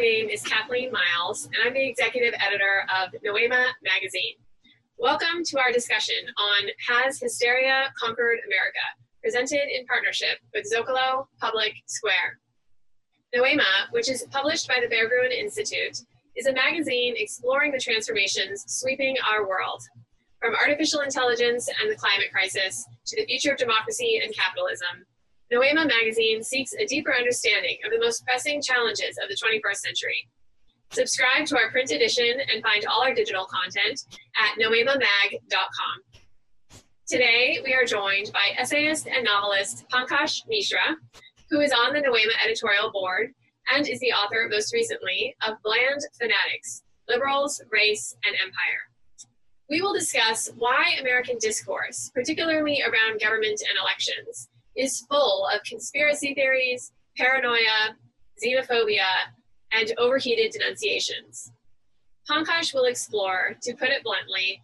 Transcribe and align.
name 0.00 0.30
is 0.30 0.42
Kathleen 0.42 0.90
Miles, 0.90 1.44
and 1.44 1.56
I'm 1.62 1.74
the 1.74 1.86
executive 1.86 2.32
editor 2.40 2.86
of 2.88 3.12
Noema 3.20 3.66
magazine. 3.82 4.36
Welcome 4.96 5.44
to 5.44 5.58
our 5.58 5.70
discussion 5.72 6.16
on 6.38 6.70
Has 6.88 7.20
Hysteria 7.20 7.92
Conquered 7.98 8.38
America, 8.46 8.80
presented 9.22 9.68
in 9.68 9.84
partnership 9.84 10.38
with 10.54 10.64
Zocalo 10.72 11.26
Public 11.38 11.74
Square. 11.84 12.38
Noema, 13.36 13.90
which 13.90 14.08
is 14.08 14.26
published 14.30 14.68
by 14.68 14.78
the 14.80 14.88
Berggruen 14.88 15.38
Institute, 15.38 15.98
is 16.34 16.46
a 16.46 16.52
magazine 16.54 17.12
exploring 17.18 17.70
the 17.70 17.78
transformations 17.78 18.64
sweeping 18.68 19.16
our 19.30 19.46
world, 19.46 19.82
from 20.40 20.54
artificial 20.54 21.00
intelligence 21.00 21.68
and 21.68 21.90
the 21.90 21.96
climate 21.96 22.32
crisis 22.32 22.86
to 23.04 23.16
the 23.16 23.26
future 23.26 23.52
of 23.52 23.58
democracy 23.58 24.18
and 24.24 24.34
capitalism. 24.34 25.04
Noema 25.52 25.84
magazine 25.84 26.44
seeks 26.44 26.74
a 26.74 26.86
deeper 26.86 27.12
understanding 27.12 27.78
of 27.84 27.90
the 27.90 27.98
most 27.98 28.24
pressing 28.24 28.62
challenges 28.62 29.18
of 29.20 29.28
the 29.28 29.34
21st 29.34 29.76
century. 29.76 30.28
Subscribe 30.92 31.44
to 31.46 31.56
our 31.56 31.70
print 31.70 31.90
edition 31.90 32.40
and 32.52 32.62
find 32.62 32.84
all 32.86 33.02
our 33.02 33.14
digital 33.14 33.46
content 33.46 34.04
at 34.38 34.56
noemamag.com. 34.62 36.20
Today, 37.08 37.58
we 37.64 37.74
are 37.74 37.84
joined 37.84 38.30
by 38.32 38.54
essayist 38.56 39.08
and 39.08 39.24
novelist 39.24 39.86
Pankaj 39.92 40.42
Mishra, 40.46 40.96
who 41.50 41.60
is 41.60 41.72
on 41.72 41.94
the 41.94 42.00
Noema 42.00 42.44
editorial 42.44 42.92
board 42.92 43.32
and 43.74 43.88
is 43.88 43.98
the 43.98 44.12
author, 44.12 44.46
most 44.48 44.72
recently, 44.72 45.34
of 45.46 45.56
Bland 45.64 46.00
Fanatics 46.16 46.82
Liberals, 47.08 47.60
Race, 47.72 48.14
and 48.24 48.36
Empire. 48.36 48.86
We 49.68 49.82
will 49.82 49.94
discuss 49.94 50.48
why 50.56 50.94
American 51.00 51.38
discourse, 51.40 52.10
particularly 52.14 52.82
around 52.82 53.20
government 53.20 53.60
and 53.68 53.78
elections, 53.80 54.48
is 54.80 55.04
full 55.10 55.46
of 55.54 55.62
conspiracy 55.62 56.32
theories, 56.32 56.92
paranoia, 57.16 57.96
xenophobia, 58.42 59.04
and 59.72 59.92
overheated 59.98 60.52
denunciations. 60.52 61.52
Pankaj 62.28 62.72
will 62.72 62.86
explore, 62.86 63.56
to 63.62 63.74
put 63.74 63.90
it 63.90 64.02
bluntly, 64.02 64.62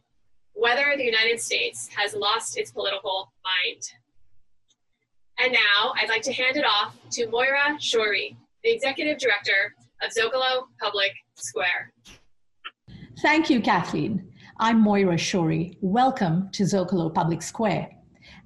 whether 0.54 0.94
the 0.96 1.04
United 1.04 1.38
States 1.40 1.88
has 1.94 2.14
lost 2.14 2.56
its 2.56 2.72
political 2.72 3.30
mind. 3.44 3.82
And 5.38 5.52
now 5.52 5.92
I'd 5.96 6.08
like 6.08 6.22
to 6.22 6.32
hand 6.32 6.56
it 6.56 6.64
off 6.64 6.96
to 7.10 7.28
Moira 7.28 7.76
Shourie, 7.78 8.36
the 8.64 8.72
Executive 8.72 9.18
Director 9.18 9.74
of 10.02 10.10
Zocalo 10.10 10.64
Public 10.80 11.12
Square. 11.34 11.92
Thank 13.20 13.50
you, 13.50 13.60
Kathleen. 13.60 14.32
I'm 14.58 14.80
Moira 14.80 15.16
Shourie. 15.16 15.76
Welcome 15.82 16.48
to 16.52 16.62
Zocalo 16.62 17.12
Public 17.12 17.42
Square. 17.42 17.90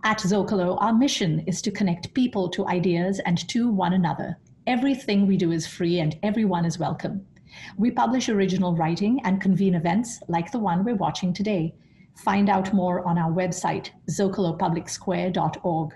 At 0.03 0.21
Zocalo, 0.21 0.81
our 0.81 0.95
mission 0.95 1.41
is 1.41 1.61
to 1.61 1.71
connect 1.71 2.15
people 2.15 2.49
to 2.51 2.67
ideas 2.67 3.21
and 3.27 3.37
to 3.49 3.69
one 3.71 3.93
another. 3.93 4.39
Everything 4.67 5.27
we 5.27 5.37
do 5.37 5.53
is 5.53 5.67
free 5.67 6.01
and 6.01 6.19
everyone 6.23 6.65
is 6.65 6.79
welcome. 6.79 7.27
We 7.77 7.91
publish 7.91 8.31
original 8.31 8.75
writing 8.75 9.21
and 9.25 9.43
convene 9.43 9.75
events 9.75 10.19
like 10.27 10.53
the 10.53 10.59
one 10.59 10.85
we're 10.85 10.95
watching 10.95 11.35
today. 11.35 11.75
Find 12.17 12.49
out 12.49 12.73
more 12.73 13.07
on 13.07 13.19
our 13.19 13.31
website, 13.31 13.91
zocalopublicsquare.org. 14.11 15.93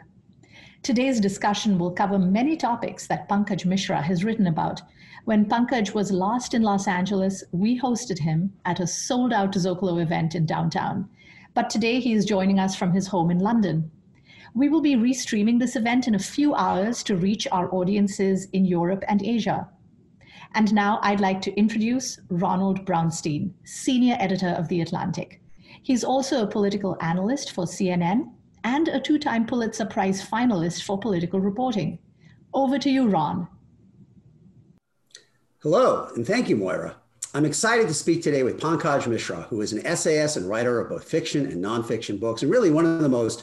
Today's 0.82 1.18
discussion 1.18 1.78
will 1.78 1.92
cover 1.92 2.18
many 2.18 2.58
topics 2.58 3.06
that 3.06 3.26
Pankaj 3.26 3.64
Mishra 3.64 4.02
has 4.02 4.22
written 4.22 4.46
about. 4.46 4.82
When 5.24 5.46
Pankaj 5.46 5.94
was 5.94 6.12
last 6.12 6.52
in 6.52 6.62
Los 6.62 6.86
Angeles, 6.86 7.42
we 7.52 7.80
hosted 7.80 8.18
him 8.18 8.52
at 8.66 8.80
a 8.80 8.86
sold 8.86 9.32
out 9.32 9.54
Zocalo 9.54 10.02
event 10.02 10.34
in 10.34 10.44
downtown. 10.44 11.08
But 11.54 11.70
today 11.70 12.00
he 12.00 12.12
is 12.12 12.24
joining 12.24 12.58
us 12.58 12.74
from 12.74 12.92
his 12.92 13.06
home 13.06 13.30
in 13.30 13.38
London. 13.38 13.90
We 14.54 14.68
will 14.68 14.80
be 14.80 14.96
restreaming 14.96 15.60
this 15.60 15.76
event 15.76 16.08
in 16.08 16.16
a 16.16 16.18
few 16.18 16.54
hours 16.54 17.04
to 17.04 17.16
reach 17.16 17.46
our 17.52 17.72
audiences 17.72 18.48
in 18.52 18.64
Europe 18.64 19.04
and 19.08 19.22
Asia. 19.22 19.68
And 20.54 20.74
now 20.74 20.98
I'd 21.02 21.20
like 21.20 21.40
to 21.42 21.54
introduce 21.54 22.20
Ronald 22.28 22.84
Brownstein, 22.84 23.52
senior 23.64 24.16
editor 24.18 24.48
of 24.48 24.68
The 24.68 24.80
Atlantic. 24.80 25.40
He's 25.82 26.04
also 26.04 26.42
a 26.42 26.50
political 26.50 26.96
analyst 27.00 27.52
for 27.52 27.66
CNN 27.66 28.32
and 28.64 28.88
a 28.88 29.00
two 29.00 29.18
time 29.18 29.46
Pulitzer 29.46 29.86
Prize 29.86 30.24
finalist 30.24 30.82
for 30.82 30.98
political 30.98 31.40
reporting. 31.40 31.98
Over 32.52 32.78
to 32.78 32.90
you, 32.90 33.08
Ron. 33.08 33.46
Hello, 35.62 36.08
and 36.14 36.26
thank 36.26 36.48
you, 36.48 36.56
Moira. 36.56 36.96
I'm 37.36 37.44
excited 37.44 37.88
to 37.88 37.94
speak 37.94 38.22
today 38.22 38.44
with 38.44 38.60
Pankaj 38.60 39.08
Mishra, 39.08 39.42
who 39.50 39.60
is 39.60 39.72
an 39.72 39.84
essayist 39.84 40.36
and 40.36 40.48
writer 40.48 40.78
of 40.78 40.88
both 40.88 41.02
fiction 41.02 41.46
and 41.46 41.62
nonfiction 41.62 42.20
books, 42.20 42.42
and 42.42 42.50
really 42.50 42.70
one 42.70 42.86
of 42.86 43.00
the 43.00 43.08
most 43.08 43.42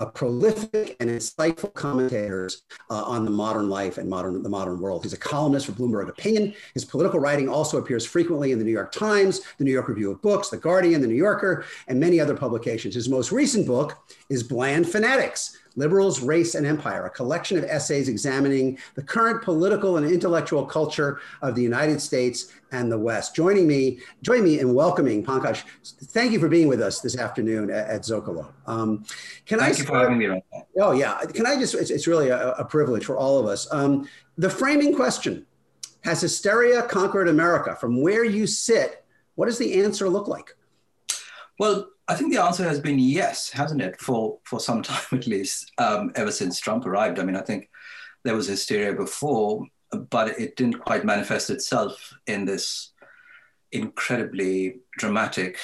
uh, 0.00 0.06
prolific 0.06 0.96
and 1.00 1.10
insightful 1.10 1.74
commentators 1.74 2.62
uh, 2.88 3.04
on 3.04 3.26
the 3.26 3.30
modern 3.30 3.68
life 3.68 3.98
and 3.98 4.08
modern 4.08 4.42
the 4.42 4.48
modern 4.48 4.80
world. 4.80 5.02
He's 5.02 5.12
a 5.12 5.18
columnist 5.18 5.66
for 5.66 5.72
Bloomberg 5.72 6.08
Opinion. 6.08 6.54
His 6.72 6.86
political 6.86 7.20
writing 7.20 7.46
also 7.46 7.76
appears 7.76 8.06
frequently 8.06 8.52
in 8.52 8.58
the 8.58 8.64
New 8.64 8.72
York 8.72 8.90
Times, 8.90 9.42
the 9.58 9.64
New 9.64 9.72
York 9.72 9.88
Review 9.88 10.12
of 10.12 10.22
Books, 10.22 10.48
the 10.48 10.56
Guardian, 10.56 11.02
the 11.02 11.06
New 11.06 11.14
Yorker, 11.14 11.66
and 11.88 12.00
many 12.00 12.18
other 12.18 12.34
publications. 12.34 12.94
His 12.94 13.10
most 13.10 13.32
recent 13.32 13.66
book 13.66 13.98
is 14.30 14.42
Bland 14.42 14.88
Fanatics 14.88 15.58
Liberals, 15.76 16.20
Race, 16.20 16.54
and 16.54 16.66
Empire, 16.66 17.04
a 17.06 17.10
collection 17.10 17.58
of 17.58 17.64
essays 17.64 18.08
examining 18.08 18.78
the 18.94 19.02
current 19.02 19.42
political 19.42 19.98
and 19.98 20.10
intellectual 20.10 20.64
culture 20.64 21.20
of 21.42 21.54
the 21.54 21.62
United 21.62 22.00
States 22.00 22.52
and 22.72 22.90
the 22.90 22.98
West. 22.98 23.36
Joining 23.36 23.66
me, 23.66 24.00
join 24.22 24.42
me 24.42 24.58
in 24.58 24.74
welcoming 24.74 25.24
Pankaj. 25.24 25.62
Thank 25.84 26.32
you 26.32 26.40
for 26.40 26.48
being 26.48 26.66
with 26.66 26.80
us 26.80 27.00
this 27.00 27.16
afternoon 27.16 27.70
at, 27.70 27.88
at 27.88 28.00
Zocalo. 28.02 28.52
Um, 28.66 29.04
can 29.44 29.58
Thank 29.58 29.76
I, 29.76 29.78
you 29.78 29.84
for 29.84 29.98
having 29.98 30.18
me. 30.18 30.42
Oh 30.80 30.92
yeah, 30.92 31.20
can 31.32 31.46
I 31.46 31.58
just? 31.58 31.74
It's, 31.74 31.90
it's 31.90 32.06
really 32.06 32.28
a, 32.28 32.52
a, 32.52 32.64
privilege 32.64 33.04
for 33.04 33.16
all 33.16 33.38
of 33.38 33.46
us. 33.46 33.72
Um, 33.72 34.08
the 34.38 34.50
framing 34.50 34.94
question: 34.94 35.46
Has 36.04 36.20
hysteria 36.20 36.82
conquered 36.82 37.28
America? 37.28 37.76
From 37.76 38.00
where 38.00 38.24
you 38.24 38.46
sit, 38.46 39.04
what 39.34 39.46
does 39.46 39.58
the 39.58 39.82
answer 39.82 40.08
look 40.08 40.26
like? 40.26 40.56
Well, 41.58 41.88
I 42.08 42.14
think 42.14 42.32
the 42.32 42.42
answer 42.42 42.62
has 42.64 42.78
been 42.80 42.98
yes, 42.98 43.50
hasn't 43.50 43.82
it? 43.82 44.00
For 44.00 44.38
for 44.44 44.60
some 44.60 44.82
time 44.90 45.18
at 45.18 45.26
least, 45.26 45.72
um, 45.78 46.12
ever 46.14 46.30
since 46.30 46.60
Trump 46.60 46.86
arrived. 46.86 47.18
I 47.18 47.24
mean, 47.24 47.36
I 47.36 47.42
think 47.42 47.68
there 48.24 48.34
was 48.34 48.48
hysteria 48.48 48.92
before, 48.92 49.66
but 50.10 50.38
it 50.38 50.56
didn't 50.56 50.80
quite 50.80 51.04
manifest 51.04 51.50
itself 51.50 52.12
in 52.26 52.44
this 52.44 52.92
incredibly 53.72 54.80
dramatic 54.98 55.58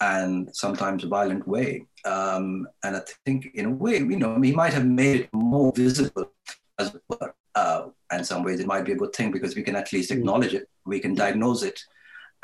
and 0.00 0.54
sometimes 0.54 1.02
violent 1.04 1.46
way. 1.46 1.86
Um, 2.04 2.68
and 2.84 2.96
I 2.96 3.00
think, 3.24 3.48
in 3.54 3.66
a 3.66 3.70
way, 3.70 3.98
you 3.98 4.16
know, 4.16 4.40
he 4.40 4.52
might 4.52 4.72
have 4.72 4.86
made 4.86 5.22
it 5.22 5.28
more 5.32 5.72
visible 5.74 6.32
as 6.78 6.96
well. 7.08 7.34
Uh, 7.54 7.88
in 8.12 8.22
some 8.22 8.44
ways, 8.44 8.60
it 8.60 8.66
might 8.66 8.84
be 8.84 8.92
a 8.92 8.96
good 8.96 9.12
thing 9.12 9.32
because 9.32 9.56
we 9.56 9.62
can 9.62 9.74
at 9.74 9.92
least 9.92 10.12
acknowledge 10.12 10.54
it, 10.54 10.68
we 10.84 11.00
can 11.00 11.14
diagnose 11.14 11.64
it, 11.64 11.80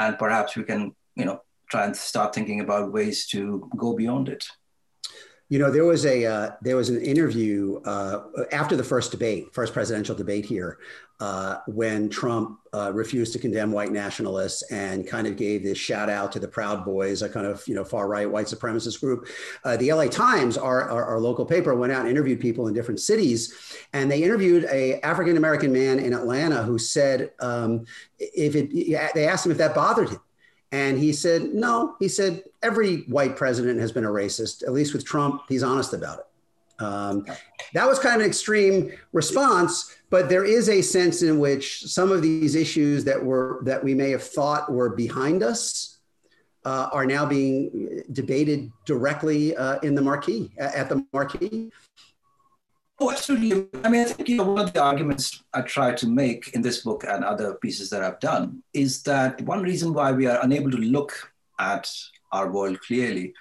and 0.01 0.19
perhaps 0.19 0.57
we 0.57 0.65
can, 0.65 0.95
you 1.15 1.25
know, 1.25 1.41
try 1.75 1.87
and 1.87 1.97
start 1.97 2.33
thinking 2.33 2.61
about 2.61 2.93
ways 2.93 3.27
to 3.27 3.69
go 3.77 3.95
beyond 3.95 4.29
it. 4.29 4.45
You 5.51 5.59
know, 5.59 5.71
there 5.71 5.85
was 5.85 6.07
a 6.07 6.25
uh, 6.25 6.51
there 6.63 6.77
was 6.77 6.89
an 6.89 7.01
interview 7.03 7.81
uh, 7.85 8.23
after 8.51 8.77
the 8.77 8.83
first 8.83 9.11
debate, 9.11 9.53
first 9.53 9.75
presidential 9.75 10.15
debate 10.15 10.47
here, 10.47 10.79
uh, 11.21 11.59
when 11.67 12.09
Trump 12.09 12.61
uh, 12.73 12.91
refused 12.95 13.35
to 13.35 13.39
condemn 13.39 13.71
white 13.71 13.93
nationalists 13.93 14.63
and 14.71 15.07
kind 15.07 15.27
of 15.27 15.37
gave 15.37 15.63
this 15.63 15.77
shout 15.77 16.09
out 16.09 16.33
to 16.33 16.41
the 16.41 16.49
Proud 16.49 16.85
Boys, 16.85 17.21
a 17.21 17.29
kind 17.29 17.47
of 17.47 17.63
you 17.69 17.75
know 17.75 17.85
far 17.85 18.09
right 18.09 18.29
white 18.29 18.47
supremacist 18.47 19.01
group. 19.01 19.29
Uh, 19.65 19.77
the 19.77 19.93
LA 19.93 20.07
Times, 20.07 20.57
our, 20.57 20.89
our, 20.89 21.05
our 21.05 21.21
local 21.21 21.45
paper, 21.45 21.75
went 21.75 21.93
out 21.93 22.01
and 22.01 22.11
interviewed 22.11 22.41
people 22.41 22.67
in 22.67 22.75
different 22.75 23.01
cities, 23.01 23.55
and 23.93 24.11
they 24.11 24.23
interviewed 24.23 24.65
a 24.71 24.99
African 25.01 25.37
American 25.37 25.73
man 25.73 25.99
in 25.99 26.15
Atlanta 26.15 26.63
who 26.63 26.79
said 26.79 27.33
um, 27.41 27.85
if 28.19 28.57
it 28.57 28.73
they 29.15 29.29
asked 29.29 29.45
him 29.45 29.53
if 29.53 29.59
that 29.59 29.75
bothered 29.75 30.09
him 30.09 30.21
and 30.75 30.99
he 30.99 31.13
said, 31.13 31.55
no, 31.55 31.95
he 32.01 32.09
said, 32.09 32.43
every 32.61 33.03
white 33.03 33.37
president 33.37 33.79
has 33.79 33.93
been 33.93 34.05
a 34.05 34.09
racist. 34.09 34.65
At 34.65 34.73
least 34.73 34.93
with 34.93 35.05
Trump, 35.05 35.43
he's 35.49 35.63
honest 35.63 35.93
about 35.95 36.19
it. 36.19 36.83
Um, 36.83 37.25
that 37.75 37.87
was 37.87 38.01
kind 38.01 38.17
of 38.17 38.23
an 38.23 38.27
extreme 38.27 38.91
response, 39.13 39.95
but 40.11 40.29
there 40.29 40.45
is 40.45 40.69
a 40.69 40.83
sense 40.83 41.23
in 41.23 41.39
which 41.39 41.85
some 41.85 42.11
of 42.11 42.23
these 42.23 42.57
issues 42.57 43.05
that 43.05 43.25
were 43.25 43.61
that 43.63 43.85
we 43.85 43.95
may 43.95 44.11
have 44.11 44.25
thought 44.25 44.73
were 44.73 44.91
behind 44.91 45.45
us 45.45 45.99
uh, 46.65 46.89
are 46.91 47.07
now 47.07 47.25
being 47.25 48.03
debated 48.11 48.73
directly 48.85 49.57
uh, 49.57 49.79
in 49.85 49.95
the 49.95 50.03
marquee 50.03 50.51
at 50.59 50.89
the 50.89 51.07
marquee. 51.13 51.71
Oh, 53.05 53.11
absolutely. 53.11 53.69
I 53.85 53.91
mean, 53.91 54.01
I 54.01 54.05
think 54.05 54.31
you 54.31 54.39
know 54.39 54.45
one 54.45 54.65
of 54.65 54.73
the 54.73 54.83
arguments 54.83 55.45
I 55.53 55.61
try 55.61 55.93
to 55.93 56.07
make 56.07 56.55
in 56.55 56.63
this 56.63 56.81
book 56.81 57.05
and 57.07 57.23
other 57.23 57.53
pieces 57.57 57.91
that 57.91 58.03
I've 58.03 58.19
done 58.19 58.63
is 58.73 59.03
that 59.03 59.43
one 59.43 59.63
reason 59.63 59.93
why 59.93 60.11
we 60.13 60.27
are 60.27 60.43
unable 60.43 60.71
to 60.71 60.79
look 60.79 61.13
at 61.59 61.87
our 62.33 62.51
world 62.51 62.81
clearly 62.81 63.35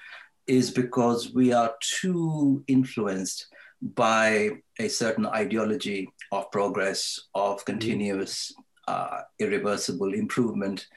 is 0.47 0.69
because 0.69 1.33
we 1.33 1.53
are 1.53 1.73
too 1.79 2.61
influenced 2.67 3.47
by 3.81 4.49
a 4.79 4.89
certain 4.89 5.27
ideology 5.27 6.09
of 6.33 6.51
progress, 6.51 7.17
of 7.33 7.55
mm-hmm. 7.55 7.71
continuous, 7.71 8.53
uh, 8.89 9.21
irreversible 9.39 10.13
improvement, 10.13 10.87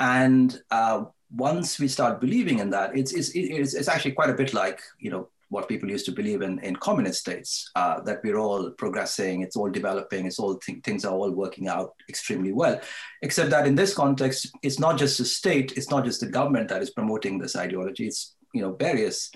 and 0.00 0.60
uh, 0.72 1.04
once 1.30 1.78
we 1.78 1.86
start 1.86 2.20
believing 2.20 2.58
in 2.58 2.70
that, 2.70 2.98
it's, 2.98 3.12
it's, 3.12 3.30
it's, 3.36 3.74
it's 3.74 3.86
actually 3.86 4.12
quite 4.12 4.30
a 4.30 4.34
bit 4.42 4.52
like 4.54 4.80
you 4.98 5.12
know 5.12 5.28
what 5.50 5.68
people 5.68 5.90
used 5.90 6.04
to 6.06 6.12
believe 6.12 6.42
in 6.42 6.58
in 6.60 6.76
communist 6.76 7.20
states 7.20 7.70
uh, 7.74 8.00
that 8.00 8.20
we're 8.22 8.38
all 8.38 8.70
progressing, 8.72 9.42
it's 9.42 9.56
all 9.56 9.70
developing, 9.70 10.26
it's 10.26 10.38
all 10.38 10.56
th- 10.56 10.82
things 10.82 11.04
are 11.04 11.14
all 11.14 11.30
working 11.30 11.68
out 11.68 11.94
extremely 12.08 12.52
well. 12.52 12.80
Except 13.22 13.50
that 13.50 13.66
in 13.66 13.74
this 13.74 13.94
context, 13.94 14.50
it's 14.62 14.78
not 14.78 14.98
just 14.98 15.18
the 15.18 15.24
state, 15.24 15.72
it's 15.76 15.90
not 15.90 16.04
just 16.04 16.20
the 16.20 16.26
government 16.26 16.68
that 16.68 16.82
is 16.82 16.90
promoting 16.90 17.38
this 17.38 17.56
ideology. 17.56 18.06
It's 18.06 18.34
you 18.52 18.62
know 18.62 18.74
various 18.74 19.30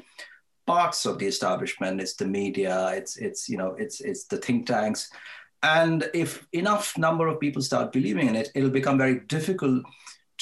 parts 0.66 1.06
of 1.06 1.18
the 1.18 1.26
establishment. 1.26 2.00
It's 2.00 2.14
the 2.14 2.26
media. 2.26 2.90
It's 2.94 3.16
it's 3.16 3.48
you 3.48 3.56
know 3.56 3.74
it's 3.78 4.00
it's 4.00 4.24
the 4.24 4.36
think 4.36 4.66
tanks. 4.66 5.10
And 5.62 6.10
if 6.12 6.44
enough 6.52 6.98
number 6.98 7.28
of 7.28 7.38
people 7.38 7.62
start 7.62 7.92
believing 7.92 8.26
in 8.28 8.34
it, 8.34 8.50
it'll 8.54 8.70
become 8.70 8.98
very 8.98 9.20
difficult 9.20 9.84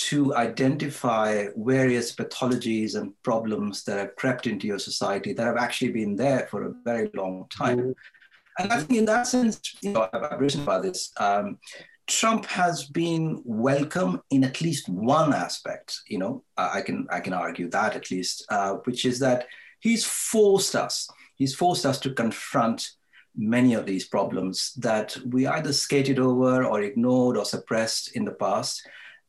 to 0.08 0.34
identify 0.34 1.46
various 1.56 2.14
pathologies 2.14 2.94
and 2.94 3.12
problems 3.22 3.84
that 3.84 3.98
have 3.98 4.16
crept 4.16 4.46
into 4.46 4.66
your 4.66 4.78
society 4.78 5.32
that 5.32 5.44
have 5.44 5.58
actually 5.58 5.92
been 5.92 6.16
there 6.16 6.48
for 6.50 6.64
a 6.64 6.74
very 6.84 7.10
long 7.14 7.46
time. 7.50 7.78
Mm-hmm. 7.78 7.90
And 8.58 8.72
I 8.72 8.80
think 8.80 8.98
in 8.98 9.04
that 9.06 9.26
sense, 9.26 9.60
you 9.82 9.92
know, 9.92 10.08
I've 10.12 10.40
written 10.40 10.62
about 10.62 10.82
this. 10.82 11.12
Um, 11.18 11.58
Trump 12.06 12.46
has 12.46 12.84
been 12.84 13.40
welcome 13.44 14.20
in 14.30 14.42
at 14.42 14.60
least 14.60 14.88
one 14.88 15.32
aspect. 15.32 16.00
You 16.08 16.18
know, 16.18 16.44
I 16.56 16.80
can 16.80 17.06
I 17.10 17.20
can 17.20 17.32
argue 17.32 17.68
that 17.70 17.94
at 17.94 18.10
least, 18.10 18.44
uh, 18.48 18.74
which 18.84 19.04
is 19.04 19.18
that 19.20 19.46
he's 19.80 20.04
forced 20.04 20.74
us. 20.74 21.08
He's 21.36 21.54
forced 21.54 21.86
us 21.86 22.00
to 22.00 22.12
confront 22.12 22.90
many 23.36 23.74
of 23.74 23.86
these 23.86 24.08
problems 24.08 24.72
that 24.78 25.16
we 25.26 25.46
either 25.46 25.72
skated 25.72 26.18
over 26.18 26.64
or 26.64 26.82
ignored 26.82 27.36
or 27.36 27.44
suppressed 27.44 28.16
in 28.16 28.24
the 28.24 28.32
past 28.32 28.82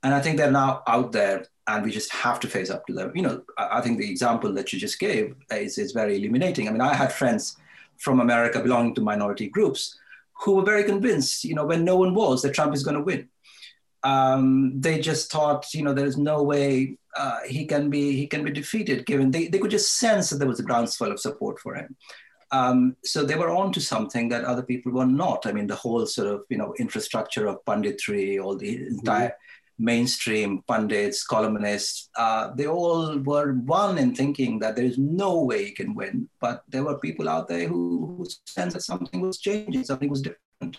and 0.03 0.13
I 0.13 0.21
think 0.21 0.37
they're 0.37 0.51
now 0.51 0.83
out 0.87 1.11
there 1.11 1.45
and 1.67 1.85
we 1.85 1.91
just 1.91 2.11
have 2.11 2.39
to 2.41 2.47
face 2.47 2.69
up 2.69 2.85
to 2.87 2.93
them. 2.93 3.11
You 3.15 3.21
know, 3.21 3.43
I 3.57 3.81
think 3.81 3.99
the 3.99 4.09
example 4.09 4.51
that 4.53 4.73
you 4.73 4.79
just 4.79 4.99
gave 4.99 5.35
is, 5.51 5.77
is 5.77 5.91
very 5.91 6.17
illuminating. 6.17 6.67
I 6.67 6.71
mean, 6.71 6.81
I 6.81 6.93
had 6.93 7.13
friends 7.13 7.57
from 7.97 8.19
America 8.19 8.61
belonging 8.61 8.95
to 8.95 9.01
minority 9.01 9.47
groups 9.47 9.97
who 10.43 10.55
were 10.55 10.63
very 10.63 10.83
convinced, 10.83 11.43
you 11.43 11.53
know, 11.53 11.65
when 11.65 11.85
no 11.85 11.95
one 11.95 12.15
was, 12.15 12.41
that 12.41 12.55
Trump 12.55 12.73
is 12.73 12.83
going 12.83 12.97
to 12.97 13.03
win. 13.03 13.29
Um, 14.03 14.81
they 14.81 14.99
just 14.99 15.31
thought, 15.31 15.71
you 15.73 15.83
know, 15.83 15.93
there 15.93 16.07
is 16.07 16.17
no 16.17 16.41
way 16.41 16.97
uh, 17.15 17.39
he 17.47 17.65
can 17.65 17.91
be 17.91 18.13
he 18.13 18.25
can 18.25 18.43
be 18.43 18.49
defeated. 18.49 19.05
Given 19.05 19.29
they, 19.29 19.47
they 19.47 19.59
could 19.59 19.69
just 19.69 19.99
sense 19.99 20.31
that 20.31 20.37
there 20.37 20.47
was 20.47 20.59
a 20.59 20.63
groundswell 20.63 21.11
of 21.11 21.19
support 21.19 21.59
for 21.59 21.75
him. 21.75 21.95
Um, 22.51 22.95
so 23.03 23.23
they 23.23 23.35
were 23.35 23.51
on 23.51 23.71
to 23.73 23.79
something 23.79 24.29
that 24.29 24.43
other 24.43 24.63
people 24.63 24.91
were 24.91 25.05
not. 25.05 25.45
I 25.45 25.51
mean, 25.51 25.67
the 25.67 25.75
whole 25.75 26.07
sort 26.07 26.29
of 26.29 26.45
you 26.49 26.57
know 26.57 26.73
infrastructure 26.79 27.45
of 27.45 27.63
punditry, 27.65 28.43
all 28.43 28.57
the 28.57 28.87
entire 28.87 29.27
mm-hmm 29.27 29.50
mainstream 29.81 30.61
pundits, 30.67 31.25
columnists, 31.25 32.09
uh, 32.15 32.51
they 32.55 32.67
all 32.67 33.17
were 33.19 33.53
one 33.53 33.97
in 33.97 34.13
thinking 34.13 34.59
that 34.59 34.75
there 34.75 34.85
is 34.85 34.97
no 34.97 35.43
way 35.43 35.65
he 35.65 35.71
can 35.71 35.95
win. 35.95 36.29
But 36.39 36.63
there 36.69 36.83
were 36.83 36.99
people 36.99 37.27
out 37.27 37.47
there 37.47 37.67
who, 37.67 38.15
who 38.17 38.25
sensed 38.45 38.75
that 38.75 38.83
something 38.83 39.19
was 39.19 39.39
changing, 39.39 39.83
something 39.83 40.09
was 40.09 40.21
different. 40.21 40.77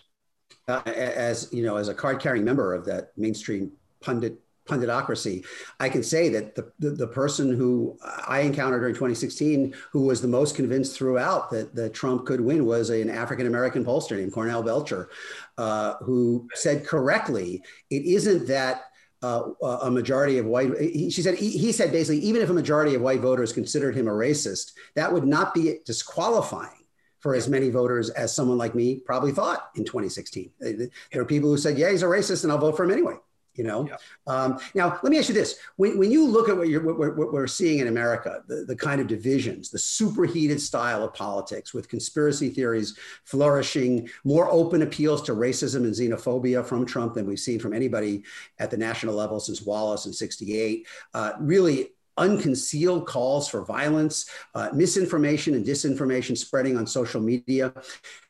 Uh, 0.68 0.80
as 0.86 1.48
you 1.52 1.64
know, 1.64 1.76
as 1.76 1.88
a 1.88 1.94
card-carrying 1.94 2.44
member 2.44 2.72
of 2.72 2.84
that 2.84 3.10
mainstream 3.16 3.72
pundit 4.00 4.38
punditocracy, 4.68 5.44
I 5.80 5.88
can 5.88 6.04
say 6.04 6.28
that 6.28 6.54
the, 6.54 6.70
the, 6.78 6.90
the, 6.90 7.06
person 7.08 7.52
who 7.52 7.98
I 8.28 8.42
encountered 8.42 8.78
during 8.78 8.94
2016, 8.94 9.74
who 9.90 10.02
was 10.02 10.22
the 10.22 10.28
most 10.28 10.54
convinced 10.54 10.96
throughout 10.96 11.50
that, 11.50 11.74
that 11.74 11.94
Trump 11.94 12.26
could 12.26 12.40
win, 12.40 12.64
was 12.64 12.90
an 12.90 13.10
African 13.10 13.48
American 13.48 13.84
pollster 13.84 14.16
named 14.16 14.32
Cornell 14.32 14.62
Belcher, 14.62 15.10
uh, 15.58 15.94
who 16.04 16.48
said 16.54 16.86
correctly, 16.86 17.60
it 17.90 18.04
isn't 18.04 18.46
that 18.46 18.84
uh, 19.22 19.50
a 19.82 19.90
majority 19.90 20.38
of 20.38 20.46
white. 20.46 20.70
He, 20.80 21.10
she 21.10 21.22
said 21.22 21.36
he, 21.36 21.50
he, 21.50 21.72
said 21.72 21.92
basically, 21.92 22.18
even 22.20 22.42
if 22.42 22.50
a 22.50 22.54
majority 22.54 22.94
of 22.94 23.02
white 23.02 23.20
voters 23.20 23.52
considered 23.52 23.94
him 23.94 24.08
a 24.08 24.12
racist, 24.12 24.72
that 24.94 25.12
would 25.12 25.26
not 25.26 25.54
be 25.54 25.78
disqualifying 25.84 26.84
for 27.20 27.34
as 27.34 27.48
many 27.48 27.70
voters 27.70 28.10
as 28.10 28.34
someone 28.34 28.58
like 28.58 28.74
me 28.74 28.96
probably 28.96 29.30
thought 29.30 29.70
in 29.76 29.84
2016. 29.84 30.50
There 30.60 31.22
are 31.22 31.24
people 31.24 31.50
who 31.50 31.58
said, 31.58 31.78
"Yeah, 31.78 31.90
he's 31.90 32.02
a 32.02 32.06
racist, 32.06 32.42
and 32.42 32.52
I'll 32.52 32.58
vote 32.58 32.76
for 32.76 32.84
him 32.84 32.90
anyway." 32.90 33.16
You 33.54 33.64
know 33.64 33.86
yeah. 33.86 33.96
um, 34.26 34.58
now 34.74 34.98
let 35.02 35.10
me 35.10 35.18
ask 35.18 35.28
you 35.28 35.34
this 35.34 35.58
when, 35.76 35.98
when 35.98 36.10
you 36.10 36.26
look 36.26 36.48
at 36.48 36.56
what, 36.56 36.68
you're, 36.68 36.82
what, 36.82 37.16
what 37.16 37.32
we're 37.32 37.46
seeing 37.46 37.80
in 37.80 37.88
america 37.88 38.42
the, 38.48 38.64
the 38.66 38.76
kind 38.76 39.00
of 39.00 39.06
divisions 39.06 39.70
the 39.70 39.78
superheated 39.78 40.60
style 40.60 41.04
of 41.04 41.12
politics 41.14 41.74
with 41.74 41.88
conspiracy 41.88 42.48
theories 42.48 42.96
flourishing 43.24 44.08
more 44.24 44.50
open 44.50 44.82
appeals 44.82 45.22
to 45.22 45.32
racism 45.32 45.84
and 45.84 45.94
xenophobia 45.94 46.64
from 46.64 46.86
trump 46.86 47.14
than 47.14 47.26
we've 47.26 47.40
seen 47.40 47.58
from 47.58 47.72
anybody 47.72 48.22
at 48.58 48.70
the 48.70 48.76
national 48.76 49.14
level 49.14 49.38
since 49.40 49.62
wallace 49.62 50.06
in 50.06 50.12
68 50.12 50.86
uh, 51.14 51.32
really 51.40 51.90
unconcealed 52.16 53.06
calls 53.06 53.48
for 53.48 53.64
violence, 53.64 54.28
uh, 54.54 54.68
misinformation 54.72 55.54
and 55.54 55.64
disinformation 55.64 56.36
spreading 56.36 56.76
on 56.76 56.86
social 56.86 57.20
media. 57.20 57.72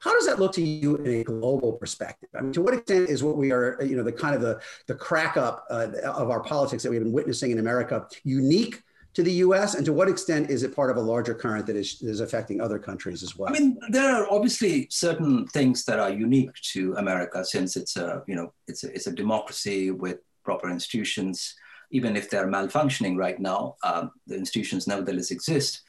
How 0.00 0.14
does 0.14 0.26
that 0.26 0.38
look 0.38 0.52
to 0.54 0.62
you 0.62 0.96
in 0.96 1.20
a 1.20 1.24
global 1.24 1.72
perspective? 1.72 2.28
I 2.36 2.42
mean, 2.42 2.52
to 2.52 2.62
what 2.62 2.74
extent 2.74 3.08
is 3.08 3.22
what 3.22 3.36
we 3.36 3.52
are, 3.52 3.82
you 3.82 3.96
know, 3.96 4.02
the 4.02 4.12
kind 4.12 4.34
of 4.34 4.40
the, 4.40 4.60
the 4.86 4.94
crack 4.94 5.36
up 5.36 5.64
uh, 5.70 5.88
of 6.04 6.30
our 6.30 6.42
politics 6.42 6.82
that 6.82 6.90
we've 6.90 7.02
been 7.02 7.12
witnessing 7.12 7.50
in 7.50 7.58
America 7.58 8.06
unique 8.24 8.82
to 9.14 9.22
the 9.22 9.32
US? 9.32 9.74
And 9.74 9.84
to 9.86 9.92
what 9.92 10.08
extent 10.08 10.50
is 10.50 10.62
it 10.62 10.74
part 10.74 10.90
of 10.90 10.96
a 10.96 11.00
larger 11.00 11.34
current 11.34 11.66
that 11.66 11.76
is, 11.76 12.00
is 12.02 12.20
affecting 12.20 12.60
other 12.60 12.78
countries 12.78 13.22
as 13.22 13.36
well? 13.36 13.48
I 13.48 13.52
mean, 13.52 13.78
there 13.90 14.14
are 14.14 14.30
obviously 14.30 14.86
certain 14.90 15.46
things 15.48 15.84
that 15.84 15.98
are 15.98 16.10
unique 16.10 16.54
to 16.72 16.94
America 16.94 17.44
since 17.44 17.76
it's 17.76 17.96
a, 17.96 18.22
you 18.26 18.34
know, 18.34 18.52
it's 18.68 18.84
a, 18.84 18.94
it's 18.94 19.06
a 19.06 19.12
democracy 19.12 19.90
with 19.90 20.18
proper 20.44 20.70
institutions 20.70 21.54
even 21.92 22.16
if 22.16 22.28
they're 22.28 22.48
malfunctioning 22.48 23.16
right 23.16 23.38
now, 23.38 23.76
um, 23.84 24.10
the 24.26 24.34
institutions 24.34 24.86
nevertheless 24.86 25.30
exist. 25.30 25.82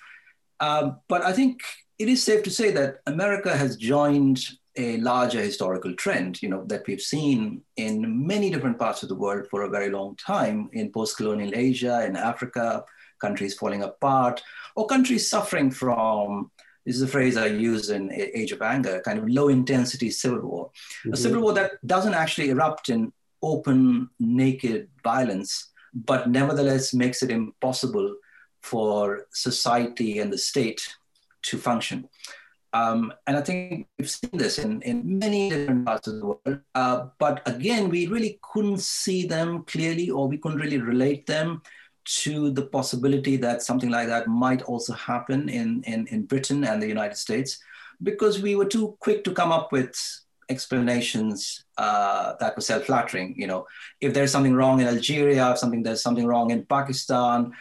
Um, 0.60 1.00
but 1.10 1.24
I 1.24 1.34
think 1.34 1.62
it 1.98 2.08
is 2.08 2.24
safe 2.24 2.44
to 2.44 2.52
say 2.52 2.72
that 2.72 2.98
America 3.08 3.56
has 3.56 3.76
joined 3.76 4.40
a 4.76 4.98
larger 4.98 5.42
historical 5.42 5.94
trend, 5.96 6.42
you 6.42 6.50
know, 6.50 6.66
that 6.66 6.86
we've 6.88 7.02
seen 7.02 7.62
in 7.78 8.28
many 8.28 8.50
different 8.50 8.80
parts 8.80 9.04
of 9.04 9.10
the 9.10 9.16
world 9.16 9.48
for 9.50 9.64
a 9.64 9.70
very 9.70 9.90
long 9.90 10.16
time, 10.16 10.70
in 10.74 10.92
post-colonial 10.92 11.52
Asia, 11.54 12.06
in 12.06 12.16
Africa, 12.16 12.84
countries 13.22 13.54
falling 13.54 13.84
apart, 13.84 14.42
or 14.76 14.88
countries 14.88 15.30
suffering 15.30 15.70
from 15.70 16.52
this 16.86 16.98
is 16.98 17.02
a 17.02 17.08
phrase 17.08 17.38
I 17.38 17.46
use 17.46 17.90
in 17.92 18.12
Age 18.12 18.52
of 18.52 18.62
Anger, 18.62 19.02
kind 19.06 19.18
of 19.18 19.30
low 19.30 19.48
intensity 19.48 20.10
civil 20.10 20.42
war. 20.42 20.66
Mm-hmm. 20.68 21.14
A 21.14 21.18
civil 21.18 21.42
war 21.42 21.54
that 21.54 21.72
doesn't 21.86 22.14
actually 22.14 22.50
erupt 22.50 22.90
in 22.90 23.14
open, 23.42 24.10
naked 24.20 24.90
violence, 25.04 25.72
but 25.94 26.30
nevertheless 26.30 26.94
makes 26.94 27.22
it 27.24 27.32
impossible 27.32 28.16
for 28.62 29.28
society 29.32 30.20
and 30.20 30.32
the 30.32 30.38
state 30.38 30.96
to 31.44 31.58
function. 31.58 32.08
Um, 32.74 33.14
and 33.28 33.38
I 33.38 33.42
think 33.42 33.88
we've 34.00 34.10
seen 34.10 34.32
this 34.34 34.58
in, 34.58 34.82
in 34.82 35.20
many 35.20 35.50
different 35.50 35.86
parts 35.86 36.08
of 36.08 36.16
the 36.16 36.26
world. 36.26 36.60
Uh, 36.74 37.08
but 37.20 37.42
again, 37.46 37.90
we 37.90 38.08
really 38.08 38.40
couldn't 38.42 38.80
see 38.80 39.28
them 39.28 39.64
clearly, 39.66 40.10
or 40.10 40.28
we 40.28 40.38
couldn't 40.38 40.58
really 40.58 40.80
relate 40.80 41.28
them 41.28 41.62
to 42.06 42.50
the 42.50 42.64
possibility 42.64 43.38
that 43.38 43.62
something 43.62 43.90
like 43.90 44.08
that 44.08 44.28
might 44.28 44.64
also 44.64 44.94
happen 44.94 45.50
in, 45.50 45.84
in, 45.84 46.08
in 46.08 46.26
Britain 46.26 46.64
and 46.64 46.82
the 46.82 46.88
United 46.88 47.16
States, 47.16 47.60
because 48.02 48.42
we 48.42 48.56
were 48.56 48.66
too 48.66 48.98
quick 49.00 49.24
to 49.24 49.32
come 49.32 49.52
up 49.52 49.72
with 49.72 49.96
explanations 50.50 51.66
uh, 51.78 52.34
that 52.40 52.56
were 52.56 52.62
self-flattering. 52.62 53.36
You 53.38 53.48
know, 53.48 53.66
if 54.02 54.14
there's 54.14 54.32
something 54.32 54.56
wrong 54.56 54.82
in 54.82 54.88
Algeria, 54.88 55.52
if 55.52 55.58
something 55.58 55.84
there's 55.84 56.04
something 56.04 56.28
wrong 56.28 56.52
in 56.52 56.66
Pakistan, 56.66 57.54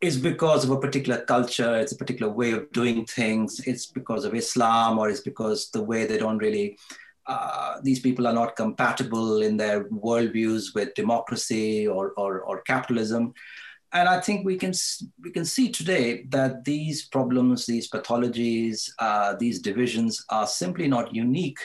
it's 0.00 0.16
because 0.16 0.64
of 0.64 0.70
a 0.70 0.80
particular 0.80 1.22
culture, 1.22 1.76
it's 1.76 1.92
a 1.92 1.96
particular 1.96 2.32
way 2.32 2.52
of 2.52 2.70
doing 2.72 3.04
things, 3.04 3.60
it's 3.66 3.86
because 3.86 4.24
of 4.24 4.34
Islam, 4.34 4.98
or 4.98 5.10
it's 5.10 5.20
because 5.20 5.70
the 5.70 5.82
way 5.82 6.06
they 6.06 6.18
don't 6.18 6.38
really. 6.38 6.78
Uh, 7.26 7.78
these 7.82 8.00
people 8.00 8.26
are 8.26 8.32
not 8.32 8.56
compatible 8.56 9.42
in 9.42 9.58
their 9.58 9.84
worldviews 9.90 10.74
with 10.74 10.94
democracy 10.94 11.86
or, 11.86 12.12
or, 12.16 12.40
or 12.40 12.62
capitalism 12.62 13.34
and 13.92 14.08
I 14.08 14.20
think 14.20 14.44
we 14.44 14.56
can 14.56 14.72
we 15.22 15.30
can 15.30 15.44
see 15.44 15.70
today 15.70 16.24
that 16.28 16.64
these 16.64 17.06
problems, 17.06 17.64
these 17.64 17.90
pathologies, 17.90 18.90
uh, 18.98 19.34
these 19.38 19.60
divisions 19.60 20.24
are 20.28 20.46
simply 20.46 20.88
not 20.88 21.14
unique 21.14 21.58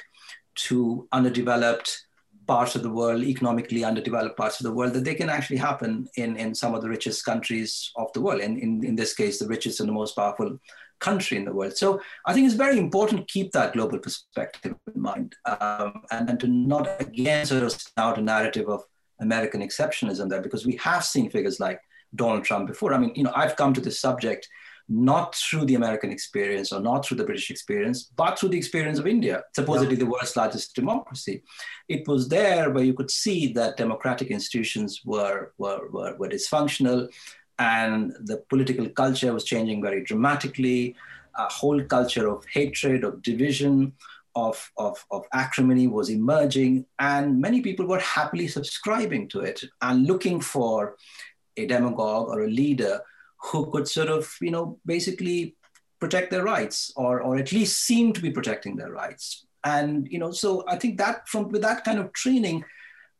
to 0.56 1.08
underdeveloped 1.12 2.06
parts 2.46 2.76
of 2.76 2.84
the 2.84 2.90
world, 2.90 3.24
economically 3.24 3.86
underdeveloped 3.86 4.38
parts 4.38 4.60
of 4.60 4.66
the 4.66 4.74
world, 4.74 4.94
that 4.94 5.06
they 5.06 5.16
can 5.16 5.30
actually 5.30 5.58
happen 5.58 6.08
in, 6.18 6.36
in 6.36 6.54
some 6.54 6.76
of 6.76 6.82
the 6.82 6.90
richest 6.90 7.24
countries 7.24 7.92
of 7.96 8.12
the 8.14 8.22
world. 8.22 8.42
And 8.42 8.58
in, 8.60 8.84
in 8.84 8.96
this 8.96 9.14
case, 9.14 9.40
the 9.40 9.48
richest 9.48 9.80
and 9.80 9.88
the 9.88 9.94
most 9.94 10.16
powerful 10.16 10.60
country 11.00 11.38
in 11.38 11.46
the 11.46 11.54
world. 11.54 11.76
So 11.76 12.02
I 12.26 12.34
think 12.34 12.46
it's 12.46 12.56
very 12.56 12.78
important 12.78 13.22
to 13.22 13.34
keep 13.34 13.52
that 13.52 13.74
global 13.74 14.00
perspective 14.00 14.76
in 14.94 15.02
mind 15.02 15.36
um, 15.46 16.04
and, 16.12 16.30
and 16.30 16.40
to 16.42 16.48
not 16.48 17.02
again 17.02 17.46
sort 17.46 17.64
of 17.64 17.72
start 17.72 18.18
a 18.18 18.22
narrative 18.22 18.68
of 18.68 18.84
American 19.20 19.62
exceptionalism 19.62 20.30
there, 20.30 20.42
because 20.42 20.66
we 20.66 20.76
have 20.78 21.04
seen 21.04 21.30
figures 21.30 21.60
like 21.60 21.80
Donald 22.16 22.44
Trump 22.44 22.68
before. 22.68 22.94
I 22.94 22.98
mean, 22.98 23.14
you 23.16 23.24
know, 23.24 23.34
I've 23.36 23.56
come 23.56 23.74
to 23.74 23.82
this 23.82 24.00
subject 24.00 24.48
not 24.90 25.36
through 25.36 25.66
the 25.66 25.76
American 25.76 26.12
experience 26.12 26.72
or 26.72 26.80
not 26.80 27.06
through 27.06 27.18
the 27.18 27.24
British 27.24 27.50
experience, 27.50 28.12
but 28.16 28.38
through 28.38 28.50
the 28.50 28.58
experience 28.58 29.00
of 29.00 29.08
India, 29.08 29.44
supposedly 29.56 29.96
yeah. 29.96 30.00
the 30.00 30.06
world's 30.06 30.36
largest 30.36 30.76
democracy. 30.76 31.42
It 31.88 32.08
was 32.08 32.28
there 32.28 32.70
where 32.70 32.84
you 32.84 32.94
could 32.94 33.12
see 33.12 33.54
that 33.54 33.78
democratic 33.78 34.30
institutions 34.30 35.02
were, 35.06 35.54
were, 35.58 35.90
were, 35.90 36.16
were 36.18 36.30
dysfunctional 36.30 37.10
and 37.60 38.14
the 38.26 38.38
political 38.50 38.90
culture 38.90 39.34
was 39.34 39.46
changing 39.46 39.82
very 39.82 40.04
dramatically. 40.04 40.96
a 41.36 41.52
whole 41.52 41.82
culture 41.84 42.28
of 42.30 42.46
hatred, 42.46 43.04
of 43.04 43.22
division, 43.22 43.94
of, 44.36 44.72
of, 44.78 45.04
of 45.12 45.26
acrimony 45.34 45.88
was 45.88 46.10
emerging, 46.10 46.86
and 47.00 47.40
many 47.40 47.62
people 47.62 47.86
were 47.86 48.00
happily 48.00 48.48
subscribing 48.48 49.28
to 49.28 49.40
it 49.42 49.64
and 49.82 50.08
looking 50.08 50.40
for 50.40 50.96
a 51.58 51.66
demagogue 51.66 52.30
or 52.30 52.44
a 52.44 52.48
leader 52.48 53.02
who 53.46 53.70
could 53.72 53.88
sort 53.88 54.10
of, 54.10 54.34
you 54.42 54.52
know, 54.52 54.80
basically 54.86 55.56
protect 56.00 56.32
their 56.32 56.44
rights 56.44 56.92
or, 56.96 57.22
or 57.22 57.38
at 57.38 57.52
least 57.52 57.84
seem 57.84 58.14
to 58.14 58.22
be 58.22 58.32
protecting 58.32 58.76
their 58.76 58.92
rights. 58.92 59.46
And, 59.64 60.08
you 60.10 60.20
know, 60.20 60.32
so 60.32 60.64
I 60.68 60.78
think 60.78 60.98
that 60.98 61.28
from 61.28 61.50
with 61.50 61.62
that 61.62 61.84
kind 61.84 62.00
of 62.00 62.12
training, 62.14 62.66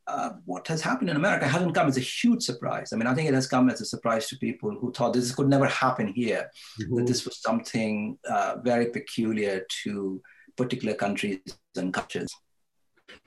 uh, 0.06 0.30
what 0.44 0.68
has 0.68 0.82
happened 0.82 1.08
in 1.08 1.16
America 1.16 1.48
hasn't 1.48 1.74
come 1.74 1.88
as 1.88 1.96
a 1.96 2.00
huge 2.00 2.42
surprise. 2.42 2.92
I 2.92 2.96
mean, 2.96 3.06
I 3.06 3.14
think 3.14 3.28
it 3.28 3.34
has 3.34 3.46
come 3.46 3.70
as 3.70 3.80
a 3.80 3.86
surprise 3.86 4.28
to 4.28 4.36
people 4.36 4.76
who 4.78 4.92
thought 4.92 5.14
this 5.14 5.34
could 5.34 5.48
never 5.48 5.66
happen 5.66 6.08
here, 6.08 6.50
mm-hmm. 6.80 6.96
that 6.96 7.06
this 7.06 7.24
was 7.24 7.40
something 7.40 8.18
uh, 8.28 8.56
very 8.62 8.86
peculiar 8.86 9.64
to 9.84 10.20
particular 10.56 10.94
countries 10.94 11.40
and 11.76 11.92
cultures. 11.94 12.34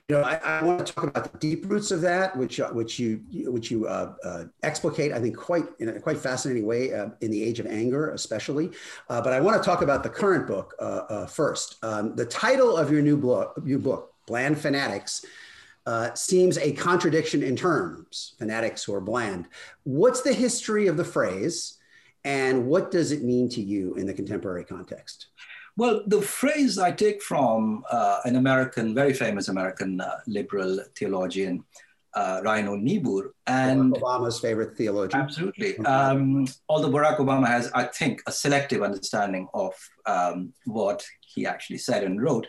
You 0.08 0.16
know, 0.16 0.22
I, 0.22 0.36
I, 0.36 0.64
want 0.64 0.86
to 0.86 0.90
talk 0.90 1.04
about 1.04 1.30
the 1.30 1.38
deep 1.38 1.68
roots 1.68 1.90
of 1.90 2.00
that, 2.00 2.34
which 2.34 2.60
uh, 2.60 2.70
which 2.70 2.98
you 2.98 3.20
which 3.30 3.70
you 3.70 3.86
uh, 3.86 4.14
uh, 4.24 4.44
explicate, 4.62 5.12
I 5.12 5.20
think, 5.20 5.36
quite 5.36 5.66
in 5.80 5.90
a 5.90 6.00
quite 6.00 6.16
fascinating 6.16 6.64
way 6.64 6.94
uh, 6.94 7.10
in 7.20 7.30
the 7.30 7.44
Age 7.44 7.60
of 7.60 7.66
Anger, 7.66 8.12
especially. 8.12 8.70
Uh, 9.10 9.20
but 9.20 9.34
I 9.34 9.40
want 9.42 9.62
to 9.62 9.66
talk 9.66 9.82
about 9.82 10.02
the 10.02 10.08
current 10.08 10.46
book 10.46 10.74
uh, 10.78 11.26
first. 11.26 11.76
Um, 11.84 12.16
the 12.16 12.24
title 12.24 12.74
of 12.74 12.90
your 12.90 13.02
new 13.02 13.18
book, 13.18 13.62
new 13.62 13.78
book, 13.78 14.14
Bland 14.26 14.58
Fanatics. 14.58 15.26
seems 16.14 16.56
a 16.56 16.72
contradiction 16.72 17.42
in 17.42 17.54
terms, 17.54 18.34
fanatics 18.38 18.84
who 18.84 18.94
are 18.94 19.02
bland. 19.02 19.46
What's 19.82 20.22
the 20.22 20.32
history 20.32 20.86
of 20.86 20.96
the 20.96 21.04
phrase, 21.04 21.76
and 22.24 22.66
what 22.66 22.90
does 22.90 23.12
it 23.12 23.22
mean 23.22 23.50
to 23.50 23.60
you 23.60 23.94
in 23.96 24.06
the 24.06 24.14
contemporary 24.14 24.64
context? 24.64 25.26
Well, 25.78 26.02
the 26.08 26.20
phrase 26.20 26.76
I 26.76 26.90
take 26.90 27.22
from 27.22 27.84
uh, 27.88 28.18
an 28.24 28.34
American, 28.34 28.96
very 28.96 29.12
famous 29.12 29.46
American 29.46 30.00
uh, 30.00 30.18
liberal 30.26 30.80
theologian, 30.96 31.62
uh, 32.14 32.40
Niebuhr, 32.42 33.32
and 33.46 33.94
Barack 33.94 34.00
Obama's 34.00 34.40
favorite 34.40 34.76
theologian. 34.76 35.22
Absolutely. 35.22 35.78
Um, 35.78 36.48
although 36.68 36.90
Barack 36.90 37.18
Obama 37.18 37.46
has, 37.46 37.70
I 37.74 37.84
think, 37.84 38.22
a 38.26 38.32
selective 38.32 38.82
understanding 38.82 39.46
of 39.54 39.72
um, 40.04 40.52
what 40.64 41.06
he 41.20 41.46
actually 41.46 41.78
said 41.78 42.02
and 42.02 42.20
wrote, 42.20 42.48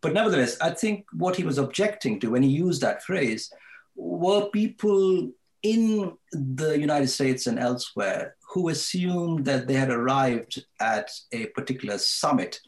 but 0.00 0.14
nevertheless, 0.14 0.58
I 0.62 0.70
think 0.70 1.04
what 1.12 1.36
he 1.36 1.44
was 1.44 1.58
objecting 1.58 2.18
to 2.20 2.30
when 2.30 2.42
he 2.42 2.48
used 2.48 2.80
that 2.80 3.02
phrase 3.02 3.52
were 3.94 4.48
people 4.48 5.30
in 5.62 6.16
the 6.32 6.78
United 6.78 7.08
States 7.08 7.46
and 7.46 7.58
elsewhere 7.58 8.36
who 8.54 8.70
assumed 8.70 9.44
that 9.44 9.68
they 9.68 9.74
had 9.74 9.90
arrived 9.90 10.64
at 10.80 11.10
a 11.32 11.44
particular 11.48 11.98
summit 11.98 12.58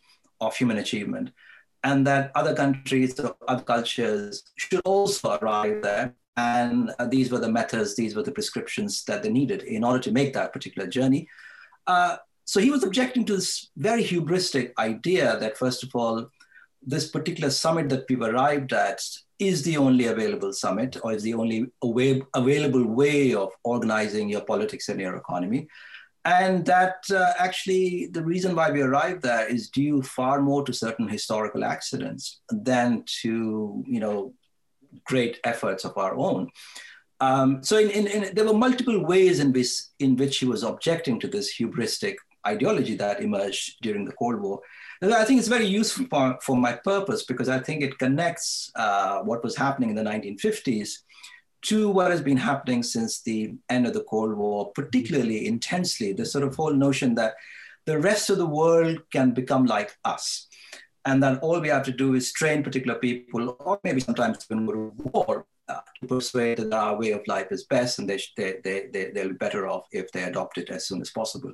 of 0.42 0.56
human 0.56 0.78
achievement, 0.78 1.30
and 1.84 2.06
that 2.06 2.32
other 2.34 2.54
countries 2.54 3.18
or 3.18 3.34
other 3.49 3.62
cultures 3.62 4.42
should 4.56 4.82
also 4.84 5.38
arrive 5.40 5.82
there. 5.82 6.14
And 6.37 6.92
uh, 6.99 7.06
these 7.06 7.30
were 7.30 7.40
the 7.40 7.50
methods, 7.61 7.94
these 7.94 8.14
were 8.16 8.22
the 8.22 8.32
prescriptions 8.32 9.04
that 9.04 9.22
they 9.22 9.30
needed 9.30 9.62
in 9.62 9.84
order 9.84 9.99
to 10.00 10.12
make 10.12 10.32
that 10.32 10.52
particular 10.52 10.88
journey. 10.88 11.28
Uh, 11.87 12.16
so 12.44 12.61
he 12.61 12.70
was 12.70 12.82
objecting 12.82 13.25
to 13.26 13.37
this 13.37 13.70
very 13.76 14.02
hubristic 14.02 14.72
idea 14.78 15.38
that, 15.38 15.58
first 15.58 15.82
of 15.82 15.90
all, 15.94 16.28
this 16.82 17.08
particular 17.08 17.50
summit 17.50 17.88
that 17.90 18.04
we've 18.08 18.22
arrived 18.22 18.72
at 18.72 19.00
is 19.38 19.62
the 19.62 19.76
only 19.76 20.06
available 20.06 20.52
summit 20.52 20.96
or 21.02 21.12
is 21.12 21.22
the 21.22 21.34
only 21.34 21.66
available 22.34 22.87
way 22.87 23.34
of 23.34 23.50
organizing 23.64 24.28
your 24.28 24.44
politics 24.52 24.88
and 24.88 25.00
your 25.00 25.16
economy 25.16 25.68
and 26.24 26.64
that 26.66 27.04
uh, 27.12 27.32
actually 27.38 28.06
the 28.06 28.22
reason 28.22 28.54
why 28.54 28.70
we 28.70 28.80
arrived 28.80 29.22
there 29.22 29.46
is 29.46 29.68
due 29.68 30.02
far 30.02 30.40
more 30.40 30.64
to 30.64 30.72
certain 30.72 31.08
historical 31.08 31.64
accidents 31.64 32.40
than 32.50 33.04
to 33.22 33.82
you 33.86 34.00
know 34.00 34.32
great 35.04 35.40
efforts 35.44 35.84
of 35.84 35.96
our 35.96 36.14
own. 36.16 36.48
Um, 37.20 37.62
so 37.62 37.78
in, 37.78 37.90
in, 37.90 38.06
in, 38.06 38.34
there 38.34 38.44
were 38.44 38.54
multiple 38.54 39.04
ways 39.04 39.40
in 39.40 39.52
which 39.52 39.70
in 39.98 40.16
which 40.16 40.38
he 40.38 40.46
was 40.46 40.62
objecting 40.62 41.18
to 41.20 41.28
this 41.28 41.56
hubristic 41.58 42.16
ideology 42.46 42.96
that 42.96 43.22
emerged 43.22 43.76
during 43.82 44.04
the 44.04 44.12
cold 44.12 44.40
war. 44.40 44.60
And 45.00 45.12
i 45.12 45.24
think 45.24 45.38
it's 45.40 45.48
very 45.48 45.66
useful 45.66 46.06
for, 46.08 46.38
for 46.42 46.56
my 46.56 46.74
purpose 46.74 47.24
because 47.24 47.48
i 47.48 47.58
think 47.58 47.82
it 47.82 47.98
connects 47.98 48.70
uh, 48.76 49.18
what 49.20 49.42
was 49.42 49.56
happening 49.56 49.90
in 49.90 49.96
the 49.96 50.02
1950s 50.02 50.90
to 51.62 51.88
what 51.90 52.11
has 52.11 52.21
been 52.21 52.37
happening 52.37 52.83
since 52.83 53.23
the 53.23 53.54
end 53.69 53.87
of 53.87 53.95
the 53.95 54.04
Cold 54.04 54.35
War, 54.35 54.73
particularly 54.73 55.47
intensely, 55.47 56.12
the 56.12 56.26
sort 56.26 56.45
of 56.45 56.54
whole 56.57 56.75
notion 56.75 57.14
that 57.14 57.35
the 57.87 57.99
rest 57.99 58.31
of 58.31 58.38
the 58.38 58.47
world 58.47 58.99
can 59.11 59.33
become 59.33 59.66
like 59.66 59.97
us. 60.04 60.49
And 61.04 61.23
that 61.23 61.42
all 61.42 61.61
we 61.61 61.69
have 61.69 61.85
to 61.85 61.92
do 61.92 62.14
is 62.14 62.33
train 62.33 62.62
particular 62.62 62.99
people, 62.99 63.57
or 63.61 63.81
maybe 63.83 64.00
sometimes 64.00 64.47
even 64.50 64.66
go 64.66 64.73
to 64.73 64.92
war, 65.12 65.47
uh, 65.69 65.81
to 66.00 66.07
persuade 66.07 66.59
that 66.59 66.73
our 66.73 66.97
way 66.97 67.11
of 67.12 67.26
life 67.26 67.49
is 67.50 67.64
best 67.64 67.99
and 67.99 68.09
they, 68.09 68.21
they, 68.37 68.57
they, 68.62 68.88
they, 68.92 69.11
they'll 69.11 69.28
be 69.28 69.35
better 69.35 69.66
off 69.66 69.87
if 69.92 70.11
they 70.12 70.25
adopt 70.25 70.59
it 70.59 70.71
as 70.71 70.87
soon 70.87 71.00
as 71.00 71.11
possible. 71.11 71.52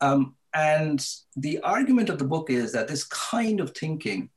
Um, 0.00 0.34
and 0.54 1.06
the 1.36 1.60
argument 1.60 2.08
of 2.10 2.18
the 2.18 2.24
book 2.24 2.50
is 2.50 2.72
that 2.72 2.88
this 2.88 3.04
kind 3.04 3.60
of 3.60 3.74
thinking 3.74 4.30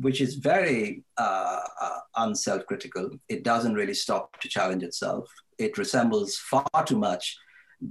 which 0.00 0.20
is 0.20 0.34
very 0.36 1.04
uh, 1.18 1.60
uh, 1.80 1.98
unself-critical. 2.16 3.10
It 3.28 3.44
doesn't 3.44 3.74
really 3.74 3.94
stop 3.94 4.40
to 4.40 4.48
challenge 4.48 4.82
itself. 4.82 5.28
It 5.58 5.78
resembles 5.78 6.36
far 6.36 6.84
too 6.86 6.98
much 6.98 7.36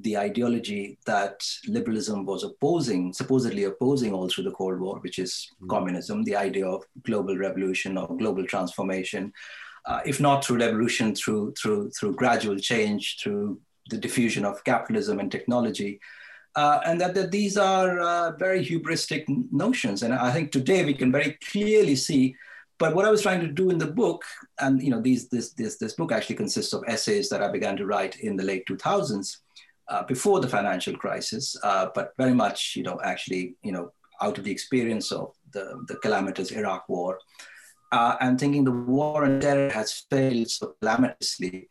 the 0.02 0.18
ideology 0.18 1.00
that 1.06 1.42
liberalism 1.68 2.26
was 2.26 2.44
opposing, 2.44 3.12
supposedly 3.12 3.64
opposing 3.64 4.14
all 4.14 4.30
through 4.30 4.44
the 4.44 4.52
Cold 4.52 4.80
War, 4.80 5.00
which 5.00 5.18
is 5.18 5.50
mm-hmm. 5.56 5.70
communism, 5.70 6.24
the 6.24 6.36
idea 6.36 6.68
of 6.68 6.84
global 7.04 7.36
revolution 7.38 7.98
or 7.98 8.16
global 8.18 8.46
transformation, 8.46 9.34
uh, 9.86 10.02
if 10.06 10.20
not 10.20 10.46
through 10.46 10.60
revolution, 10.60 11.16
through 11.16 11.54
through 11.60 11.90
through 11.92 12.14
gradual 12.16 12.58
change, 12.58 13.18
through 13.22 13.60
the 13.90 13.98
diffusion 13.98 14.46
of 14.46 14.64
capitalism 14.64 15.20
and 15.20 15.32
technology 15.32 16.00
uh, 16.60 16.82
and 16.86 17.00
that, 17.00 17.14
that 17.14 17.32
these 17.32 17.56
are 17.58 18.00
uh, 18.00 18.32
very 18.46 18.62
hubristic 18.66 19.24
notions. 19.52 20.04
And 20.04 20.14
I 20.14 20.32
think 20.32 20.52
today 20.52 20.84
we 20.84 20.94
can 20.94 21.10
very 21.10 21.38
clearly 21.52 21.96
see. 21.96 22.36
But 22.78 22.96
what 22.96 23.06
I 23.06 23.12
was 23.12 23.22
trying 23.22 23.40
to 23.42 23.48
do 23.62 23.70
in 23.70 23.78
the 23.78 23.92
book, 24.02 24.24
and 24.60 24.84
you 24.84 24.90
know, 24.90 25.02
these, 25.02 25.30
this, 25.30 25.54
this, 25.54 25.78
this 25.78 25.94
book 25.94 26.12
actually 26.12 26.36
consists 26.36 26.74
of 26.74 26.84
essays 26.88 27.30
that 27.30 27.42
I 27.42 27.50
began 27.50 27.78
to 27.78 27.86
write 27.86 28.20
in 28.20 28.36
the 28.36 28.44
late 28.44 28.66
2000s, 28.68 29.38
uh, 29.88 30.04
before 30.04 30.40
the 30.42 30.50
financial 30.50 30.96
crisis, 30.96 31.56
uh, 31.64 31.88
but 31.96 32.12
very 32.18 32.34
much, 32.34 32.76
you 32.76 32.84
know, 32.84 33.00
actually, 33.04 33.56
you 33.64 33.72
know, 33.72 33.92
out 34.22 34.38
of 34.38 34.44
the 34.44 34.52
experience 34.52 35.12
of 35.14 35.34
the, 35.54 35.66
the 35.88 35.96
calamitous 36.04 36.52
Iraq 36.52 36.88
war, 36.90 37.20
uh, 37.94 38.16
and 38.20 38.38
thinking 38.38 38.66
the 38.66 38.80
war 38.96 39.24
on 39.24 39.40
terror 39.40 39.70
has 39.70 40.04
failed 40.12 40.50
so 40.50 40.76
calamitously 40.82 41.70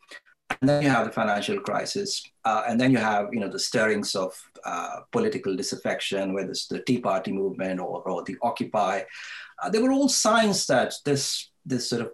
and 0.61 0.69
then 0.69 0.83
you 0.83 0.89
have 0.89 1.05
the 1.05 1.11
financial 1.11 1.59
crisis, 1.59 2.23
uh, 2.45 2.63
and 2.67 2.79
then 2.79 2.91
you 2.91 2.97
have 2.97 3.29
you 3.33 3.39
know 3.39 3.49
the 3.49 3.59
stirrings 3.59 4.15
of 4.15 4.33
uh, 4.65 5.01
political 5.11 5.55
disaffection, 5.55 6.33
whether 6.33 6.49
it's 6.49 6.67
the 6.67 6.81
Tea 6.81 6.99
Party 6.99 7.31
movement 7.31 7.79
or, 7.79 8.01
or 8.01 8.23
the 8.23 8.37
Occupy. 8.41 9.01
Uh, 9.61 9.69
they 9.69 9.79
were 9.79 9.91
all 9.91 10.09
signs 10.09 10.65
that 10.67 10.93
this 11.05 11.49
this 11.65 11.89
sort 11.89 12.01
of 12.01 12.11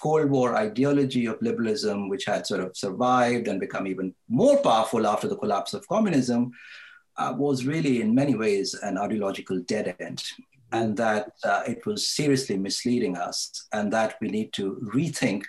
Cold 0.00 0.30
War 0.30 0.56
ideology 0.56 1.26
of 1.26 1.40
liberalism, 1.42 2.08
which 2.08 2.24
had 2.24 2.46
sort 2.46 2.60
of 2.60 2.76
survived 2.76 3.48
and 3.48 3.60
become 3.60 3.86
even 3.86 4.14
more 4.28 4.58
powerful 4.62 5.06
after 5.06 5.28
the 5.28 5.36
collapse 5.36 5.74
of 5.74 5.86
communism, 5.88 6.52
uh, 7.16 7.34
was 7.36 7.66
really 7.66 8.00
in 8.00 8.14
many 8.14 8.34
ways 8.34 8.74
an 8.74 8.98
ideological 8.98 9.60
dead 9.60 9.94
end. 10.00 10.24
And 10.72 10.96
that 10.96 11.32
uh, 11.44 11.62
it 11.68 11.84
was 11.84 12.08
seriously 12.08 12.56
misleading 12.56 13.16
us, 13.16 13.66
and 13.72 13.92
that 13.92 14.16
we 14.22 14.28
need 14.28 14.52
to 14.54 14.80
rethink 14.94 15.44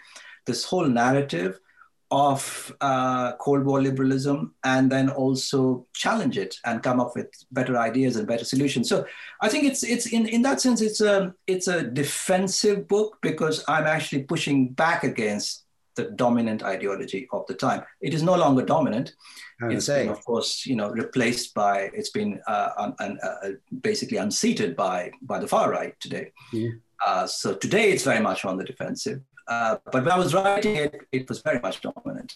this 0.45 0.65
whole 0.65 0.85
narrative 0.85 1.59
of 2.13 2.71
uh, 2.79 3.35
Cold 3.37 3.65
War 3.65 3.81
liberalism 3.81 4.53
and 4.63 4.91
then 4.91 5.09
also 5.09 5.87
challenge 5.93 6.37
it 6.37 6.57
and 6.63 6.83
come 6.83 6.99
up 6.99 7.15
with 7.15 7.27
better 7.51 7.75
ideas 7.75 8.17
and 8.17 8.27
better 8.27 8.45
solutions. 8.45 8.87
So 8.87 9.05
I 9.41 9.49
think 9.49 9.63
it's 9.63 9.81
it's 9.81 10.05
in, 10.05 10.27
in 10.27 10.43
that 10.43 10.61
sense 10.61 10.79
it's 10.79 11.01
a 11.01 11.33
it's 11.47 11.67
a 11.67 11.81
defensive 11.81 12.87
book 12.87 13.17
because 13.23 13.63
I'm 13.67 13.87
actually 13.87 14.23
pushing 14.23 14.69
back 14.69 15.03
against 15.03 15.65
the 15.95 16.03
dominant 16.03 16.61
ideology 16.63 17.27
of 17.31 17.47
the 17.47 17.55
time. 17.55 17.81
It 17.99 18.13
is 18.13 18.21
no 18.21 18.35
longer 18.35 18.63
dominant. 18.63 19.15
It's 19.71 19.87
been, 19.87 20.09
of 20.09 20.23
course, 20.25 20.65
you 20.65 20.75
know, 20.75 20.89
replaced 20.89 21.53
by 21.53 21.89
it's 21.93 22.09
been 22.09 22.41
uh, 22.47 22.69
un, 22.77 22.95
un, 22.99 23.17
uh, 23.23 23.49
basically 23.81 24.17
unseated 24.17 24.75
by 24.75 25.11
by 25.21 25.39
the 25.39 25.47
far 25.47 25.71
right 25.71 25.99
today. 25.99 26.31
Yeah. 26.51 26.69
Uh, 27.05 27.25
so 27.25 27.55
today 27.55 27.91
it's 27.91 28.03
very 28.03 28.19
much 28.19 28.45
on 28.45 28.57
the 28.57 28.63
defensive. 28.63 29.21
Uh, 29.47 29.77
but 29.91 30.03
when 30.03 30.11
I 30.11 30.17
was 30.17 30.33
writing 30.33 30.75
it, 30.75 31.07
it 31.11 31.29
was 31.29 31.41
very 31.41 31.59
much 31.59 31.81
dominant. 31.81 32.35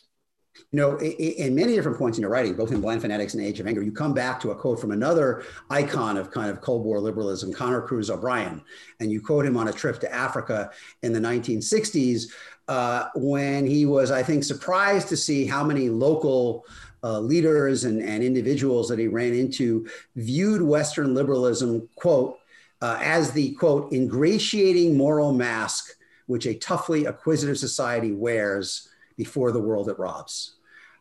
You 0.71 0.79
know, 0.79 0.97
in 0.99 1.55
many 1.55 1.75
different 1.75 1.97
points 1.97 2.17
in 2.17 2.23
your 2.23 2.31
writing, 2.31 2.55
both 2.55 2.71
in 2.71 2.81
Bland 2.81 3.01
Fanatics 3.01 3.35
and 3.35 3.43
Age 3.43 3.59
of 3.59 3.67
Anger, 3.67 3.83
you 3.83 3.91
come 3.91 4.13
back 4.13 4.39
to 4.41 4.51
a 4.51 4.55
quote 4.55 4.81
from 4.81 4.91
another 4.91 5.43
icon 5.69 6.17
of 6.17 6.31
kind 6.31 6.49
of 6.49 6.61
Cold 6.61 6.83
War 6.83 6.99
liberalism, 6.99 7.53
Conor 7.53 7.81
Cruise 7.81 8.09
O'Brien. 8.09 8.61
And 8.99 9.11
you 9.11 9.21
quote 9.21 9.45
him 9.45 9.55
on 9.55 9.67
a 9.67 9.71
trip 9.71 9.99
to 9.99 10.13
Africa 10.13 10.71
in 11.03 11.13
the 11.13 11.19
1960s 11.19 12.31
uh, 12.67 13.09
when 13.15 13.65
he 13.65 13.85
was, 13.85 14.11
I 14.11 14.23
think, 14.23 14.43
surprised 14.43 15.07
to 15.09 15.17
see 15.17 15.45
how 15.45 15.63
many 15.63 15.89
local 15.89 16.65
uh, 17.03 17.19
leaders 17.19 17.83
and, 17.83 18.01
and 18.01 18.23
individuals 18.23 18.89
that 18.89 18.99
he 18.99 19.07
ran 19.07 19.33
into 19.33 19.87
viewed 20.15 20.61
Western 20.61 21.13
liberalism, 21.13 21.87
quote, 21.95 22.39
uh, 22.81 22.99
as 23.01 23.31
the 23.31 23.53
quote, 23.53 23.91
ingratiating 23.93 24.97
moral 24.97 25.33
mask 25.33 25.91
which 26.27 26.45
a 26.45 26.53
toughly 26.53 27.05
acquisitive 27.05 27.57
society 27.57 28.11
wears 28.11 28.89
before 29.17 29.51
the 29.51 29.59
world 29.59 29.89
it 29.89 29.97
robs. 29.97 30.57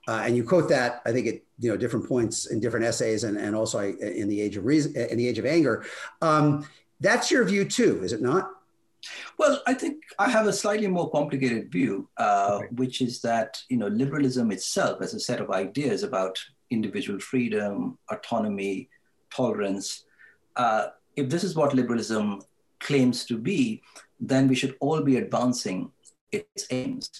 Uh, 0.09 0.23
and 0.25 0.37
you 0.37 0.45
quote 0.45 0.68
that, 0.68 1.02
I 1.04 1.12
think, 1.12 1.26
at 1.26 1.35
you 1.59 1.71
know 1.71 1.76
different 1.76 2.09
points 2.09 2.47
in 2.47 2.61
different 2.61 2.87
essays, 2.87 3.25
and, 3.25 3.37
and 3.37 3.54
also 3.54 3.80
in 3.80 4.28
the 4.28 4.40
age 4.40 4.56
of 4.56 4.64
reason, 4.64 4.95
in 4.97 5.18
the 5.18 5.28
age 5.28 5.38
of 5.38 5.47
anger. 5.47 5.85
Um, 6.23 6.66
that's 7.00 7.30
your 7.30 7.45
view 7.45 7.64
too, 7.64 8.02
is 8.02 8.12
it 8.12 8.23
not? 8.23 8.50
Well, 9.38 9.62
I 9.66 9.75
think 9.75 10.02
I 10.18 10.28
have 10.30 10.47
a 10.47 10.52
slightly 10.52 10.87
more 10.87 11.11
complicated 11.11 11.71
view, 11.71 12.09
uh, 12.16 12.59
okay. 12.59 12.66
which 12.76 13.00
is 13.00 13.21
that 13.23 13.61
you 13.68 13.76
know 13.76 13.88
liberalism 13.88 14.52
itself, 14.52 15.02
as 15.02 15.12
a 15.12 15.21
set 15.21 15.40
of 15.40 15.50
ideas 15.50 16.04
about 16.04 16.38
individual 16.71 17.18
freedom, 17.18 17.99
autonomy, 18.11 18.88
tolerance. 19.30 20.04
Uh, 20.54 20.88
if 21.16 21.28
this 21.28 21.45
is 21.45 21.56
what 21.56 21.75
liberalism 21.75 22.40
claims 22.80 23.25
to 23.25 23.38
be, 23.38 23.83
then 24.20 24.49
we 24.49 24.54
should 24.54 24.76
all 24.80 25.00
be 25.00 25.16
advancing 25.16 25.90
its 26.32 26.66
aims. 26.70 27.11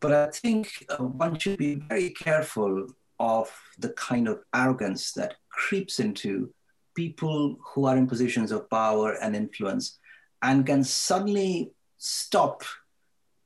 But 0.00 0.12
I 0.12 0.26
think 0.30 0.86
uh, 0.88 0.96
one 0.96 1.38
should 1.38 1.58
be 1.58 1.76
very 1.88 2.10
careful 2.10 2.86
of 3.18 3.50
the 3.78 3.90
kind 3.90 4.28
of 4.28 4.40
arrogance 4.54 5.12
that 5.12 5.34
creeps 5.50 5.98
into 5.98 6.52
people 6.94 7.56
who 7.60 7.86
are 7.86 7.96
in 7.96 8.06
positions 8.06 8.52
of 8.52 8.70
power 8.70 9.12
and 9.20 9.34
influence 9.34 9.98
and 10.42 10.64
can 10.64 10.84
suddenly 10.84 11.72
stop 11.98 12.62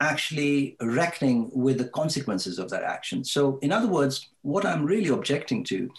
actually 0.00 0.76
reckoning 0.82 1.50
with 1.54 1.78
the 1.78 1.88
consequences 1.88 2.58
of 2.58 2.68
that 2.70 2.82
action. 2.82 3.24
So, 3.24 3.58
in 3.62 3.72
other 3.72 3.88
words, 3.88 4.28
what 4.42 4.66
I'm 4.66 4.84
really 4.84 5.08
objecting 5.08 5.64
to 5.64 5.90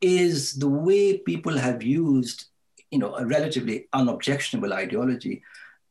is 0.00 0.54
the 0.54 0.68
way 0.68 1.18
people 1.18 1.56
have 1.56 1.82
used 1.82 2.46
you 2.92 2.98
know, 2.98 3.14
a 3.16 3.24
relatively 3.24 3.88
unobjectionable 3.94 4.72
ideology 4.72 5.42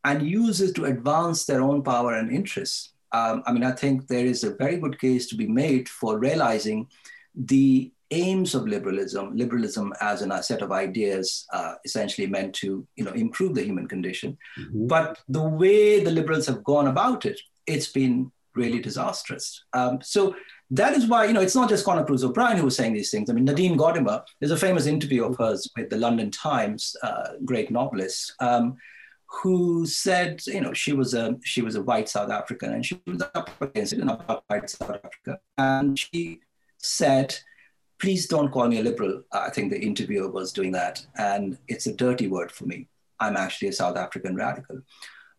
and 0.03 0.27
use 0.27 0.61
it 0.61 0.75
to 0.75 0.85
advance 0.85 1.45
their 1.45 1.61
own 1.61 1.83
power 1.83 2.15
and 2.15 2.31
interests. 2.31 2.93
Um, 3.11 3.43
I 3.45 3.51
mean, 3.51 3.63
I 3.63 3.71
think 3.71 4.07
there 4.07 4.25
is 4.25 4.43
a 4.43 4.55
very 4.55 4.77
good 4.77 4.99
case 4.99 5.27
to 5.27 5.35
be 5.35 5.47
made 5.47 5.89
for 5.89 6.17
realizing 6.17 6.87
the 7.35 7.91
aims 8.11 8.55
of 8.55 8.67
liberalism, 8.67 9.35
liberalism 9.35 9.93
as 10.01 10.21
a 10.21 10.43
set 10.43 10.61
of 10.61 10.71
ideas 10.71 11.45
uh, 11.53 11.75
essentially 11.85 12.27
meant 12.27 12.53
to 12.53 12.85
you 12.95 13.03
know, 13.03 13.11
improve 13.11 13.55
the 13.55 13.63
human 13.63 13.87
condition. 13.87 14.37
Mm-hmm. 14.59 14.87
But 14.87 15.19
the 15.29 15.43
way 15.43 16.03
the 16.03 16.11
liberals 16.11 16.47
have 16.47 16.63
gone 16.63 16.87
about 16.87 17.25
it, 17.25 17.39
it's 17.67 17.87
been 17.87 18.31
really 18.53 18.79
disastrous. 18.79 19.63
Um, 19.73 19.99
so 20.01 20.35
that 20.71 20.93
is 20.93 21.07
why, 21.07 21.25
you 21.25 21.33
know, 21.33 21.41
it's 21.41 21.55
not 21.55 21.69
just 21.69 21.85
Conor 21.85 22.05
Cruise 22.05 22.23
O'Brien 22.23 22.57
who 22.57 22.65
was 22.65 22.75
saying 22.75 22.93
these 22.93 23.11
things. 23.11 23.29
I 23.29 23.33
mean, 23.33 23.45
Nadine 23.45 23.77
Gordimer, 23.77 24.23
there's 24.39 24.51
a 24.51 24.57
famous 24.57 24.85
interview 24.85 25.25
of 25.25 25.37
hers 25.37 25.69
with 25.77 25.89
the 25.89 25.97
London 25.97 26.31
Times, 26.31 26.95
uh, 27.03 27.29
great 27.45 27.71
novelist, 27.71 28.33
um, 28.39 28.77
who 29.31 29.85
said, 29.85 30.41
you 30.45 30.59
know, 30.59 30.73
she 30.73 30.93
was 30.93 31.13
a 31.13 31.37
she 31.43 31.61
was 31.61 31.75
a 31.75 31.81
white 31.81 32.09
South 32.09 32.29
African 32.29 32.73
and 32.73 32.85
she 32.85 33.01
was 33.07 33.23
up 33.33 33.49
against 33.61 33.93
it 33.93 33.99
in 33.99 34.07
apartheid 34.07 34.69
South 34.69 34.99
Africa, 35.03 35.39
and 35.57 35.97
she 35.97 36.41
said, 36.77 37.35
"Please 37.99 38.27
don't 38.27 38.51
call 38.51 38.67
me 38.67 38.79
a 38.79 38.83
liberal." 38.83 39.23
I 39.31 39.49
think 39.49 39.71
the 39.71 39.79
interviewer 39.79 40.29
was 40.29 40.51
doing 40.51 40.73
that, 40.73 41.05
and 41.17 41.57
it's 41.67 41.87
a 41.87 41.93
dirty 41.93 42.27
word 42.27 42.51
for 42.51 42.65
me. 42.65 42.87
I'm 43.19 43.37
actually 43.37 43.69
a 43.69 43.73
South 43.73 43.97
African 43.97 44.35
radical. 44.35 44.81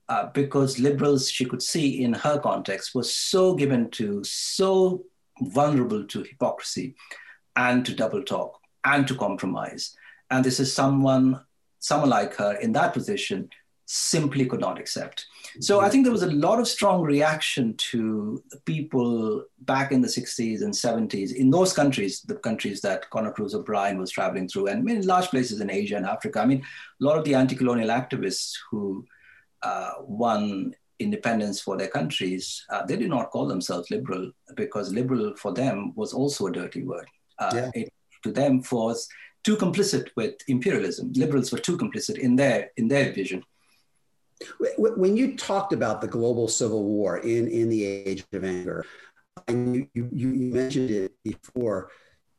Uh, 0.09 0.27
because 0.35 0.79
liberals, 0.79 1.31
she 1.31 1.45
could 1.45 1.63
see 1.63 2.03
in 2.03 2.13
her 2.13 2.39
context, 2.39 2.95
was 2.95 3.17
so 3.17 3.55
given 3.55 3.89
to, 3.91 4.23
so 4.25 5.05
vulnerable 5.41 6.05
to 6.05 6.23
hypocrisy 6.23 6.95
and 7.57 7.87
to 7.87 7.95
double 7.95 8.23
talk 8.23 8.59
and 8.85 9.07
to 9.07 9.15
compromise. 9.15 9.97
And 10.31 10.45
this 10.45 10.61
is 10.61 10.75
someone, 10.75 11.41
someone 11.79 12.11
like 12.11 12.35
her 12.35 12.55
in 12.55 12.73
that 12.73 12.93
position 12.93 13.49
simply 13.95 14.47
could 14.47 14.61
not 14.61 14.79
accept. 14.79 15.27
So 15.61 15.81
I 15.81 15.91
think 15.91 16.05
there 16.05 16.13
was 16.13 16.23
a 16.23 16.33
lot 16.33 16.59
of 16.59 16.67
strong 16.67 17.03
reaction 17.03 17.75
to 17.91 18.43
people 18.65 19.45
back 19.61 19.93
in 19.93 20.01
the 20.01 20.09
60s 20.09 20.63
and 20.63 20.73
70s 20.73 21.35
in 21.35 21.51
those 21.51 21.75
countries, 21.75 22.23
the 22.23 22.37
countries 22.37 22.81
that 22.81 23.11
Conor 23.11 23.33
Cruise 23.33 23.55
O'Brien 23.55 23.99
was 23.99 24.11
traveling 24.11 24.49
through, 24.49 24.69
and 24.69 24.89
in 24.89 25.07
large 25.07 25.27
places 25.27 25.61
in 25.61 25.71
Asia 25.71 25.97
and 25.97 26.07
Africa. 26.07 26.41
I 26.41 26.47
mean, 26.47 26.63
a 26.63 27.05
lot 27.05 27.19
of 27.19 27.25
the 27.25 27.35
anti-colonial 27.35 27.91
activists 27.91 28.55
who 28.71 29.05
uh, 29.63 29.93
won 30.01 30.75
independence 30.99 31.61
for 31.61 31.77
their 31.77 31.89
countries, 31.89 32.65
uh, 32.71 32.87
they 32.87 32.97
did 32.97 33.11
not 33.11 33.31
call 33.31 33.47
themselves 33.47 33.91
liberal 33.91 34.33
because 34.57 34.91
liberal 34.91 35.37
for 35.37 35.53
them 35.53 35.93
was 35.97 36.15
also 36.15 36.47
a 36.47 36.53
dirty 36.53 36.83
word. 36.83 37.07
Uh, 37.39 37.53
yeah. 37.55 37.71
It 37.75 37.93
to 38.23 38.33
them 38.33 38.63
was 38.71 39.07
too 39.45 39.57
complicit 39.57 40.09
with 40.17 40.35
imperialism. 40.49 41.13
Liberals 41.15 41.53
were 41.53 41.59
too 41.59 41.77
complicit 41.77 42.19
in 42.19 42.37
their 42.37 42.71
in 42.79 42.89
their 42.89 43.13
vision. 43.13 43.43
When 44.77 45.17
you 45.17 45.37
talked 45.37 45.73
about 45.73 46.01
the 46.01 46.09
global 46.09 46.49
civil 46.49 46.85
war 46.85 47.19
in, 47.19 47.49
in 47.49 47.69
the 47.69 47.85
age 47.85 48.25
of 48.33 48.45
anger, 48.45 48.85
and 49.49 49.75
you, 49.77 49.89
you, 49.95 50.09
you 50.13 50.53
mentioned 50.53 50.91
it 50.91 51.13
before, 51.25 51.91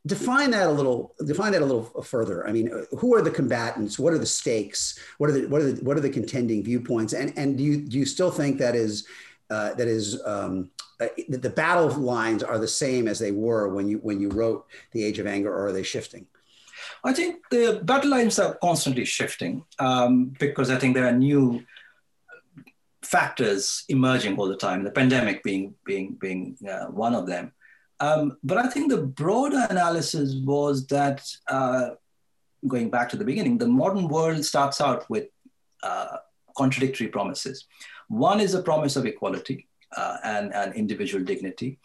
define 0.06 0.50
that 0.50 0.66
a 0.66 0.70
little 0.70 1.14
define 1.24 1.52
that 1.52 1.62
a 1.62 1.64
little 1.64 2.02
further. 2.02 2.46
I 2.46 2.52
mean 2.52 2.70
who 2.98 3.14
are 3.14 3.22
the 3.22 3.30
combatants? 3.30 3.98
What 3.98 4.12
are 4.12 4.18
the 4.18 4.26
stakes? 4.26 4.98
What 5.18 5.30
are 5.30 5.32
the 5.32 5.46
what 5.46 5.60
are 5.60 5.72
the 5.72 5.84
what 5.84 5.96
are 5.96 6.00
the 6.00 6.10
contending 6.10 6.62
viewpoints? 6.62 7.12
And 7.12 7.32
and 7.36 7.56
do 7.56 7.64
you 7.64 7.80
do 7.80 7.98
you 7.98 8.06
still 8.06 8.30
think 8.30 8.58
that 8.58 8.74
is 8.74 9.06
uh, 9.50 9.74
that 9.74 9.88
is 9.88 10.20
um, 10.24 10.70
uh, 11.00 11.08
the 11.28 11.50
battle 11.50 11.88
lines 11.88 12.42
are 12.42 12.58
the 12.58 12.68
same 12.68 13.08
as 13.08 13.18
they 13.18 13.32
were 13.32 13.68
when 13.68 13.88
you 13.88 13.98
when 13.98 14.20
you 14.20 14.28
wrote 14.30 14.66
the 14.92 15.04
age 15.04 15.18
of 15.18 15.26
anger 15.26 15.52
or 15.52 15.66
are 15.66 15.72
they 15.72 15.82
shifting? 15.82 16.26
I 17.02 17.12
think 17.12 17.36
the 17.50 17.80
battle 17.82 18.10
lines 18.10 18.38
are 18.38 18.54
constantly 18.56 19.04
shifting 19.04 19.64
um, 19.78 20.26
because 20.38 20.70
i 20.70 20.78
think 20.78 20.94
there 20.94 21.06
are 21.06 21.12
new 21.12 21.62
factors 23.04 23.84
emerging 23.88 24.36
all 24.36 24.48
the 24.48 24.56
time 24.56 24.82
the 24.82 24.90
pandemic 24.90 25.42
being 25.42 25.74
being 25.84 26.16
being 26.20 26.56
uh, 26.68 26.86
one 26.86 27.14
of 27.14 27.26
them 27.26 27.52
um, 28.00 28.38
but 28.42 28.58
I 28.58 28.68
think 28.68 28.90
the 28.90 29.02
broader 29.02 29.66
analysis 29.70 30.34
was 30.44 30.86
that, 30.88 31.26
uh, 31.48 31.90
going 32.66 32.90
back 32.90 33.08
to 33.10 33.16
the 33.16 33.24
beginning, 33.24 33.58
the 33.58 33.68
modern 33.68 34.08
world 34.08 34.44
starts 34.44 34.80
out 34.80 35.08
with 35.08 35.28
uh, 35.82 36.16
contradictory 36.56 37.08
promises. 37.08 37.66
One 38.08 38.40
is 38.40 38.54
a 38.54 38.62
promise 38.62 38.96
of 38.96 39.06
equality 39.06 39.68
uh, 39.96 40.16
and, 40.24 40.54
and 40.54 40.74
individual 40.74 41.24
dignity. 41.24 41.78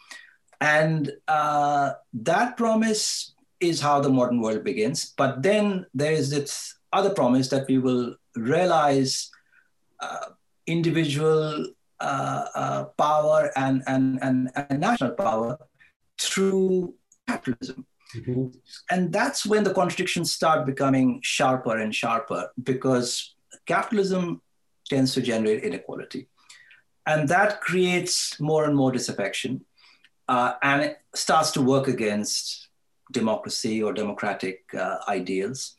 And 0.60 1.12
uh, 1.28 1.92
that 2.12 2.56
promise 2.56 3.34
is 3.60 3.80
how 3.80 4.00
the 4.00 4.08
modern 4.08 4.40
world 4.40 4.64
begins. 4.64 5.12
But 5.16 5.42
then 5.42 5.86
there 5.94 6.12
is 6.12 6.30
this 6.30 6.76
other 6.92 7.10
promise 7.10 7.48
that 7.48 7.68
we 7.68 7.78
will 7.78 8.16
realize 8.34 9.30
uh, 10.00 10.30
individual 10.70 11.66
uh, 12.00 12.84
power 12.96 13.50
and, 13.56 13.82
and, 13.86 14.18
and, 14.22 14.50
and 14.54 14.80
national 14.80 15.12
power 15.12 15.58
through 16.18 16.94
capitalism. 17.28 17.86
Mm-hmm. 18.16 18.46
And 18.90 19.12
that's 19.12 19.46
when 19.46 19.64
the 19.64 19.74
contradictions 19.74 20.32
start 20.32 20.66
becoming 20.66 21.20
sharper 21.22 21.78
and 21.78 21.94
sharper 21.94 22.50
because 22.62 23.34
capitalism 23.66 24.42
tends 24.88 25.14
to 25.14 25.22
generate 25.22 25.62
inequality. 25.62 26.28
And 27.06 27.28
that 27.28 27.60
creates 27.60 28.40
more 28.40 28.64
and 28.64 28.76
more 28.76 28.92
disaffection 28.92 29.64
uh, 30.30 30.54
and 30.62 30.82
it 30.82 30.98
starts 31.12 31.50
to 31.50 31.60
work 31.60 31.88
against 31.88 32.68
democracy 33.10 33.82
or 33.82 33.92
democratic 33.92 34.62
uh, 34.78 34.98
ideals. 35.08 35.74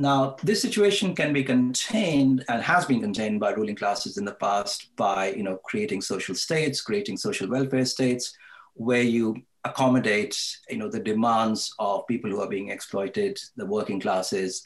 Now, 0.00 0.36
this 0.42 0.62
situation 0.62 1.14
can 1.14 1.34
be 1.34 1.44
contained 1.44 2.42
and 2.48 2.62
has 2.62 2.86
been 2.86 3.02
contained 3.02 3.38
by 3.38 3.50
ruling 3.50 3.76
classes 3.76 4.16
in 4.16 4.24
the 4.24 4.32
past 4.32 4.96
by 4.96 5.32
you 5.32 5.42
know, 5.42 5.58
creating 5.58 6.00
social 6.00 6.34
states, 6.34 6.80
creating 6.80 7.18
social 7.18 7.50
welfare 7.50 7.84
states, 7.84 8.34
where 8.72 9.02
you 9.02 9.36
accommodate 9.64 10.56
you 10.70 10.78
know 10.78 10.88
the 10.88 10.98
demands 10.98 11.74
of 11.78 12.06
people 12.06 12.30
who 12.30 12.40
are 12.40 12.48
being 12.48 12.70
exploited 12.70 13.38
the 13.56 13.66
working 13.66 14.00
classes 14.00 14.62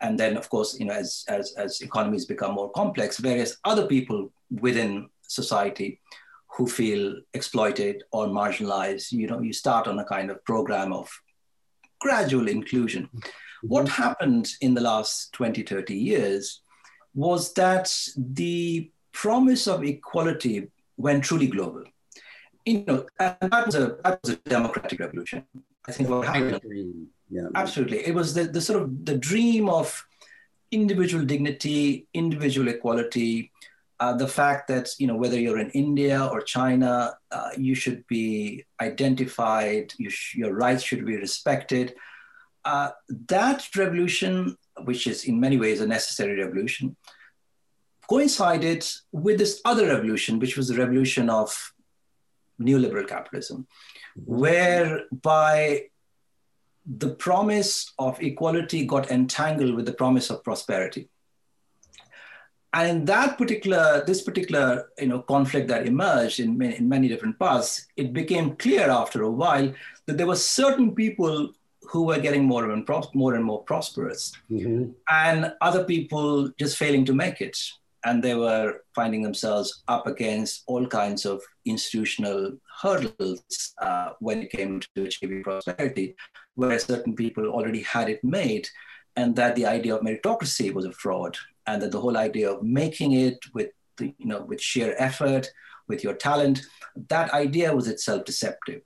and 0.00 0.18
then 0.18 0.34
of 0.34 0.48
course 0.48 0.80
you 0.80 0.86
know 0.86 0.94
as 0.94 1.26
as, 1.28 1.52
as 1.58 1.82
economies 1.82 2.24
become 2.24 2.54
more 2.54 2.70
complex 2.70 3.18
various 3.18 3.58
other 3.66 3.86
people 3.86 4.32
within 4.62 5.10
society 5.20 6.00
who 6.56 6.66
feel 6.66 7.16
exploited 7.34 8.02
or 8.12 8.28
marginalized 8.28 9.12
you 9.12 9.26
know 9.26 9.42
you 9.42 9.52
start 9.52 9.86
on 9.86 9.98
a 9.98 10.06
kind 10.06 10.30
of 10.30 10.42
program 10.46 10.90
of 10.90 11.10
gradual 12.00 12.48
inclusion 12.48 13.02
mm-hmm. 13.14 13.28
What 13.62 13.88
happened 13.88 14.52
in 14.60 14.74
the 14.74 14.80
last 14.80 15.32
20 15.32 15.62
30 15.62 15.94
years 15.94 16.62
was 17.14 17.52
that 17.54 17.92
the 18.16 18.90
promise 19.12 19.66
of 19.66 19.84
equality 19.84 20.68
went 20.96 21.24
truly 21.24 21.46
global 21.46 21.84
you 22.64 22.84
know, 22.86 23.06
and 23.18 23.50
that 23.50 23.66
was 23.66 23.74
a 23.74 23.96
that 24.04 24.20
was 24.22 24.32
a 24.32 24.36
democratic 24.48 25.00
revolution. 25.00 25.44
I 25.86 25.92
think 25.92 26.08
what 26.08 26.26
happened. 26.26 27.08
Yeah. 27.30 27.48
Absolutely, 27.54 28.06
it 28.06 28.14
was 28.14 28.34
the, 28.34 28.44
the 28.44 28.60
sort 28.60 28.82
of 28.82 29.04
the 29.04 29.16
dream 29.16 29.68
of 29.68 30.04
individual 30.70 31.24
dignity, 31.24 32.06
individual 32.12 32.68
equality, 32.68 33.52
uh, 34.00 34.14
the 34.14 34.28
fact 34.28 34.68
that 34.68 34.90
you 34.98 35.06
know 35.06 35.16
whether 35.16 35.38
you're 35.38 35.58
in 35.58 35.70
India 35.70 36.28
or 36.32 36.40
China, 36.42 37.14
uh, 37.30 37.50
you 37.56 37.74
should 37.74 38.06
be 38.06 38.64
identified. 38.80 39.94
You 39.96 40.10
sh- 40.10 40.36
your 40.36 40.54
rights 40.54 40.82
should 40.82 41.06
be 41.06 41.16
respected. 41.16 41.94
Uh, 42.64 42.90
that 43.28 43.66
revolution, 43.76 44.56
which 44.84 45.06
is 45.06 45.24
in 45.24 45.40
many 45.40 45.56
ways 45.56 45.80
a 45.80 45.86
necessary 45.86 46.38
revolution, 46.42 46.96
coincided 48.08 48.86
with 49.12 49.38
this 49.38 49.60
other 49.64 49.86
revolution, 49.86 50.38
which 50.38 50.56
was 50.56 50.68
the 50.68 50.76
revolution 50.76 51.30
of 51.30 51.72
neoliberal 52.60 53.08
capitalism, 53.08 53.66
whereby 54.24 55.84
the 56.86 57.10
promise 57.10 57.92
of 57.98 58.20
equality 58.22 58.84
got 58.84 59.10
entangled 59.10 59.74
with 59.74 59.86
the 59.86 59.92
promise 59.92 60.30
of 60.30 60.42
prosperity. 60.42 61.08
And 62.72 62.88
in 62.90 63.04
that 63.06 63.36
particular 63.36 64.04
this 64.06 64.22
particular 64.22 64.90
you 64.98 65.08
know 65.08 65.22
conflict 65.22 65.68
that 65.68 65.86
emerged 65.86 66.38
in 66.40 66.56
many, 66.56 66.76
in 66.76 66.88
many 66.88 67.08
different 67.08 67.38
parts 67.38 67.86
it 67.96 68.12
became 68.12 68.56
clear 68.56 68.88
after 68.90 69.22
a 69.22 69.30
while 69.30 69.72
that 70.06 70.16
there 70.16 70.26
were 70.26 70.36
certain 70.36 70.94
people 70.94 71.50
who 71.90 72.04
were 72.04 72.20
getting 72.20 72.44
more 72.44 72.70
and 72.70 72.88
more 73.14 73.34
and 73.34 73.44
more 73.44 73.62
prosperous. 73.64 74.32
Mm-hmm. 74.50 74.92
and 75.08 75.52
other 75.60 75.84
people 75.84 76.50
just 76.58 76.76
failing 76.76 77.04
to 77.06 77.14
make 77.14 77.40
it. 77.40 77.58
And 78.04 78.22
they 78.22 78.34
were 78.34 78.82
finding 78.94 79.22
themselves 79.22 79.82
up 79.88 80.06
against 80.06 80.62
all 80.66 80.86
kinds 80.86 81.26
of 81.26 81.42
institutional 81.66 82.52
hurdles 82.80 83.74
uh, 83.82 84.10
when 84.20 84.42
it 84.42 84.50
came 84.50 84.80
to 84.94 85.04
achieving 85.04 85.42
prosperity 85.42 86.16
where 86.54 86.78
certain 86.78 87.14
people 87.14 87.46
already 87.46 87.82
had 87.82 88.08
it 88.08 88.22
made 88.24 88.68
and 89.16 89.36
that 89.36 89.54
the 89.56 89.66
idea 89.66 89.94
of 89.94 90.02
meritocracy 90.02 90.72
was 90.72 90.86
a 90.86 90.92
fraud 90.92 91.36
and 91.66 91.82
that 91.82 91.92
the 91.92 92.00
whole 92.00 92.16
idea 92.16 92.50
of 92.50 92.62
making 92.62 93.12
it 93.12 93.38
with 93.52 93.70
the, 93.98 94.14
you 94.18 94.26
know 94.26 94.42
with 94.42 94.60
sheer 94.60 94.94
effort 94.98 95.46
with 95.88 96.02
your 96.02 96.14
talent 96.14 96.62
that 97.08 97.32
idea 97.34 97.74
was 97.74 97.88
itself 97.88 98.24
deceptive 98.24 98.80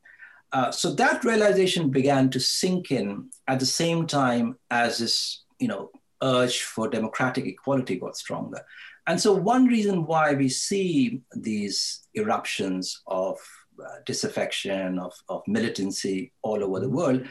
uh, 0.52 0.70
so 0.70 0.94
that 0.94 1.24
realization 1.24 1.90
began 1.90 2.30
to 2.30 2.40
sink 2.40 2.90
in 2.90 3.30
at 3.48 3.58
the 3.60 3.66
same 3.66 4.06
time 4.06 4.56
as 4.70 4.98
this 4.98 5.42
you 5.58 5.68
know 5.68 5.90
urge 6.22 6.62
for 6.62 6.88
democratic 6.88 7.46
equality 7.46 7.96
got 7.96 8.16
stronger. 8.16 8.60
And 9.06 9.20
so 9.20 9.34
one 9.34 9.66
reason 9.66 10.06
why 10.06 10.32
we 10.32 10.48
see 10.48 11.20
these 11.34 12.06
eruptions 12.14 13.02
of 13.06 13.38
uh, 13.78 13.96
disaffection 14.06 14.98
of, 14.98 15.12
of 15.28 15.42
militancy 15.46 16.32
all 16.42 16.64
over 16.64 16.80
the 16.80 16.88
world 16.88 17.26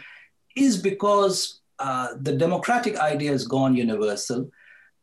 is 0.55 0.77
because 0.77 1.61
uh, 1.79 2.09
the 2.21 2.35
democratic 2.35 2.97
idea 2.97 3.31
has 3.31 3.47
gone 3.47 3.75
universal 3.75 4.49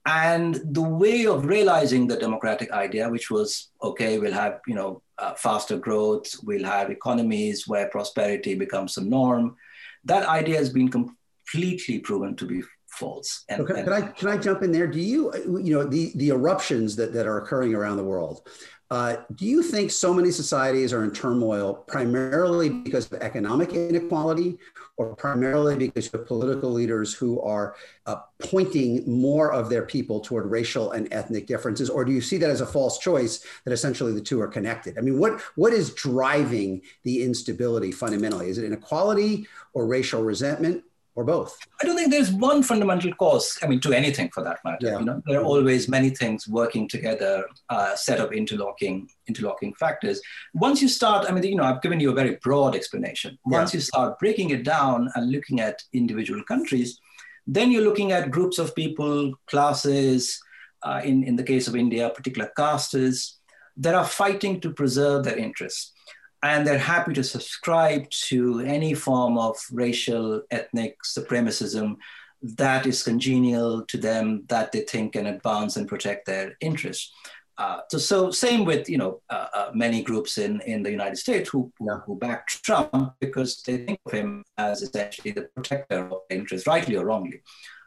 and 0.07 0.61
the 0.65 0.83
way 0.83 1.27
of 1.27 1.45
realizing 1.45 2.07
the 2.07 2.17
democratic 2.17 2.71
idea 2.73 3.09
which 3.09 3.31
was 3.31 3.71
okay 3.83 4.19
we'll 4.19 4.33
have 4.33 4.61
you 4.67 4.75
know 4.75 5.03
uh, 5.19 5.35
faster 5.35 5.77
growth 5.77 6.35
we'll 6.43 6.65
have 6.65 6.91
economies 6.91 7.69
where 7.69 7.89
prosperity 7.89 8.55
becomes 8.55 8.95
the 8.95 9.03
norm 9.03 9.57
that 10.05 10.27
idea 10.27 10.57
has 10.57 10.71
been 10.71 10.89
completely 10.89 11.99
proven 11.99 12.35
to 12.35 12.47
be 12.47 12.63
false 12.87 13.45
and, 13.49 13.61
okay. 13.61 13.75
and 13.75 13.85
can 13.85 13.93
i 13.93 14.01
can 14.01 14.29
i 14.29 14.37
jump 14.37 14.63
in 14.63 14.73
there 14.73 14.87
do 14.87 15.01
you 15.01 15.33
you 15.63 15.75
know 15.75 15.85
the 15.85 16.13
the 16.17 16.31
eruptions 16.31 16.97
that 16.97 17.13
that 17.13 17.27
are 17.27 17.39
occurring 17.39 17.75
around 17.75 17.97
the 17.97 18.05
world 18.05 18.49
uh, 18.91 19.19
do 19.37 19.47
you 19.47 19.63
think 19.63 19.89
so 19.91 20.13
many 20.13 20.33
societies 20.33 20.93
are 20.93 21.05
in 21.05 21.13
turmoil 21.13 21.75
primarily 21.75 22.69
because 22.69 23.11
of 23.13 23.23
economic 23.23 23.73
inequality 23.73 24.59
or 24.97 25.15
primarily 25.15 25.77
because 25.77 26.13
of 26.13 26.27
political 26.27 26.71
leaders 26.71 27.15
who 27.15 27.41
are 27.41 27.77
uh, 28.07 28.17
pointing 28.41 29.09
more 29.09 29.53
of 29.53 29.71
their 29.71 29.87
people 29.87 30.19
toward 30.19 30.51
racial 30.51 30.91
and 30.91 31.07
ethnic 31.13 31.47
differences? 31.47 31.89
Or 31.89 32.05
do 32.05 32.11
you 32.11 32.21
see 32.21 32.37
that 32.39 32.51
as 32.51 32.63
a 32.63 32.67
false 32.67 32.99
choice 32.99 33.45
that 33.65 33.73
essentially 33.73 34.13
the 34.13 34.21
two 34.21 34.41
are 34.41 34.49
connected? 34.49 34.99
I 34.99 35.03
mean, 35.03 35.21
what, 35.21 35.41
what 35.55 35.73
is 35.73 35.95
driving 35.95 36.83
the 37.05 37.23
instability 37.23 37.93
fundamentally? 37.93 38.49
Is 38.49 38.59
it 38.59 38.65
inequality 38.65 39.47
or 39.73 39.87
racial 39.87 40.25
resentment 40.25 40.83
or 41.21 41.25
both? 41.25 41.57
I 41.81 41.85
don't 41.85 41.97
think 41.97 42.11
there's 42.11 42.33
one 42.33 42.63
fundamental 42.63 43.13
cause. 43.15 43.59
I 43.63 43.67
mean, 43.67 43.81
to 43.81 43.93
anything 43.93 44.31
for 44.31 44.43
that 44.43 44.59
matter. 44.65 44.87
Yeah. 44.87 44.99
You 44.99 45.05
know, 45.05 45.23
there 45.27 45.41
are 45.41 45.45
always 45.45 45.89
many 45.89 46.11
things 46.11 46.49
working 46.49 46.89
together, 46.89 47.45
uh, 47.69 47.95
set 47.95 48.21
of 48.21 48.33
interlocking 48.33 49.09
interlocking 49.29 49.75
factors. 49.75 50.21
Once 50.55 50.83
you 50.83 50.89
start, 50.89 51.27
I 51.29 51.33
mean, 51.33 51.45
you 51.45 51.57
know, 51.57 51.65
I've 51.65 51.83
given 51.83 52.01
you 52.01 52.11
a 52.11 52.15
very 52.15 52.39
broad 52.43 52.75
explanation. 52.75 53.39
Once 53.45 53.73
yeah. 53.73 53.79
you 53.79 53.83
start 53.83 54.19
breaking 54.19 54.51
it 54.51 54.65
down 54.65 55.09
and 55.15 55.31
looking 55.31 55.61
at 55.61 55.83
individual 55.93 56.43
countries, 56.45 56.99
then 57.47 57.71
you're 57.71 57.85
looking 57.85 58.13
at 58.13 58.31
groups 58.31 58.59
of 58.59 58.75
people, 58.75 59.35
classes. 59.47 60.41
Uh, 60.83 61.01
in 61.05 61.23
in 61.25 61.37
the 61.37 61.43
case 61.53 61.69
of 61.69 61.77
India, 61.77 62.09
particular 62.09 62.51
castes 62.57 63.39
that 63.77 63.95
are 63.95 64.07
fighting 64.07 64.61
to 64.63 64.73
preserve 64.73 65.25
their 65.25 65.37
interests 65.37 65.93
and 66.43 66.67
they're 66.67 66.79
happy 66.79 67.13
to 67.13 67.25
subscribe 67.25 68.09
to 68.11 68.61
any 68.61 68.95
form 68.95 69.37
of 69.39 69.57
racial 69.73 70.43
ethnic 70.51 70.97
supremacism 71.05 71.97
that 72.43 72.87
is 72.87 73.03
congenial 73.03 73.85
to 73.87 73.99
them 73.99 74.45
that 74.49 74.73
they 74.73 74.81
think 74.81 75.13
can 75.13 75.27
advance 75.27 75.77
and 75.77 75.87
protect 75.87 76.27
their 76.27 76.57
interests 76.61 77.13
uh, 77.61 77.83
so, 77.91 77.99
so 77.99 78.31
same 78.31 78.65
with 78.65 78.89
you 78.89 78.97
know 78.97 79.21
uh, 79.29 79.49
uh, 79.53 79.71
many 79.75 80.03
groups 80.03 80.39
in, 80.39 80.63
in 80.63 80.83
the 80.83 80.91
United 80.91 81.17
States 81.17 81.51
who, 81.51 81.71
who 82.07 82.17
back 82.17 82.47
Trump 82.47 83.13
because 83.21 83.63
they 83.67 83.85
think 83.85 84.01
of 84.07 84.13
him 84.13 84.43
as 84.57 84.81
essentially 84.81 85.31
the 85.31 85.43
protector 85.55 86.07
of 86.07 86.21
interests, 86.31 86.67
rightly 86.67 86.97
or 86.97 87.05
wrongly. 87.05 87.43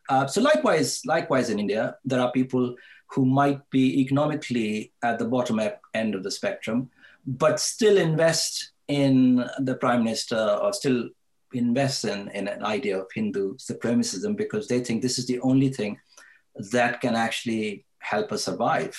Uh, 0.09 0.27
so 0.27 0.41
likewise, 0.41 1.01
likewise 1.07 1.49
in 1.49 1.57
India, 1.57 1.95
there 2.05 2.21
are 2.21 2.31
people 2.31 2.75
who 3.13 3.25
might 3.25 3.69
be 3.69 4.01
economically 4.01 4.91
at 5.03 5.19
the 5.19 5.25
bottom 5.25 5.59
end 5.93 6.15
of 6.15 6.23
the 6.23 6.31
spectrum, 6.31 6.89
but 7.25 7.59
still 7.59 7.97
invest 7.97 8.71
in 8.87 9.45
the 9.59 9.75
prime 9.75 10.03
minister 10.03 10.59
or 10.61 10.73
still 10.73 11.09
invest 11.53 12.05
in, 12.05 12.29
in 12.29 12.47
an 12.47 12.63
idea 12.63 12.99
of 12.99 13.07
Hindu 13.13 13.55
supremacism 13.57 14.35
because 14.35 14.67
they 14.67 14.79
think 14.79 15.01
this 15.01 15.19
is 15.19 15.27
the 15.27 15.39
only 15.41 15.69
thing 15.69 15.99
that 16.71 17.01
can 17.01 17.15
actually 17.15 17.85
help 17.99 18.31
us 18.31 18.45
survive. 18.45 18.97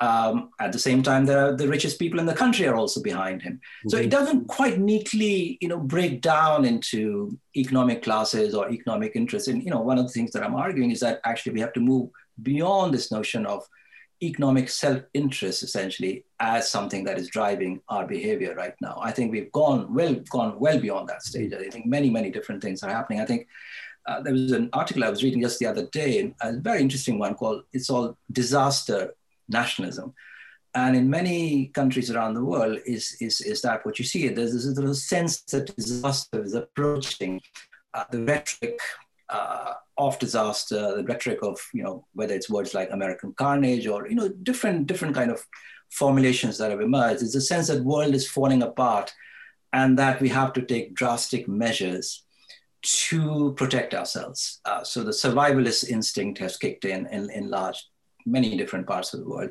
Um, 0.00 0.50
at 0.60 0.70
the 0.70 0.78
same 0.78 1.02
time, 1.02 1.26
there 1.26 1.46
are 1.46 1.56
the 1.56 1.66
richest 1.66 1.98
people 1.98 2.20
in 2.20 2.26
the 2.26 2.34
country 2.34 2.68
are 2.68 2.76
also 2.76 3.02
behind 3.02 3.42
him. 3.42 3.54
Mm-hmm. 3.54 3.88
So 3.88 3.96
it 3.96 4.10
doesn't 4.10 4.46
quite 4.46 4.78
neatly, 4.78 5.58
you 5.60 5.68
know, 5.68 5.78
break 5.78 6.20
down 6.20 6.64
into 6.64 7.36
economic 7.56 8.02
classes 8.02 8.54
or 8.54 8.70
economic 8.70 9.16
interests. 9.16 9.48
And 9.48 9.62
you 9.62 9.70
know, 9.70 9.80
one 9.80 9.98
of 9.98 10.06
the 10.06 10.12
things 10.12 10.30
that 10.32 10.44
I'm 10.44 10.54
arguing 10.54 10.92
is 10.92 11.00
that 11.00 11.20
actually 11.24 11.54
we 11.54 11.60
have 11.60 11.72
to 11.72 11.80
move 11.80 12.10
beyond 12.42 12.94
this 12.94 13.10
notion 13.10 13.46
of 13.46 13.64
economic 14.22 14.68
self-interest 14.68 15.62
essentially 15.62 16.24
as 16.40 16.68
something 16.68 17.04
that 17.04 17.18
is 17.18 17.28
driving 17.28 17.80
our 17.88 18.06
behavior 18.06 18.54
right 18.54 18.74
now. 18.80 18.98
I 19.00 19.12
think 19.12 19.30
we've 19.30 19.52
gone 19.52 19.94
well 19.94 20.14
gone 20.30 20.58
well 20.58 20.78
beyond 20.78 21.08
that 21.08 21.22
stage. 21.22 21.52
I 21.52 21.68
think 21.68 21.86
many 21.86 22.10
many 22.10 22.30
different 22.30 22.62
things 22.62 22.82
are 22.82 22.90
happening. 22.90 23.20
I 23.20 23.26
think 23.26 23.46
uh, 24.06 24.20
there 24.22 24.32
was 24.32 24.52
an 24.52 24.70
article 24.72 25.04
I 25.04 25.10
was 25.10 25.22
reading 25.22 25.42
just 25.42 25.58
the 25.58 25.66
other 25.66 25.86
day, 25.86 26.34
a 26.40 26.52
very 26.54 26.80
interesting 26.80 27.18
one 27.18 27.34
called 27.34 27.62
"It's 27.72 27.90
all 27.90 28.16
disaster 28.32 29.14
nationalism." 29.48 30.14
And 30.74 30.96
in 30.96 31.08
many 31.08 31.68
countries 31.68 32.10
around 32.10 32.34
the 32.34 32.44
world, 32.44 32.78
is, 32.86 33.16
is, 33.20 33.40
is 33.40 33.62
that 33.62 33.84
what 33.84 33.98
you 33.98 34.04
see? 34.04 34.28
There's 34.28 34.52
this 34.52 35.08
sense 35.08 35.40
that 35.42 35.74
disaster 35.74 36.42
is 36.42 36.54
approaching. 36.54 37.40
Uh, 37.94 38.04
the 38.10 38.22
rhetoric 38.22 38.78
uh, 39.30 39.72
of 39.98 40.18
disaster, 40.18 40.96
the 40.96 41.04
rhetoric 41.04 41.42
of, 41.42 41.60
you 41.74 41.82
know, 41.82 42.06
whether 42.14 42.34
it's 42.34 42.48
words 42.48 42.72
like 42.72 42.90
American 42.90 43.34
carnage 43.34 43.86
or, 43.86 44.08
you 44.08 44.14
know, 44.14 44.28
different, 44.28 44.86
different 44.86 45.14
kind 45.14 45.30
of 45.30 45.44
formulations 45.90 46.56
that 46.58 46.70
have 46.70 46.80
emerged. 46.80 47.22
It's 47.22 47.34
a 47.34 47.40
sense 47.40 47.68
that 47.68 47.82
world 47.84 48.14
is 48.14 48.28
falling 48.28 48.62
apart 48.62 49.12
and 49.72 49.98
that 49.98 50.20
we 50.20 50.28
have 50.28 50.52
to 50.54 50.62
take 50.62 50.94
drastic 50.94 51.48
measures 51.48 52.24
to 52.82 53.54
protect 53.56 53.92
ourselves. 53.92 54.60
Uh, 54.64 54.84
so 54.84 55.02
the 55.02 55.10
survivalist 55.10 55.88
instinct 55.88 56.38
has 56.38 56.56
kicked 56.56 56.84
in, 56.84 57.06
in 57.06 57.28
in 57.30 57.50
large, 57.50 57.84
many 58.24 58.56
different 58.56 58.86
parts 58.86 59.12
of 59.12 59.20
the 59.20 59.28
world. 59.28 59.50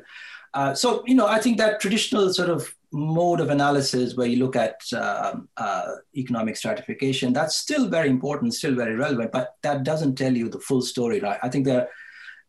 Uh, 0.54 0.74
so, 0.74 1.04
you 1.06 1.14
know, 1.14 1.26
I 1.26 1.38
think 1.38 1.58
that 1.58 1.80
traditional 1.80 2.32
sort 2.32 2.48
of 2.48 2.74
mode 2.92 3.40
of 3.40 3.50
analysis 3.50 4.14
where 4.14 4.26
you 4.26 4.38
look 4.42 4.56
at 4.56 4.80
uh, 4.92 5.34
uh, 5.56 5.86
economic 6.16 6.56
stratification, 6.56 7.32
that's 7.32 7.56
still 7.56 7.88
very 7.88 8.08
important, 8.08 8.54
still 8.54 8.74
very 8.74 8.94
relevant, 8.94 9.32
but 9.32 9.56
that 9.62 9.84
doesn't 9.84 10.16
tell 10.16 10.34
you 10.34 10.48
the 10.48 10.60
full 10.60 10.80
story, 10.80 11.20
right? 11.20 11.38
I 11.42 11.48
think 11.48 11.66
there 11.66 11.88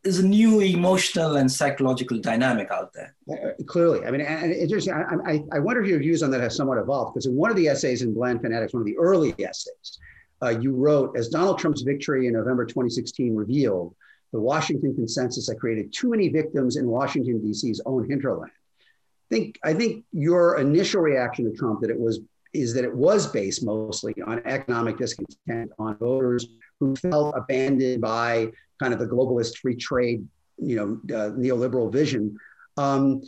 is 0.03 0.19
a 0.19 0.25
new 0.25 0.61
emotional 0.61 1.35
and 1.35 1.51
psychological 1.51 2.19
dynamic 2.19 2.71
out 2.71 2.93
there. 2.93 3.15
Uh, 3.29 3.63
clearly. 3.65 4.05
I 4.05 4.11
mean, 4.11 4.21
and 4.21 4.69
just, 4.69 4.87
I, 4.87 5.03
I, 5.25 5.43
I, 5.51 5.59
wonder 5.59 5.81
if 5.81 5.89
your 5.89 5.99
views 5.99 6.23
on 6.23 6.31
that 6.31 6.41
have 6.41 6.53
somewhat 6.53 6.77
evolved, 6.77 7.13
because 7.13 7.25
in 7.25 7.35
one 7.35 7.51
of 7.51 7.57
the 7.57 7.67
essays 7.67 8.01
in 8.01 8.13
Bland 8.13 8.41
Fanatics, 8.41 8.73
one 8.73 8.81
of 8.81 8.85
the 8.85 8.97
early 8.97 9.35
essays, 9.39 9.99
uh, 10.41 10.49
you 10.49 10.71
wrote, 10.71 11.17
as 11.17 11.27
Donald 11.27 11.59
Trump's 11.59 11.81
victory 11.81 12.27
in 12.27 12.33
November 12.33 12.65
2016 12.65 13.35
revealed, 13.35 13.93
the 14.31 14.39
Washington 14.39 14.95
consensus 14.95 15.47
that 15.47 15.59
created 15.59 15.91
too 15.91 16.09
many 16.09 16.29
victims 16.29 16.77
in 16.77 16.87
Washington, 16.87 17.41
D.C.'s 17.41 17.81
own 17.85 18.07
hinterland. 18.07 18.51
I 19.31 19.35
think, 19.35 19.59
I 19.63 19.73
think 19.73 20.05
your 20.11 20.59
initial 20.59 21.01
reaction 21.01 21.45
to 21.45 21.55
Trump 21.55 21.81
that 21.81 21.89
it 21.89 21.99
was 21.99 22.19
is 22.51 22.73
that 22.73 22.83
it 22.83 22.95
was 22.95 23.27
based 23.27 23.63
mostly 23.63 24.15
on 24.25 24.41
economic 24.45 24.97
discontent, 24.97 25.71
on 25.77 25.95
voters 25.97 26.47
who 26.79 26.95
felt 26.95 27.35
abandoned 27.37 28.01
by 28.01 28.47
kind 28.81 28.91
of 28.91 28.99
the 28.99 29.05
globalist 29.05 29.57
free 29.57 29.75
trade, 29.75 30.27
you 30.57 30.75
know, 30.75 31.15
uh, 31.15 31.29
neoliberal 31.31 31.91
vision 31.91 32.35
Um, 32.77 33.21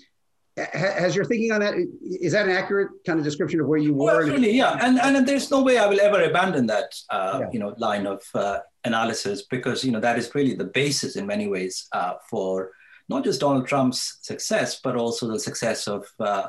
has 0.57 1.15
your 1.15 1.25
thinking 1.25 1.51
on 1.51 1.61
that 1.61 1.75
is 2.03 2.33
that 2.33 2.45
an 2.45 2.51
accurate 2.51 2.89
kind 3.05 3.17
of 3.19 3.25
description 3.25 3.61
of 3.61 3.67
where 3.67 3.79
you 3.79 3.93
were? 3.93 4.05
Well, 4.05 4.19
really, 4.19 4.51
yeah, 4.51 4.77
and 4.81 4.99
and 4.99 5.25
there's 5.25 5.49
no 5.49 5.61
way 5.63 5.77
I 5.77 5.85
will 5.87 6.01
ever 6.01 6.21
abandon 6.23 6.65
that 6.67 6.93
uh, 7.09 7.39
yeah. 7.41 7.49
you 7.53 7.59
know 7.59 7.73
line 7.77 8.05
of 8.05 8.21
uh, 8.35 8.59
analysis 8.83 9.43
because 9.43 9.83
you 9.85 9.91
know 9.91 10.01
that 10.01 10.17
is 10.17 10.33
really 10.35 10.53
the 10.53 10.65
basis 10.65 11.15
in 11.15 11.25
many 11.25 11.47
ways 11.47 11.87
uh, 11.93 12.15
for 12.29 12.71
not 13.11 13.23
just 13.23 13.41
Donald 13.41 13.67
Trump's 13.67 14.17
success 14.21 14.79
but 14.85 14.95
also 14.95 15.27
the 15.27 15.39
success 15.39 15.87
of 15.87 16.01
uh, 16.19 16.47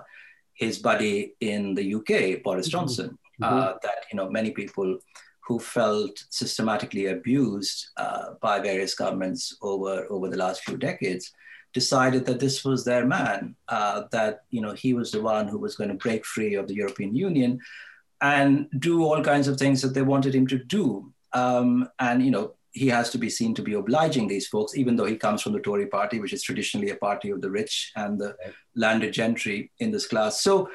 his 0.54 0.78
buddy 0.78 1.34
in 1.40 1.74
the 1.74 1.86
UK, 1.96 2.42
Boris 2.42 2.68
mm-hmm. 2.68 2.78
Johnson. 2.78 3.18
Mm-hmm. 3.40 3.78
that 3.82 4.04
you 4.10 4.16
know 4.16 4.28
many 4.30 4.50
people 4.52 4.98
who 5.46 5.58
felt 5.58 6.14
systematically 6.30 7.06
abused 7.06 7.88
uh, 7.96 8.34
by 8.40 8.60
various 8.60 8.94
governments 8.94 9.56
over 9.62 10.06
over 10.10 10.28
the 10.28 10.42
last 10.44 10.62
few 10.64 10.76
decades 10.76 11.32
decided 11.72 12.26
that 12.26 12.38
this 12.38 12.64
was 12.64 12.84
their 12.84 13.06
man, 13.06 13.56
uh, 13.68 14.02
that 14.12 14.40
you 14.50 14.60
know 14.60 14.72
he 14.72 14.94
was 14.94 15.10
the 15.10 15.22
one 15.22 15.48
who 15.48 15.58
was 15.58 15.76
going 15.76 15.90
to 15.90 16.04
break 16.06 16.24
free 16.24 16.54
of 16.54 16.68
the 16.68 16.74
European 16.74 17.14
Union 17.14 17.60
and 18.20 18.68
do 18.78 19.02
all 19.02 19.22
kinds 19.22 19.48
of 19.48 19.58
things 19.58 19.82
that 19.82 19.94
they 19.94 20.02
wanted 20.02 20.34
him 20.34 20.46
to 20.46 20.58
do. 20.58 21.12
Um, 21.32 21.88
and 21.98 22.24
you 22.24 22.30
know 22.30 22.54
he 22.72 22.88
has 22.88 23.10
to 23.10 23.18
be 23.18 23.28
seen 23.28 23.54
to 23.54 23.62
be 23.62 23.74
obliging 23.74 24.26
these 24.26 24.48
folks, 24.48 24.76
even 24.76 24.96
though 24.96 25.04
he 25.04 25.16
comes 25.16 25.42
from 25.42 25.52
the 25.52 25.60
Tory 25.60 25.86
party, 25.86 26.20
which 26.20 26.32
is 26.32 26.42
traditionally 26.42 26.90
a 26.90 26.96
party 26.96 27.30
of 27.30 27.40
the 27.40 27.50
rich 27.50 27.92
and 27.96 28.18
the 28.18 28.34
right. 28.44 28.54
landed 28.74 29.12
gentry 29.12 29.70
in 29.78 29.90
this 29.90 30.06
class. 30.06 30.40
So 30.40 30.70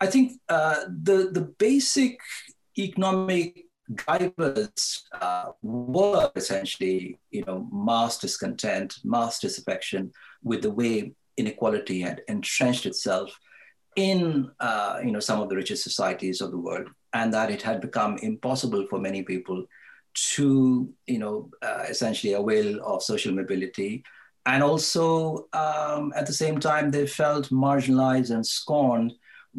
I 0.00 0.06
think 0.06 0.32
uh, 0.48 0.84
the 1.02 1.30
the 1.32 1.52
basic 1.58 2.18
economic 2.78 3.64
drivers 3.94 5.04
uh, 5.20 5.46
were 5.62 6.30
essentially, 6.36 7.18
you 7.30 7.44
know, 7.46 7.66
mass 7.72 8.18
discontent, 8.18 8.96
mass 9.02 9.40
disaffection 9.40 10.12
with 10.42 10.62
the 10.62 10.70
way 10.70 11.14
inequality 11.38 12.00
had 12.00 12.22
entrenched 12.28 12.84
itself 12.84 13.30
in, 13.96 14.50
uh, 14.60 15.00
you 15.02 15.10
know, 15.10 15.20
some 15.20 15.40
of 15.40 15.48
the 15.48 15.56
richest 15.56 15.82
societies 15.82 16.40
of 16.40 16.50
the 16.50 16.58
world, 16.58 16.88
and 17.14 17.32
that 17.32 17.50
it 17.50 17.62
had 17.62 17.80
become 17.80 18.18
impossible 18.18 18.86
for 18.88 18.98
many 18.98 19.22
people 19.22 19.64
to, 20.14 20.92
you 21.06 21.18
know, 21.18 21.50
uh, 21.62 21.84
essentially 21.88 22.34
will 22.36 22.80
of 22.84 23.02
social 23.02 23.32
mobility. 23.32 24.02
And 24.46 24.62
also, 24.62 25.48
um, 25.52 26.12
at 26.16 26.26
the 26.26 26.32
same 26.32 26.58
time, 26.58 26.90
they 26.90 27.06
felt 27.06 27.50
marginalized 27.50 28.30
and 28.30 28.46
scorned 28.46 29.12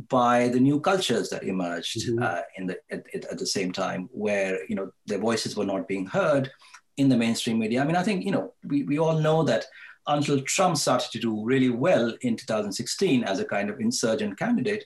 by 0.08 0.48
the 0.48 0.60
new 0.60 0.80
cultures 0.80 1.30
that 1.30 1.44
emerged 1.44 2.08
mm-hmm. 2.08 2.24
uh, 2.24 2.42
in 2.58 2.68
the, 2.68 2.78
at, 2.92 3.06
at, 3.14 3.38
the 3.38 3.46
same 3.46 3.72
time, 3.72 4.10
where 4.12 4.60
you 4.68 4.76
know 4.76 4.92
their 5.06 5.20
voices 5.20 5.56
were 5.56 5.66
not 5.66 5.88
being 5.88 6.06
heard 6.06 6.50
in 6.98 7.10
the 7.10 7.18
mainstream 7.18 7.60
media. 7.60 7.82
I 7.82 7.86
mean, 7.86 7.96
I 7.96 8.04
think 8.04 8.26
you 8.26 8.32
know 8.32 8.54
we, 8.64 8.84
we 8.84 9.00
all 9.00 9.20
know 9.20 9.44
that 9.44 9.66
until 10.08 10.42
Trump 10.42 10.78
started 10.78 11.12
to 11.12 11.20
do 11.20 11.44
really 11.44 11.70
well 11.70 12.16
in 12.22 12.36
2016 12.36 13.24
as 13.24 13.40
a 13.40 13.46
kind 13.46 13.70
of 13.70 13.80
insurgent 13.80 14.40
candidate, 14.40 14.84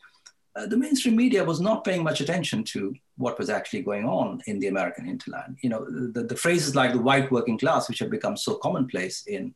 uh, 0.55 0.67
the 0.67 0.77
mainstream 0.77 1.15
media 1.15 1.43
was 1.43 1.59
not 1.59 1.83
paying 1.83 2.03
much 2.03 2.21
attention 2.21 2.63
to 2.63 2.93
what 3.17 3.39
was 3.39 3.49
actually 3.49 3.81
going 3.81 4.05
on 4.05 4.41
in 4.45 4.59
the 4.59 4.67
American 4.67 5.05
hinterland. 5.05 5.57
You 5.61 5.69
know, 5.69 5.85
the, 5.85 6.23
the 6.23 6.35
phrases 6.35 6.75
like 6.75 6.93
the 6.93 7.01
white 7.01 7.31
working 7.31 7.57
class, 7.57 7.89
which 7.89 7.99
have 7.99 8.11
become 8.11 8.37
so 8.37 8.55
commonplace 8.55 9.23
in 9.25 9.53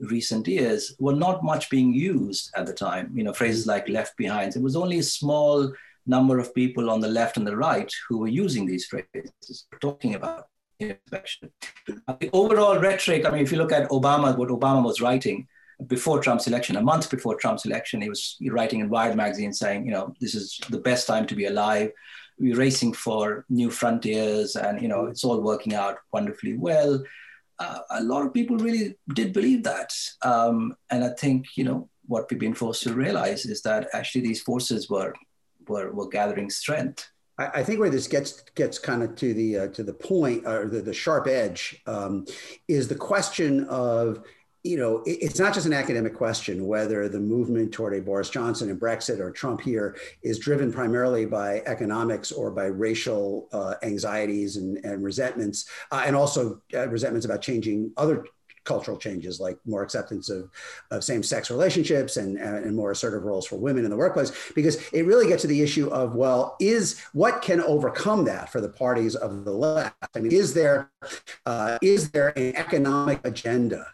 recent 0.00 0.46
years 0.46 0.94
were 0.98 1.14
not 1.14 1.44
much 1.44 1.70
being 1.70 1.94
used 1.94 2.50
at 2.56 2.66
the 2.66 2.74
time. 2.74 3.12
You 3.14 3.24
know, 3.24 3.32
phrases 3.32 3.66
like 3.66 3.88
left 3.88 4.16
behind. 4.16 4.54
It 4.54 4.62
was 4.62 4.76
only 4.76 4.98
a 4.98 5.02
small 5.02 5.72
number 6.06 6.38
of 6.38 6.54
people 6.54 6.90
on 6.90 7.00
the 7.00 7.08
left 7.08 7.38
and 7.38 7.46
the 7.46 7.56
right 7.56 7.90
who 8.08 8.18
were 8.18 8.28
using 8.28 8.66
these 8.66 8.86
phrases, 8.86 9.66
talking 9.80 10.14
about 10.14 10.48
inspection. 10.78 11.50
The 11.86 12.28
overall 12.34 12.78
rhetoric, 12.78 13.24
I 13.24 13.30
mean, 13.30 13.42
if 13.42 13.52
you 13.52 13.58
look 13.58 13.72
at 13.72 13.88
Obama, 13.88 14.36
what 14.36 14.50
Obama 14.50 14.84
was 14.84 15.00
writing 15.00 15.46
before 15.86 16.20
Trump's 16.20 16.46
election, 16.46 16.76
a 16.76 16.82
month 16.82 17.10
before 17.10 17.36
Trump's 17.36 17.64
election, 17.64 18.00
he 18.00 18.08
was 18.08 18.36
writing 18.50 18.80
in 18.80 18.88
Wired 18.88 19.16
magazine 19.16 19.52
saying, 19.52 19.84
you 19.86 19.92
know, 19.92 20.14
this 20.20 20.34
is 20.34 20.60
the 20.70 20.78
best 20.78 21.06
time 21.06 21.26
to 21.26 21.34
be 21.34 21.46
alive. 21.46 21.90
We're 22.38 22.56
racing 22.56 22.94
for 22.94 23.44
new 23.48 23.70
frontiers 23.70 24.56
and, 24.56 24.82
you 24.82 24.88
know, 24.88 25.06
it's 25.06 25.24
all 25.24 25.40
working 25.40 25.74
out 25.74 25.98
wonderfully 26.12 26.56
well 26.56 27.02
uh, 27.58 27.78
a 27.90 28.02
lot 28.02 28.26
of 28.26 28.34
people 28.34 28.56
really 28.56 28.96
did 29.14 29.32
believe 29.32 29.62
that. 29.64 29.92
Um, 30.22 30.74
and 30.90 31.04
I 31.04 31.10
think, 31.10 31.46
you 31.56 31.64
know, 31.64 31.88
what 32.06 32.30
we've 32.30 32.40
been 32.40 32.54
forced 32.54 32.82
to 32.84 32.94
realize 32.94 33.46
is 33.46 33.62
that 33.62 33.88
actually 33.92 34.22
these 34.22 34.42
forces 34.42 34.90
were, 34.90 35.14
were, 35.68 35.92
were 35.92 36.08
gathering 36.08 36.50
strength. 36.50 37.08
I, 37.36 37.64
think 37.64 37.80
where 37.80 37.90
this 37.90 38.06
gets 38.06 38.42
gets 38.54 38.78
kind 38.78 39.02
of 39.02 39.16
to 39.16 39.34
the 39.34 39.58
uh, 39.58 39.66
to 39.70 39.82
the 39.82 39.92
point 39.92 40.46
or 40.46 40.68
the, 40.68 40.80
the 40.80 40.94
sharp 40.94 41.26
edge 41.26 41.82
um, 41.84 42.26
is 42.68 42.86
the 42.86 42.94
question 42.94 43.64
of 43.64 44.22
you 44.64 44.78
know, 44.78 45.02
it's 45.04 45.38
not 45.38 45.52
just 45.52 45.66
an 45.66 45.74
academic 45.74 46.14
question 46.14 46.66
whether 46.66 47.06
the 47.06 47.20
movement 47.20 47.70
toward 47.70 47.94
a 47.94 48.00
Boris 48.00 48.30
Johnson 48.30 48.70
and 48.70 48.80
Brexit 48.80 49.20
or 49.20 49.30
Trump 49.30 49.60
here 49.60 49.94
is 50.22 50.38
driven 50.38 50.72
primarily 50.72 51.26
by 51.26 51.60
economics 51.66 52.32
or 52.32 52.50
by 52.50 52.64
racial 52.64 53.46
uh, 53.52 53.74
anxieties 53.82 54.56
and, 54.56 54.78
and 54.78 55.04
resentments, 55.04 55.68
uh, 55.92 56.02
and 56.06 56.16
also 56.16 56.62
uh, 56.72 56.88
resentments 56.88 57.26
about 57.26 57.42
changing 57.42 57.92
other 57.98 58.24
cultural 58.64 58.96
changes 58.96 59.38
like 59.38 59.58
more 59.66 59.82
acceptance 59.82 60.30
of, 60.30 60.48
of 60.90 61.04
same-sex 61.04 61.50
relationships 61.50 62.16
and, 62.16 62.38
and 62.38 62.74
more 62.74 62.92
assertive 62.92 63.24
roles 63.24 63.46
for 63.46 63.56
women 63.56 63.84
in 63.84 63.90
the 63.90 63.96
workplace. 63.96 64.32
Because 64.54 64.76
it 64.94 65.04
really 65.04 65.28
gets 65.28 65.42
to 65.42 65.48
the 65.48 65.60
issue 65.60 65.88
of 65.88 66.14
well 66.14 66.56
is 66.58 66.98
what 67.12 67.42
can 67.42 67.60
overcome 67.60 68.24
that 68.24 68.50
for 68.50 68.62
the 68.62 68.70
parties 68.70 69.14
of 69.14 69.44
the 69.44 69.52
left? 69.52 69.94
I 70.16 70.20
mean 70.20 70.32
is 70.32 70.54
there 70.54 70.90
uh, 71.44 71.76
is 71.82 72.10
there 72.12 72.32
an 72.38 72.56
economic 72.56 73.20
agenda 73.24 73.88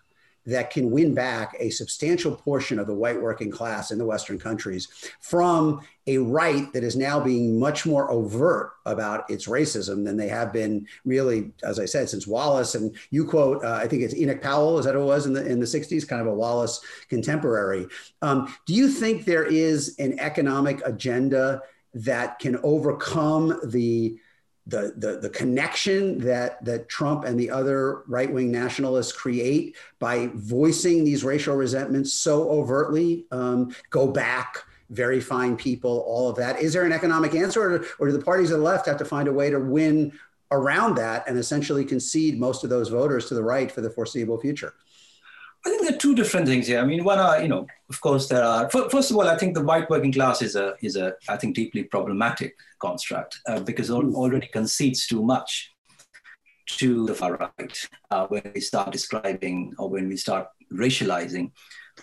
that 0.46 0.70
can 0.70 0.90
win 0.90 1.14
back 1.14 1.54
a 1.58 1.70
substantial 1.70 2.34
portion 2.34 2.78
of 2.78 2.86
the 2.86 2.94
white 2.94 3.20
working 3.20 3.50
class 3.50 3.90
in 3.90 3.98
the 3.98 4.04
Western 4.04 4.38
countries 4.38 4.88
from 5.20 5.80
a 6.06 6.18
right 6.18 6.72
that 6.72 6.82
is 6.82 6.96
now 6.96 7.20
being 7.20 7.58
much 7.58 7.86
more 7.86 8.10
overt 8.10 8.72
about 8.86 9.28
its 9.30 9.46
racism 9.46 10.04
than 10.04 10.16
they 10.16 10.28
have 10.28 10.52
been 10.52 10.86
really, 11.04 11.52
as 11.62 11.78
I 11.78 11.84
said, 11.84 12.08
since 12.08 12.26
Wallace. 12.26 12.74
And 12.74 12.96
you 13.10 13.24
quote, 13.24 13.62
uh, 13.62 13.74
I 13.74 13.86
think 13.86 14.02
it's 14.02 14.14
Enoch 14.14 14.40
Powell, 14.40 14.78
is 14.78 14.86
that 14.86 14.94
it 14.94 15.00
was 15.00 15.26
in 15.26 15.34
the 15.34 15.46
in 15.46 15.60
the 15.60 15.66
60s, 15.66 16.08
kind 16.08 16.22
of 16.22 16.26
a 16.26 16.34
Wallace 16.34 16.80
contemporary. 17.08 17.86
Um, 18.22 18.54
do 18.66 18.74
you 18.74 18.88
think 18.88 19.24
there 19.24 19.44
is 19.44 19.96
an 19.98 20.18
economic 20.18 20.80
agenda 20.86 21.62
that 21.94 22.38
can 22.38 22.58
overcome 22.62 23.60
the 23.64 24.16
the, 24.66 24.92
the, 24.96 25.18
the 25.18 25.30
connection 25.30 26.18
that, 26.18 26.64
that 26.64 26.88
Trump 26.88 27.24
and 27.24 27.38
the 27.38 27.50
other 27.50 28.02
right 28.06 28.32
wing 28.32 28.52
nationalists 28.52 29.12
create 29.12 29.76
by 29.98 30.30
voicing 30.34 31.04
these 31.04 31.24
racial 31.24 31.56
resentments 31.56 32.12
so 32.12 32.48
overtly, 32.50 33.26
um, 33.30 33.74
go 33.90 34.06
back, 34.06 34.64
very 34.90 35.20
fine 35.20 35.56
people, 35.56 36.04
all 36.06 36.28
of 36.28 36.36
that. 36.36 36.60
Is 36.60 36.72
there 36.72 36.84
an 36.84 36.92
economic 36.92 37.34
answer, 37.34 37.76
or, 37.76 37.84
or 37.98 38.06
do 38.08 38.12
the 38.12 38.24
parties 38.24 38.50
of 38.50 38.58
the 38.58 38.64
left 38.64 38.86
have 38.86 38.98
to 38.98 39.04
find 39.04 39.28
a 39.28 39.32
way 39.32 39.50
to 39.50 39.58
win 39.58 40.12
around 40.50 40.96
that 40.96 41.28
and 41.28 41.38
essentially 41.38 41.84
concede 41.84 42.38
most 42.38 42.64
of 42.64 42.70
those 42.70 42.88
voters 42.88 43.26
to 43.26 43.34
the 43.34 43.42
right 43.42 43.70
for 43.70 43.80
the 43.80 43.90
foreseeable 43.90 44.38
future? 44.38 44.74
I 45.64 45.68
think 45.68 45.82
there 45.82 45.94
are 45.94 45.98
two 45.98 46.14
different 46.14 46.46
things 46.46 46.66
here. 46.66 46.80
I 46.80 46.84
mean, 46.84 47.04
one 47.04 47.18
are, 47.18 47.42
you 47.42 47.48
know, 47.48 47.66
of 47.90 48.00
course, 48.00 48.28
there 48.28 48.42
are. 48.42 48.70
First 48.70 49.10
of 49.10 49.16
all, 49.16 49.28
I 49.28 49.36
think 49.36 49.54
the 49.54 49.62
white 49.62 49.90
working 49.90 50.12
class 50.12 50.40
is 50.40 50.56
a 50.56 50.74
is 50.80 50.96
a 50.96 51.14
I 51.28 51.36
think 51.36 51.54
deeply 51.54 51.84
problematic 51.84 52.54
construct 52.80 53.40
uh, 53.46 53.60
because 53.60 53.90
it 53.90 53.94
hmm. 53.94 54.14
already 54.14 54.46
concedes 54.46 55.06
too 55.06 55.22
much 55.22 55.74
to 56.78 57.06
the 57.06 57.14
far 57.14 57.36
right 57.36 57.88
uh, 58.10 58.26
when 58.28 58.50
we 58.54 58.60
start 58.60 58.92
describing 58.92 59.74
or 59.78 59.88
when 59.88 60.08
we 60.08 60.16
start 60.16 60.46
racializing 60.72 61.50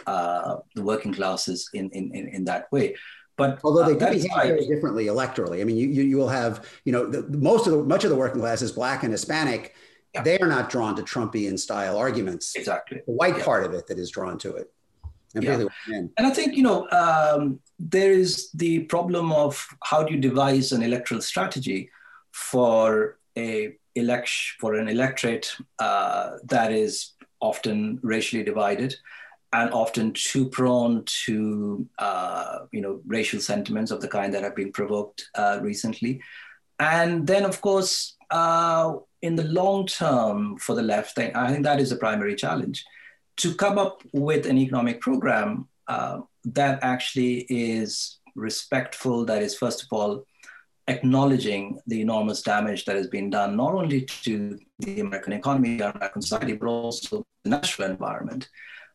uh, 0.05 0.57
the 0.75 0.83
working 0.83 1.13
classes 1.13 1.69
in, 1.73 1.89
in, 1.91 2.13
in, 2.13 2.27
in 2.27 2.45
that 2.45 2.71
way. 2.71 2.95
But 3.37 3.59
although 3.63 3.85
they 3.85 3.95
uh, 3.95 4.11
do 4.11 4.19
behave 4.19 4.47
very 4.47 4.67
differently 4.67 5.05
electorally, 5.05 5.61
I 5.61 5.63
mean, 5.63 5.77
you, 5.77 5.87
you, 5.87 6.03
you 6.03 6.17
will 6.17 6.27
have, 6.27 6.67
you 6.85 6.91
know, 6.91 7.07
the, 7.07 7.37
most 7.37 7.67
of 7.67 7.73
the 7.73 7.83
much 7.83 8.03
of 8.03 8.09
the 8.09 8.15
working 8.15 8.41
class 8.41 8.61
is 8.61 8.71
black 8.71 9.03
and 9.03 9.11
Hispanic 9.11 9.75
yeah. 10.17 10.23
they 10.23 10.39
are 10.39 10.47
not 10.47 10.69
drawn 10.69 10.95
to 10.95 11.03
Trumpian 11.03 11.57
style 11.57 11.97
arguments. 11.97 12.55
Exactly. 12.55 13.01
The 13.05 13.13
white 13.13 13.37
yeah. 13.37 13.43
part 13.43 13.65
of 13.65 13.73
it 13.73 13.87
that 13.87 13.97
is 13.97 14.11
drawn 14.11 14.37
to 14.39 14.55
it. 14.55 14.71
And, 15.35 15.43
yeah. 15.43 15.65
and 16.17 16.25
I 16.25 16.29
think, 16.31 16.55
you 16.55 16.63
know, 16.63 16.89
um, 16.89 17.59
there 17.77 18.11
is 18.11 18.49
the 18.51 18.79
problem 18.85 19.31
of 19.31 19.67
how 19.83 20.03
do 20.03 20.13
you 20.13 20.19
devise 20.19 20.71
an 20.71 20.81
electoral 20.81 21.21
strategy 21.21 21.89
for 22.31 23.17
a 23.37 23.75
election 23.95 24.57
for 24.59 24.75
an 24.75 24.87
electorate 24.87 25.55
uh, 25.79 26.37
that 26.45 26.71
is 26.71 27.13
often 27.39 27.99
racially 28.03 28.43
divided 28.43 28.95
and 29.53 29.71
often 29.71 30.13
too 30.13 30.49
prone 30.49 31.03
to 31.05 31.87
uh, 31.99 32.59
you 32.71 32.81
know 32.81 33.01
racial 33.07 33.39
sentiments 33.39 33.91
of 33.91 34.01
the 34.01 34.07
kind 34.07 34.33
that 34.33 34.43
have 34.43 34.55
been 34.55 34.71
provoked 34.71 35.29
uh, 35.35 35.59
recently 35.61 36.21
and 36.79 37.25
then 37.25 37.43
of 37.45 37.59
course 37.61 38.15
uh, 38.29 38.93
in 39.21 39.35
the 39.35 39.45
long 39.45 39.85
term 39.87 40.57
for 40.57 40.75
the 40.75 40.81
left, 40.81 41.17
I 41.19 41.51
think 41.51 41.63
that 41.63 41.79
is 41.79 41.89
the 41.89 41.95
primary 41.97 42.35
challenge 42.35 42.85
to 43.37 43.53
come 43.53 43.77
up 43.77 44.01
with 44.13 44.45
an 44.45 44.57
economic 44.57 44.99
program 45.01 45.67
uh, 45.87 46.21
that 46.43 46.79
actually 46.81 47.45
is 47.49 48.19
respectful, 48.35 49.25
that 49.25 49.41
is, 49.41 49.55
first 49.55 49.83
of 49.83 49.87
all, 49.91 50.25
acknowledging 50.87 51.79
the 51.87 52.01
enormous 52.01 52.41
damage 52.41 52.85
that 52.85 52.95
has 52.95 53.07
been 53.07 53.29
done, 53.29 53.55
not 53.55 53.73
only 53.73 54.01
to 54.01 54.57
the 54.79 55.01
American 55.01 55.33
economy, 55.33 55.81
our 55.81 55.91
American 55.91 56.21
society, 56.21 56.53
but 56.53 56.67
also 56.67 57.25
the 57.43 57.49
natural 57.49 57.89
environment. 57.89 58.47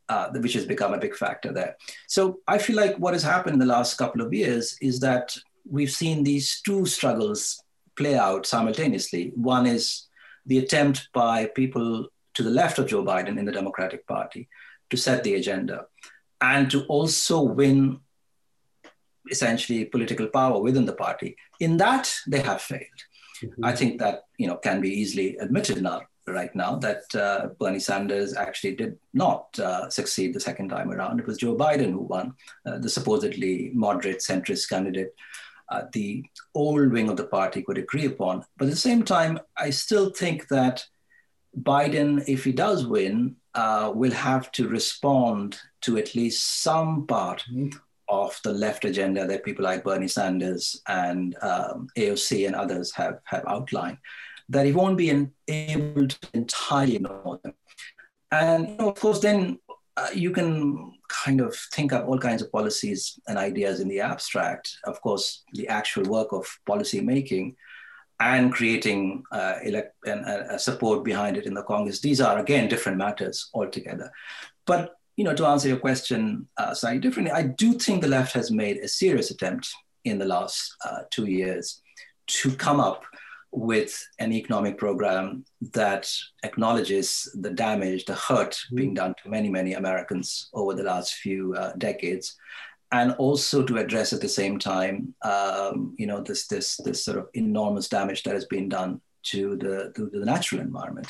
uh, 0.09 0.29
which 0.41 0.53
has 0.53 0.67
become 0.67 0.95
a 0.95 0.99
big 0.99 1.15
factor 1.17 1.53
there. 1.53 1.77
So 2.07 2.41
I 2.47 2.59
feel 2.59 2.77
like 2.77 2.97
what 2.97 3.15
has 3.15 3.23
happened 3.23 3.55
in 3.55 3.61
the 3.61 3.67
last 3.67 3.97
couple 3.97 4.21
of 4.21 4.33
years 4.33 4.77
is 4.81 5.01
that 5.01 5.37
we've 5.69 5.91
seen 5.91 6.23
these 6.23 6.61
two 6.61 6.87
struggles 6.87 7.63
play 7.97 8.17
out 8.17 8.47
simultaneously. 8.47 9.33
One 9.35 9.67
is 9.67 10.09
the 10.47 10.59
attempt 10.59 11.09
by 11.13 11.47
people 11.47 12.09
to 12.35 12.43
the 12.43 12.51
left 12.51 12.79
of 12.79 12.87
Joe 12.87 13.05
Biden 13.05 13.39
in 13.39 13.45
the 13.45 13.53
Democratic 13.53 14.07
Party 14.07 14.49
to 14.91 14.97
set 14.97 15.23
the 15.25 15.35
agenda 15.35 15.87
and 16.41 16.71
to 16.71 16.85
also 16.85 17.41
win 17.43 18.01
essentially 19.31 19.85
political 19.85 20.27
power 20.27 20.61
within 20.61 20.85
the 20.85 20.93
party. 20.93 21.37
In 21.61 21.77
that, 21.77 22.13
they 22.27 22.41
have 22.41 22.61
failed. 22.61 23.01
Mm-hmm. 23.43 23.65
I 23.65 23.75
think 23.75 24.01
that 24.01 24.25
you 24.39 24.47
know 24.47 24.57
can 24.57 24.81
be 24.81 24.91
easily 24.91 25.37
admitted 25.39 25.83
now 25.83 26.03
right 26.27 26.55
now 26.55 26.77
that 26.77 27.03
uh, 27.15 27.49
Bernie 27.59 27.81
Sanders 27.81 28.37
actually 28.37 28.77
did 28.77 28.97
not 29.13 29.59
uh, 29.59 29.89
succeed 29.91 30.35
the 30.35 30.41
second 30.41 30.69
time 30.69 30.91
around. 30.91 31.19
It 31.19 31.27
was 31.27 31.39
Joe 31.39 31.57
Biden 31.57 31.93
who 31.93 32.03
won, 32.03 32.35
uh, 32.67 32.79
the 32.79 32.89
supposedly 32.89 33.71
moderate 33.75 34.19
centrist 34.21 34.69
candidate. 34.69 35.15
Uh, 35.73 35.85
the 35.93 36.23
old 36.55 36.93
wing 36.93 37.09
of 37.09 37.17
the 37.17 37.25
party 37.25 37.63
could 37.63 37.79
agree 37.79 38.07
upon. 38.07 38.45
But 38.59 38.67
at 38.67 38.73
the 38.73 38.89
same 38.89 39.03
time, 39.03 39.41
I 39.57 39.71
still 39.71 40.11
think 40.11 40.49
that 40.49 40.85
Biden, 41.59 42.23
if 42.29 42.45
he 42.45 42.53
does 42.53 42.87
win, 42.87 43.37
uh, 43.55 43.93
will 43.95 44.13
have 44.13 44.53
to 44.53 44.69
respond 44.69 45.59
to 45.83 45.97
at 45.97 46.15
least 46.15 46.63
some 46.63 47.07
part 47.07 47.45
mm-hmm 47.51 47.79
of 48.13 48.39
the 48.45 48.53
left 48.53 48.85
agenda 48.85 49.27
that 49.27 49.43
people 49.43 49.65
like 49.65 49.85
Bernie 49.85 50.07
Sanders 50.07 50.83
and 50.87 51.35
um, 51.41 51.89
AOC 51.97 52.47
and 52.47 52.55
others 52.55 52.93
have, 52.93 53.21
have 53.25 53.43
outlined, 53.49 53.97
that 54.51 54.67
he 54.67 54.73
won't 54.73 54.99
be 54.99 55.09
in, 55.09 55.33
able 55.49 56.07
to 56.07 56.19
entirely 56.35 56.97
ignore 56.97 57.41
them. 57.43 57.55
And 58.31 58.69
you 58.69 58.77
know, 58.77 58.91
of 58.91 59.01
course, 59.01 59.21
then 59.21 59.59
uh, 59.97 60.09
you 60.15 60.31
can 60.31 60.93
kind 61.25 61.41
of 61.41 61.55
think 61.75 61.93
up 61.93 62.07
all 62.07 62.19
kinds 62.19 62.43
of 62.43 62.53
policies 62.53 63.19
and 63.29 63.39
ideas 63.39 63.81
in 63.81 63.89
the 63.89 64.01
abstract. 64.01 64.77
Of 64.85 65.01
course, 65.01 65.45
the 65.53 65.69
actual 65.69 66.05
work 66.05 66.33
of 66.33 66.47
policy 66.67 67.01
making 67.01 67.57
and 68.21 68.53
creating 68.53 69.25
uh, 69.33 69.57
elect- 69.65 69.97
and, 70.07 70.25
uh, 70.25 70.59
support 70.59 71.05
behind 71.05 71.37
it 71.37 71.47
in 71.47 71.55
the 71.55 71.63
Congress, 71.65 72.01
these 72.01 72.21
are 72.21 72.39
again 72.39 72.69
different 72.69 72.99
matters 72.99 73.51
altogether. 73.55 74.11
But 74.67 74.95
you 75.17 75.25
know, 75.25 75.35
to 75.35 75.47
answer 75.47 75.69
your 75.69 75.79
question 75.79 76.49
uh, 76.57 76.73
slightly 76.75 77.01
differently, 77.01 77.33
I 77.33 77.43
do 77.43 77.75
think 77.75 78.01
the 78.01 78.09
left 78.09 78.33
has 78.33 78.51
made 78.51 78.79
a 78.79 78.89
serious 78.89 79.31
attempt 79.31 79.69
in 80.05 80.19
the 80.19 80.25
last 80.25 80.75
uh, 80.85 81.01
two 81.11 81.27
years 81.27 81.83
to 82.27 82.51
come 82.57 82.81
up 82.81 83.05
with 83.53 84.09
an 84.19 84.33
economic 84.33 84.79
program 84.79 85.45
that 85.73 86.11
acknowledges 86.43 87.31
the 87.41 87.51
damage, 87.51 88.05
the 88.07 88.15
hurt 88.15 88.53
mm-hmm. 88.53 88.77
being 88.77 88.95
done 88.95 89.15
to 89.23 89.29
many, 89.29 89.49
many 89.49 89.75
Americans 89.75 90.49
over 90.55 90.75
the 90.75 90.83
last 90.83 91.15
few 91.15 91.55
uh, 91.55 91.73
decades, 91.79 92.37
and 92.93 93.13
also 93.13 93.63
to 93.63 93.79
address 93.79 94.13
at 94.13 94.21
the 94.21 94.29
same 94.29 94.59
time, 94.59 95.15
um, 95.23 95.95
you 95.99 96.07
know, 96.07 96.21
this 96.21 96.47
this 96.47 96.77
this 96.79 97.05
sort 97.05 97.19
of 97.19 97.29
enormous 97.35 97.89
damage 97.89 98.23
that 98.23 98.35
has 98.35 98.47
been 98.47 98.69
done 98.69 99.01
to 99.25 99.57
the 99.57 99.93
to 99.97 100.11
the 100.11 100.25
natural 100.25 100.61
environment 100.61 101.09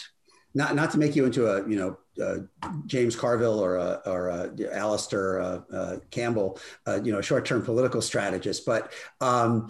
not 0.55 0.75
not 0.75 0.91
to 0.91 0.99
make 0.99 1.17
you 1.17 1.25
into 1.25 1.47
a 1.47 1.67
you 1.69 1.77
know 1.77 1.97
uh, 2.23 2.39
James 2.87 3.17
Carville 3.17 3.59
or 3.59 3.77
a, 3.77 4.03
or 4.05 4.29
a 4.29 4.53
Alastair 4.71 5.41
uh, 5.41 5.61
uh, 5.73 5.97
Campbell, 6.11 6.59
uh, 6.87 7.01
you 7.03 7.11
know, 7.11 7.23
short-term 7.23 7.63
political 7.63 8.03
strategist, 8.03 8.67
but 8.67 8.93
um, 9.23 9.67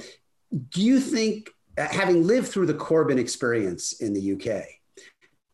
do 0.70 0.82
you 0.82 1.00
think, 1.00 1.50
having 1.76 2.26
lived 2.26 2.48
through 2.48 2.66
the 2.66 2.74
Corbyn 2.74 3.18
experience 3.18 3.94
in 4.00 4.12
the 4.12 4.32
UK, 4.32 4.64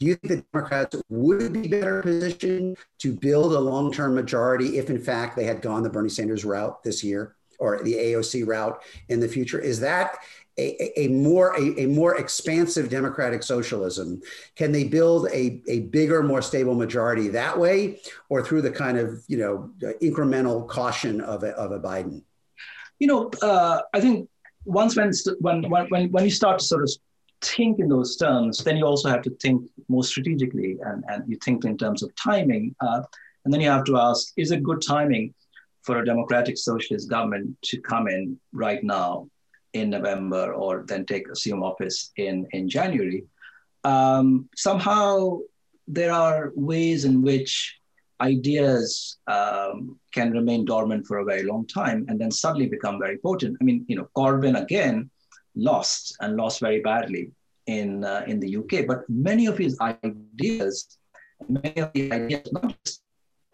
do 0.00 0.06
you 0.06 0.14
think 0.14 0.28
the 0.28 0.44
Democrats 0.52 0.96
would 1.08 1.52
be 1.52 1.68
better 1.68 2.02
positioned 2.02 2.76
to 2.98 3.12
build 3.12 3.52
a 3.52 3.58
long-term 3.58 4.14
majority 4.14 4.78
if, 4.78 4.90
in 4.90 5.00
fact, 5.00 5.36
they 5.36 5.44
had 5.44 5.60
gone 5.60 5.82
the 5.82 5.90
Bernie 5.90 6.08
Sanders 6.08 6.44
route 6.44 6.82
this 6.82 7.02
year? 7.02 7.34
or 7.58 7.82
the 7.82 7.94
AOC 7.94 8.46
route 8.46 8.80
in 9.08 9.20
the 9.20 9.28
future? 9.28 9.58
Is 9.58 9.80
that 9.80 10.18
a, 10.58 11.00
a 11.00 11.08
more 11.08 11.54
a, 11.56 11.82
a, 11.82 11.86
more 11.86 12.16
expansive 12.16 12.90
democratic 12.90 13.42
socialism 13.42 14.20
can 14.56 14.72
they 14.72 14.84
build 14.84 15.28
a, 15.32 15.62
a 15.68 15.80
bigger 15.80 16.22
more 16.22 16.42
stable 16.42 16.74
majority 16.74 17.28
that 17.28 17.56
way 17.56 18.00
or 18.28 18.42
through 18.42 18.62
the 18.62 18.70
kind 18.70 18.98
of 18.98 19.22
you 19.28 19.36
know 19.36 19.70
incremental 20.02 20.66
caution 20.68 21.20
of 21.20 21.44
a, 21.44 21.50
of 21.50 21.70
a 21.70 21.78
biden 21.78 22.22
you 22.98 23.06
know 23.06 23.30
uh, 23.40 23.82
i 23.94 24.00
think 24.00 24.28
once 24.68 24.96
when, 24.96 25.12
when 25.40 25.88
when 25.88 26.10
when 26.12 26.24
you 26.24 26.30
start 26.30 26.58
to 26.58 26.64
sort 26.64 26.82
of 26.82 26.90
think 27.40 27.78
in 27.78 27.88
those 27.88 28.16
terms 28.16 28.58
then 28.64 28.76
you 28.76 28.84
also 28.84 29.08
have 29.08 29.22
to 29.22 29.30
think 29.42 29.62
more 29.88 30.02
strategically 30.02 30.76
and, 30.86 31.04
and 31.08 31.22
you 31.28 31.38
think 31.44 31.64
in 31.64 31.76
terms 31.78 32.02
of 32.02 32.14
timing 32.16 32.74
uh, 32.80 33.00
and 33.44 33.54
then 33.54 33.60
you 33.60 33.70
have 33.70 33.84
to 33.84 33.96
ask 33.96 34.32
is 34.36 34.50
it 34.50 34.62
good 34.62 34.82
timing 34.82 35.32
for 35.82 35.98
a 35.98 36.04
democratic 36.04 36.58
socialist 36.58 37.08
government 37.08 37.56
to 37.62 37.80
come 37.80 38.08
in 38.08 38.38
right 38.52 38.82
now 38.84 39.28
in 39.72 39.90
November 39.90 40.52
or 40.52 40.84
then 40.86 41.04
take 41.06 41.28
assume 41.28 41.62
office 41.62 42.12
in, 42.16 42.46
in 42.52 42.68
January, 42.68 43.24
um, 43.84 44.48
somehow 44.56 45.38
there 45.86 46.12
are 46.12 46.52
ways 46.54 47.04
in 47.04 47.22
which 47.22 47.77
ideas 48.20 49.18
um, 49.26 49.98
can 50.12 50.32
remain 50.32 50.64
dormant 50.64 51.06
for 51.06 51.18
a 51.18 51.24
very 51.24 51.44
long 51.44 51.66
time 51.66 52.04
and 52.08 52.20
then 52.20 52.30
suddenly 52.30 52.66
become 52.66 52.98
very 52.98 53.18
potent. 53.18 53.56
I 53.60 53.64
mean, 53.64 53.84
you 53.88 53.96
know, 53.96 54.08
Corbyn 54.16 54.60
again 54.60 55.10
lost 55.54 56.16
and 56.20 56.36
lost 56.36 56.60
very 56.60 56.80
badly 56.80 57.30
in 57.66 58.04
uh, 58.04 58.24
in 58.26 58.40
the 58.40 58.56
UK, 58.56 58.86
but 58.86 59.08
many 59.08 59.46
of 59.46 59.58
his 59.58 59.78
ideas, 59.80 60.98
many 61.48 61.76
of 61.76 61.92
the 61.92 62.12
ideas, 62.12 62.48
not 62.52 62.74
just 62.84 63.02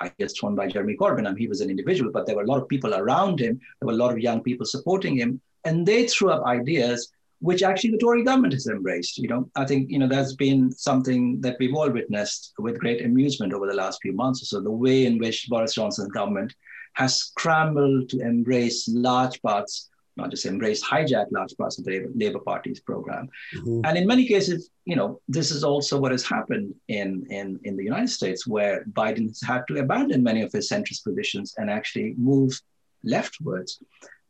ideas 0.00 0.37
thrown 0.38 0.55
by 0.55 0.66
Jeremy 0.66 0.96
Corbyn, 0.96 1.27
I 1.27 1.31
mean, 1.31 1.37
he 1.37 1.48
was 1.48 1.61
an 1.61 1.70
individual, 1.70 2.11
but 2.12 2.27
there 2.27 2.37
were 2.37 2.42
a 2.42 2.46
lot 2.46 2.61
of 2.61 2.68
people 2.68 2.94
around 2.94 3.40
him. 3.40 3.61
There 3.81 3.87
were 3.87 3.92
a 3.92 3.96
lot 4.05 4.12
of 4.12 4.18
young 4.18 4.42
people 4.42 4.66
supporting 4.66 5.16
him 5.16 5.40
and 5.64 5.87
they 5.87 6.07
threw 6.07 6.31
up 6.31 6.44
ideas 6.44 7.12
which 7.44 7.62
actually 7.62 7.90
the 7.90 7.98
Tory 7.98 8.24
government 8.24 8.54
has 8.54 8.66
embraced. 8.68 9.18
You 9.18 9.28
know, 9.28 9.50
I 9.54 9.66
think 9.66 9.90
you 9.90 9.98
know 9.98 10.09
that's 10.09 10.35
been 10.35 10.72
something 10.72 11.42
that 11.42 11.57
we've 11.61 11.74
all 11.74 11.90
witnessed 11.90 12.54
with 12.59 12.78
great 12.78 13.04
amusement 13.04 13.52
over 13.52 13.66
the 13.66 13.80
last 13.83 13.98
few 14.00 14.14
months 14.14 14.42
or 14.42 14.46
so. 14.46 14.61
The 14.61 14.70
way 14.70 15.04
in 15.04 15.18
which 15.18 15.48
Boris 15.50 15.74
Johnson's 15.74 16.09
government 16.09 16.54
has 16.94 17.16
scrambled 17.16 18.09
to 18.11 18.20
embrace 18.20 18.88
large 18.88 19.42
parts, 19.42 19.90
not 20.16 20.30
just 20.30 20.46
embrace, 20.46 20.83
hijack 20.83 21.26
large 21.33 21.54
parts 21.59 21.78
of 21.78 21.85
the 21.85 22.07
Labour 22.14 22.38
Party's 22.38 22.80
program, 22.80 23.28
mm-hmm. 23.54 23.80
and 23.85 23.98
in 23.98 24.07
many 24.07 24.26
cases, 24.26 24.70
you 24.87 24.96
know, 24.96 25.20
this 25.28 25.50
is 25.50 25.62
also 25.62 26.00
what 26.00 26.12
has 26.12 26.26
happened 26.26 26.74
in 26.88 27.26
in 27.28 27.61
in 27.64 27.76
the 27.76 27.85
United 27.85 28.09
States, 28.09 28.46
where 28.46 28.87
Biden 28.87 29.28
has 29.28 29.42
had 29.42 29.64
to 29.68 29.80
abandon 29.80 30.22
many 30.22 30.40
of 30.40 30.50
his 30.50 30.70
centrist 30.70 31.04
positions 31.04 31.54
and 31.59 31.68
actually 31.68 32.14
move 32.16 32.59
leftwards. 33.02 33.80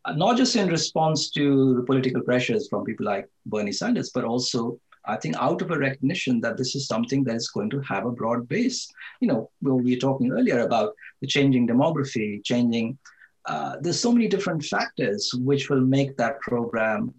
Uh, 0.04 0.12
not 0.12 0.36
just 0.36 0.54
in 0.56 0.68
response 0.68 1.30
to 1.30 1.74
the 1.76 1.82
political 1.82 2.20
pressures 2.22 2.68
from 2.68 2.84
people 2.84 3.06
like 3.06 3.26
Bernie 3.46 3.72
Sanders, 3.72 4.10
but 4.10 4.24
also 4.24 4.78
I 5.06 5.16
think 5.16 5.36
out 5.36 5.60
of 5.62 5.70
a 5.70 5.78
recognition 5.78 6.40
that 6.40 6.56
this 6.56 6.74
is 6.74 6.86
something 6.86 7.24
that 7.24 7.36
is 7.36 7.48
going 7.48 7.70
to 7.70 7.80
have 7.80 8.06
a 8.06 8.10
broad 8.10 8.48
base. 8.48 8.88
You 9.20 9.28
know, 9.28 9.50
we 9.60 9.94
were 9.94 10.00
talking 10.00 10.32
earlier 10.32 10.60
about 10.60 10.94
the 11.20 11.26
changing 11.26 11.68
demography, 11.68 12.42
changing. 12.44 12.98
Uh, 13.46 13.76
there's 13.80 14.00
so 14.00 14.12
many 14.12 14.28
different 14.28 14.64
factors 14.64 15.32
which 15.34 15.68
will 15.68 15.80
make 15.80 16.16
that 16.16 16.40
program 16.40 17.14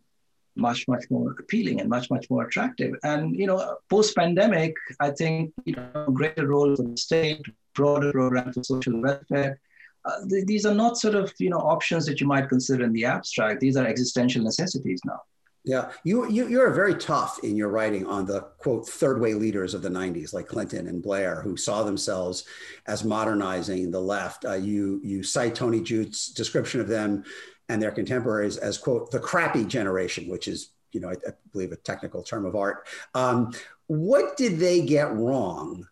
much 0.55 0.87
much 0.87 1.03
more 1.09 1.35
appealing 1.37 1.81
and 1.81 1.89
much 1.89 2.09
much 2.09 2.29
more 2.29 2.45
attractive. 2.45 2.93
And 3.03 3.35
you 3.35 3.45
know, 3.45 3.77
post 3.89 4.15
pandemic, 4.15 4.73
I 4.99 5.11
think 5.11 5.53
you 5.65 5.75
know 5.75 6.07
greater 6.11 6.47
role 6.47 6.75
for 6.75 6.83
the 6.83 6.97
state, 6.97 7.45
broader 7.73 8.11
program 8.11 8.53
for 8.53 8.63
social 8.63 8.99
welfare, 8.99 9.59
uh, 10.05 10.19
th- 10.29 10.45
these 10.45 10.65
are 10.65 10.73
not 10.73 10.97
sort 10.97 11.15
of 11.15 11.33
you 11.39 11.49
know 11.49 11.59
options 11.59 12.05
that 12.05 12.21
you 12.21 12.27
might 12.27 12.49
consider 12.49 12.83
in 12.83 12.93
the 12.93 13.05
abstract. 13.05 13.59
These 13.59 13.77
are 13.77 13.85
existential 13.85 14.43
necessities 14.43 15.01
now. 15.05 15.19
Yeah, 15.65 15.89
you, 16.03 16.29
you 16.29 16.47
you're 16.47 16.69
very 16.71 16.93
tough 16.93 17.39
in 17.43 17.55
your 17.55 17.69
writing 17.69 18.05
on 18.05 18.27
the 18.27 18.41
quote 18.59 18.87
third 18.87 19.19
way 19.19 19.33
leaders 19.33 19.73
of 19.73 19.81
the 19.81 19.89
'90s, 19.89 20.31
like 20.31 20.47
Clinton 20.47 20.87
and 20.87 21.01
Blair, 21.01 21.41
who 21.41 21.57
saw 21.57 21.83
themselves 21.83 22.45
as 22.85 23.03
modernizing 23.03 23.89
the 23.89 23.99
left. 23.99 24.45
Uh, 24.45 24.53
you 24.53 25.01
you 25.03 25.23
cite 25.23 25.55
Tony 25.55 25.81
Judt's 25.81 26.27
description 26.27 26.81
of 26.81 26.87
them 26.87 27.23
and 27.67 27.81
their 27.81 27.91
contemporaries 27.91 28.57
as 28.57 28.77
quote 28.77 29.09
the 29.09 29.19
crappy 29.19 29.65
generation, 29.65 30.29
which 30.29 30.47
is 30.47 30.69
you 30.91 30.99
know 30.99 31.09
I, 31.09 31.13
I 31.13 31.31
believe 31.51 31.71
a 31.71 31.77
technical 31.77 32.21
term 32.21 32.45
of 32.45 32.55
art. 32.55 32.87
Um, 33.15 33.51
what 33.87 34.37
did 34.37 34.59
they 34.59 34.85
get 34.85 35.13
wrong 35.13 35.87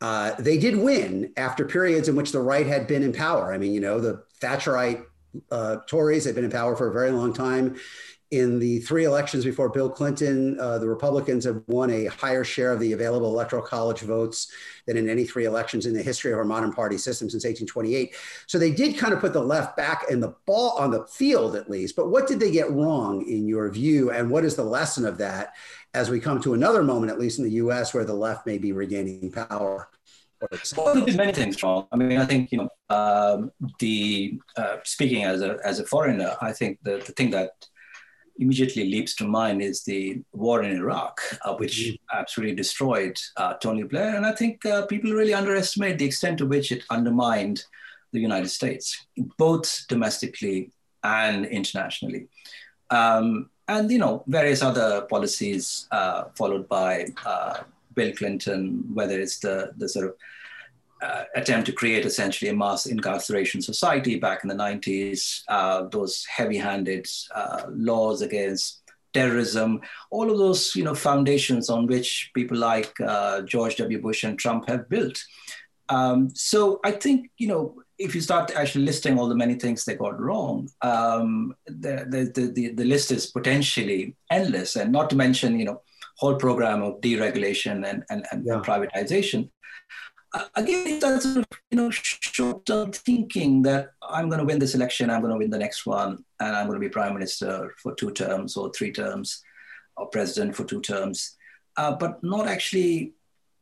uh, 0.00 0.34
they 0.38 0.58
did 0.58 0.76
win 0.76 1.32
after 1.36 1.64
periods 1.64 2.08
in 2.08 2.16
which 2.16 2.32
the 2.32 2.40
right 2.40 2.66
had 2.66 2.86
been 2.86 3.02
in 3.02 3.12
power. 3.12 3.52
I 3.52 3.58
mean, 3.58 3.72
you 3.72 3.80
know, 3.80 3.98
the 4.00 4.22
Thatcherite 4.40 5.04
uh, 5.50 5.78
Tories 5.86 6.24
had 6.24 6.34
been 6.34 6.44
in 6.44 6.50
power 6.50 6.76
for 6.76 6.88
a 6.88 6.92
very 6.92 7.10
long 7.10 7.32
time. 7.32 7.76
In 8.32 8.58
the 8.58 8.80
three 8.80 9.04
elections 9.04 9.44
before 9.44 9.68
Bill 9.68 9.88
Clinton, 9.88 10.58
uh, 10.58 10.78
the 10.78 10.88
Republicans 10.88 11.44
have 11.44 11.62
won 11.68 11.90
a 11.90 12.06
higher 12.06 12.42
share 12.42 12.72
of 12.72 12.80
the 12.80 12.92
available 12.92 13.28
electoral 13.28 13.62
college 13.62 14.00
votes 14.00 14.50
than 14.86 14.96
in 14.96 15.08
any 15.08 15.24
three 15.24 15.44
elections 15.44 15.86
in 15.86 15.94
the 15.94 16.02
history 16.02 16.32
of 16.32 16.38
our 16.38 16.44
modern 16.44 16.72
party 16.72 16.98
system 16.98 17.30
since 17.30 17.44
1828. 17.44 18.16
So 18.46 18.58
they 18.58 18.72
did 18.72 18.98
kind 18.98 19.12
of 19.12 19.20
put 19.20 19.32
the 19.32 19.40
left 19.40 19.76
back 19.76 20.06
in 20.10 20.18
the 20.18 20.34
ball 20.44 20.70
on 20.72 20.90
the 20.90 21.06
field, 21.06 21.54
at 21.54 21.70
least. 21.70 21.94
But 21.94 22.10
what 22.10 22.26
did 22.26 22.40
they 22.40 22.50
get 22.50 22.70
wrong 22.72 23.24
in 23.28 23.46
your 23.46 23.70
view? 23.70 24.10
And 24.10 24.28
what 24.28 24.44
is 24.44 24.56
the 24.56 24.64
lesson 24.64 25.04
of 25.04 25.18
that? 25.18 25.54
as 25.96 26.10
we 26.10 26.20
come 26.20 26.40
to 26.42 26.52
another 26.52 26.82
moment, 26.82 27.10
at 27.10 27.18
least 27.18 27.38
in 27.38 27.44
the 27.44 27.52
US, 27.52 27.94
where 27.94 28.04
the 28.04 28.14
left 28.14 28.46
may 28.46 28.58
be 28.58 28.72
regaining 28.72 29.32
power 29.32 29.88
Well, 30.76 30.94
there's 30.94 31.16
many 31.16 31.32
things 31.32 31.62
wrong. 31.62 31.88
I 31.90 31.96
mean, 31.96 32.18
I 32.18 32.26
think 32.26 32.52
you 32.52 32.58
know 32.58 32.68
um, 32.94 33.50
the 33.78 34.38
uh, 34.56 34.76
speaking 34.84 35.24
as 35.24 35.40
a 35.40 35.58
as 35.64 35.80
a 35.80 35.86
foreigner, 35.86 36.36
I 36.42 36.52
think 36.52 36.78
the 36.82 37.02
the 37.06 37.12
thing 37.12 37.30
that 37.30 37.52
immediately 38.38 38.84
leaps 38.84 39.14
to 39.16 39.24
mind 39.24 39.62
is 39.62 39.82
the 39.84 40.20
war 40.32 40.62
in 40.62 40.76
Iraq, 40.76 41.20
uh, 41.44 41.54
which 41.56 41.78
mm-hmm. 41.78 42.18
absolutely 42.18 42.54
destroyed 42.54 43.18
uh, 43.36 43.54
Tony 43.54 43.82
Blair, 43.82 44.16
and 44.16 44.26
I 44.26 44.32
think 44.32 44.64
uh, 44.66 44.86
people 44.86 45.12
really 45.12 45.34
underestimate 45.34 45.98
the 45.98 46.06
extent 46.06 46.38
to 46.38 46.46
which 46.46 46.72
it 46.72 46.84
undermined 46.90 47.64
the 48.12 48.20
United 48.20 48.48
States, 48.48 49.06
both 49.36 49.86
domestically 49.88 50.70
and 51.02 51.46
internationally. 51.46 52.28
Um, 52.90 53.50
and 53.68 53.90
you 53.90 53.98
know 53.98 54.22
various 54.26 54.62
other 54.62 55.02
policies 55.02 55.88
uh, 55.90 56.24
followed 56.36 56.68
by 56.68 57.06
uh, 57.24 57.58
Bill 57.94 58.12
Clinton, 58.14 58.84
whether 58.92 59.18
it's 59.18 59.38
the 59.40 59.72
the 59.76 59.88
sort 59.88 60.06
of 60.06 60.14
uh, 61.06 61.24
attempt 61.34 61.66
to 61.66 61.72
create 61.72 62.04
essentially 62.04 62.50
a 62.50 62.54
mass 62.54 62.86
incarceration 62.86 63.62
society 63.62 64.18
back 64.18 64.42
in 64.42 64.48
the 64.48 64.54
90s, 64.54 65.42
uh, 65.48 65.84
those 65.90 66.24
heavy-handed 66.24 67.06
uh, 67.34 67.62
laws 67.70 68.22
against 68.22 68.82
terrorism, 69.14 69.80
all 70.10 70.30
of 70.30 70.38
those 70.38 70.74
you 70.76 70.84
know 70.84 70.94
foundations 70.94 71.70
on 71.70 71.86
which 71.86 72.30
people 72.34 72.56
like 72.56 72.92
uh, 73.00 73.40
George 73.42 73.76
W. 73.76 74.00
Bush 74.00 74.24
and 74.24 74.38
Trump 74.38 74.68
have 74.68 74.88
built. 74.88 75.22
Um, 75.88 76.30
so 76.34 76.80
I 76.84 76.90
think 76.90 77.30
you 77.38 77.48
know 77.48 77.76
if 77.98 78.14
you 78.14 78.20
start 78.20 78.52
actually 78.54 78.84
listing 78.84 79.18
all 79.18 79.28
the 79.28 79.34
many 79.34 79.54
things 79.54 79.84
they 79.84 79.94
got 79.94 80.20
wrong, 80.20 80.68
um, 80.82 81.54
the, 81.66 82.04
the, 82.10 82.50
the, 82.54 82.72
the, 82.72 82.84
list 82.84 83.10
is 83.10 83.30
potentially 83.30 84.14
endless. 84.30 84.76
And 84.76 84.92
not 84.92 85.08
to 85.10 85.16
mention, 85.16 85.58
you 85.58 85.64
know, 85.64 85.80
whole 86.18 86.36
program 86.36 86.82
of 86.82 87.00
deregulation 87.00 87.88
and, 87.88 88.04
and, 88.10 88.26
and, 88.30 88.44
yeah. 88.44 88.60
privatization. 88.60 89.48
Again, 90.54 90.98
that's 90.98 91.24
sort 91.24 91.38
of, 91.38 91.46
you 91.70 91.76
know, 91.76 91.90
short-term 91.90 92.92
thinking 92.92 93.62
that 93.62 93.90
I'm 94.02 94.28
going 94.28 94.40
to 94.40 94.44
win 94.44 94.58
this 94.58 94.74
election, 94.74 95.10
I'm 95.10 95.20
going 95.20 95.32
to 95.32 95.38
win 95.38 95.50
the 95.50 95.58
next 95.58 95.86
one, 95.86 96.24
and 96.40 96.56
I'm 96.56 96.66
going 96.66 96.80
to 96.80 96.86
be 96.86 96.92
prime 96.92 97.14
minister 97.14 97.74
for 97.82 97.94
two 97.94 98.12
terms 98.12 98.56
or 98.56 98.70
three 98.72 98.92
terms, 98.92 99.42
or 99.96 100.06
president 100.08 100.54
for 100.54 100.64
two 100.64 100.80
terms, 100.80 101.36
uh, 101.76 101.92
but 101.92 102.22
not 102.22 102.46
actually 102.48 103.14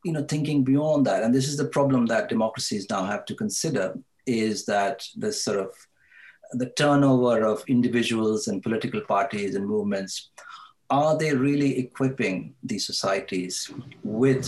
you 0.05 0.11
know, 0.11 0.23
thinking 0.23 0.63
beyond 0.63 1.07
that. 1.07 1.23
And 1.23 1.33
this 1.33 1.47
is 1.47 1.57
the 1.57 1.65
problem 1.65 2.05
that 2.05 2.29
democracies 2.29 2.87
now 2.91 3.03
have 3.05 3.25
to 3.25 3.33
consider 3.33 3.95
is 4.27 4.63
that 4.65 5.03
this 5.15 5.43
sort 5.43 5.59
of 5.59 5.73
the 6.51 6.67
turnover 6.67 7.43
of 7.43 7.63
individuals 7.67 8.47
and 8.47 8.61
political 8.61 9.01
parties 9.01 9.55
and 9.55 9.65
movements 9.65 10.29
are 10.91 11.17
they 11.17 11.33
really 11.33 11.79
equipping 11.79 12.53
these 12.63 12.85
societies 12.85 13.71
with 14.03 14.47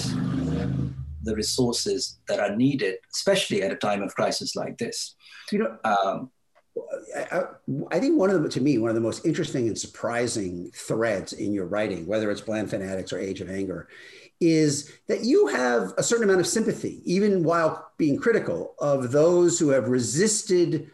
the 1.27 1.35
resources 1.35 2.19
that 2.27 2.39
are 2.39 2.55
needed 2.55 2.95
especially 3.13 3.61
at 3.61 3.71
a 3.71 3.75
time 3.75 4.01
of 4.01 4.15
crisis 4.15 4.55
like 4.55 4.77
this 4.77 5.15
you 5.51 5.59
know 5.59 5.77
um, 5.83 6.31
I, 7.15 7.41
I, 7.91 7.99
think 7.99 8.19
one 8.19 8.29
of 8.29 8.43
the, 8.43 8.49
to 8.49 8.61
me, 8.61 8.77
one 8.77 8.89
of 8.89 8.95
the 8.95 9.01
most 9.01 9.25
interesting 9.25 9.67
and 9.67 9.77
surprising 9.77 10.71
threads 10.73 11.33
in 11.33 11.53
your 11.53 11.65
writing, 11.65 12.05
whether 12.05 12.29
it's 12.29 12.41
Bland 12.41 12.69
Fanatics 12.69 13.11
or 13.11 13.19
Age 13.19 13.41
of 13.41 13.49
Anger, 13.49 13.87
is 14.39 14.93
that 15.07 15.23
you 15.23 15.47
have 15.47 15.93
a 15.97 16.03
certain 16.03 16.25
amount 16.25 16.39
of 16.39 16.47
sympathy, 16.47 17.01
even 17.03 17.43
while 17.43 17.91
being 17.97 18.17
critical 18.17 18.75
of 18.79 19.11
those 19.11 19.57
who 19.57 19.69
have 19.69 19.89
resisted 19.89 20.91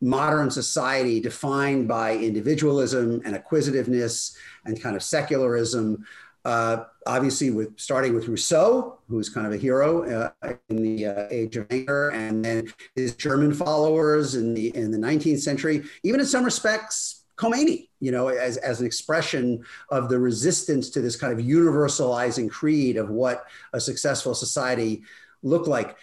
modern 0.00 0.50
society 0.50 1.20
defined 1.20 1.86
by 1.86 2.16
individualism 2.16 3.20
and 3.24 3.34
acquisitiveness 3.34 4.36
and 4.64 4.80
kind 4.80 4.96
of 4.96 5.02
secularism. 5.02 6.04
Uh, 6.44 6.84
obviously, 7.06 7.50
with 7.50 7.78
starting 7.78 8.14
with 8.14 8.26
Rousseau, 8.26 8.98
who's 9.08 9.28
kind 9.28 9.46
of 9.46 9.52
a 9.52 9.56
hero 9.56 10.30
uh, 10.42 10.54
in 10.70 10.82
the 10.82 11.06
uh, 11.06 11.26
Age 11.30 11.56
of 11.56 11.66
Anger, 11.70 12.08
and 12.10 12.44
then 12.44 12.72
his 12.94 13.14
German 13.14 13.52
followers 13.52 14.34
in 14.34 14.54
the 14.54 14.74
in 14.74 14.90
the 14.90 14.98
19th 14.98 15.40
century. 15.40 15.82
Even 16.02 16.20
in 16.20 16.26
some 16.26 16.44
respects, 16.44 17.20
Khomeini, 17.40 17.88
you 18.00 18.12
know, 18.12 18.28
as, 18.28 18.58
as 18.58 18.80
an 18.80 18.86
expression 18.86 19.64
of 19.90 20.08
the 20.08 20.18
resistance 20.18 20.90
to 20.90 21.00
this 21.00 21.16
kind 21.16 21.32
of 21.32 21.44
universalizing 21.44 22.50
creed 22.50 22.96
of 22.98 23.08
what 23.08 23.44
a 23.72 23.80
successful 23.80 24.34
society 24.34 25.02
looked 25.42 25.66
like. 25.66 25.96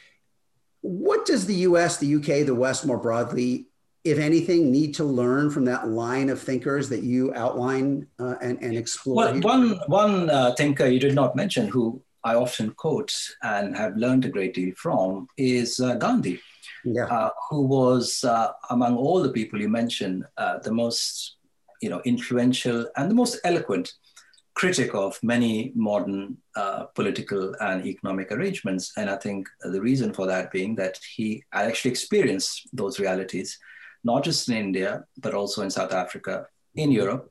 What 0.81 1.25
does 1.25 1.45
the 1.45 1.55
US, 1.55 1.97
the 1.97 2.15
UK, 2.15 2.45
the 2.45 2.55
West 2.55 2.85
more 2.85 2.97
broadly, 2.97 3.66
if 4.07 4.19
anything, 4.19 4.71
need 4.71 4.93
to 4.95 5.03
learn 5.03 5.49
from 5.49 5.65
that 5.65 5.87
line 5.89 6.29
of 6.29 6.41
thinkers 6.41 6.89
that 6.89 7.03
you 7.03 7.33
outline 7.33 8.07
uh, 8.19 8.35
and, 8.41 8.61
and 8.61 8.75
explore? 8.75 9.15
Well, 9.15 9.39
one, 9.39 9.79
one 9.87 10.29
uh, 10.29 10.53
thinker 10.55 10.87
you 10.87 10.99
did 10.99 11.15
not 11.15 11.35
mention 11.35 11.67
who 11.67 12.01
I 12.23 12.35
often 12.35 12.71
quote 12.71 13.15
and 13.43 13.75
have 13.77 13.95
learned 13.95 14.25
a 14.25 14.29
great 14.29 14.53
deal 14.53 14.73
from 14.75 15.27
is 15.37 15.79
uh, 15.79 15.95
Gandhi 15.95 16.39
yeah. 16.93 17.05
uh, 17.05 17.29
who 17.49 17.61
was 17.61 18.23
uh, 18.23 18.51
among 18.69 18.97
all 18.97 19.21
the 19.21 19.31
people 19.31 19.59
you 19.59 19.69
mentioned 19.69 20.25
uh, 20.37 20.59
the 20.59 20.71
most 20.71 21.37
you 21.81 21.89
know 21.89 22.01
influential 22.05 22.87
and 22.95 23.09
the 23.09 23.15
most 23.15 23.39
eloquent 23.43 23.93
critic 24.55 24.95
of 24.95 25.19
many 25.21 25.71
modern 25.75 26.35
uh, 26.55 26.85
political 26.95 27.55
and 27.59 27.85
economic 27.85 28.31
arrangements 28.31 28.91
and 28.97 29.09
i 29.09 29.15
think 29.15 29.47
the 29.61 29.79
reason 29.79 30.11
for 30.11 30.25
that 30.25 30.51
being 30.51 30.75
that 30.75 30.99
he 31.15 31.43
actually 31.53 31.91
experienced 31.91 32.67
those 32.73 32.99
realities 32.99 33.59
not 34.03 34.23
just 34.23 34.49
in 34.49 34.55
india 34.55 35.03
but 35.17 35.33
also 35.33 35.61
in 35.61 35.69
south 35.69 35.93
africa 35.93 36.47
in 36.75 36.91
europe. 36.91 37.29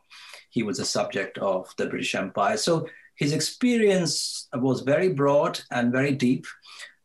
He 0.50 0.62
was 0.62 0.78
a 0.78 0.84
subject 0.84 1.38
of 1.38 1.72
the 1.78 1.86
british 1.86 2.14
empire. 2.14 2.56
So 2.56 2.86
his 3.16 3.32
experience 3.32 4.48
was 4.54 4.82
very 4.82 5.08
broad 5.08 5.60
and 5.70 5.92
very 5.92 6.12
deep. 6.12 6.46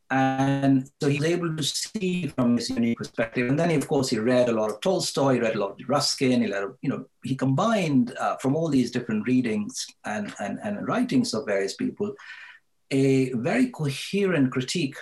And 0.10 0.90
so 1.02 1.08
he 1.08 1.20
was 1.20 1.26
able 1.26 1.56
to 1.56 1.64
see 1.64 2.28
from 2.28 2.58
his 2.58 2.70
unique 2.70 2.98
perspective. 2.98 3.48
And 3.48 3.58
then, 3.58 3.72
of 3.72 3.88
course, 3.88 4.10
he 4.10 4.20
read 4.20 4.50
a 4.50 4.52
lot 4.52 4.70
of 4.70 4.82
Tolstoy, 4.82 5.36
he 5.36 5.40
read 5.40 5.56
a 5.56 5.60
lot 5.60 5.80
of 5.80 5.88
Ruskin, 5.88 6.42
he 6.42 6.52
read, 6.52 6.66
you 6.82 6.90
know, 6.90 7.06
he 7.24 7.34
combined 7.34 8.14
uh, 8.20 8.36
from 8.36 8.58
all 8.58 8.68
these 8.68 8.92
different 8.92 9.26
readings 9.26 9.88
and, 10.04 10.34
and, 10.40 10.60
and 10.64 10.86
writings 10.86 11.34
of 11.34 11.46
various 11.46 11.76
people, 11.76 12.14
a 12.92 13.32
very 13.36 13.68
coherent 13.68 14.52
critique 14.52 14.98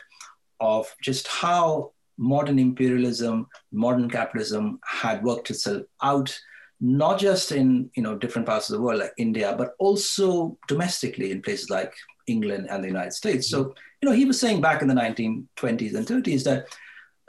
of 0.60 0.94
just 1.02 1.28
how 1.28 1.92
modern 2.20 2.60
imperialism, 2.60 3.48
modern 3.72 4.10
capitalism 4.10 4.80
had 4.86 5.24
worked 5.24 5.50
itself 5.50 5.84
out, 6.04 6.38
not 6.82 7.18
just 7.18 7.52
in 7.52 7.90
you 7.96 8.04
know 8.04 8.18
different 8.18 8.46
parts 8.48 8.70
of 8.70 8.76
the 8.76 8.82
world 8.82 9.00
like 9.00 9.14
India, 9.18 9.56
but 9.58 9.72
also 9.80 10.58
domestically 10.68 11.32
in 11.32 11.42
places 11.42 11.70
like 11.70 11.94
England 12.28 12.68
and 12.70 12.84
the 12.84 12.88
United 12.88 13.14
States. 13.14 13.50
So, 13.50 13.74
you 14.02 14.10
know, 14.10 14.12
he 14.12 14.26
was 14.26 14.40
saying 14.40 14.62
back 14.62 14.82
in 14.82 14.88
the 14.88 14.94
1920s 14.94 15.96
and 15.96 16.06
30s 16.06 16.44
that 16.44 16.68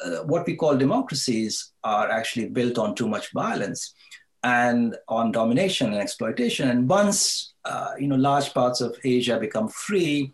uh, 0.05 0.23
what 0.25 0.47
we 0.47 0.57
call 0.57 0.77
democracies 0.77 1.73
are 1.85 2.11
actually 2.11 2.49
built 2.49 2.79
on 2.79 2.95
too 2.95 3.09
much 3.09 3.33
violence 3.33 3.95
and 4.43 4.97
on 5.09 5.33
domination 5.33 5.93
and 5.93 6.01
exploitation. 6.01 6.69
And 6.69 6.89
once, 6.89 7.55
uh, 7.65 7.93
you 7.99 8.09
know, 8.09 8.17
large 8.17 8.53
parts 8.55 8.81
of 8.81 8.97
Asia 9.05 9.39
become 9.39 9.69
free 9.69 10.33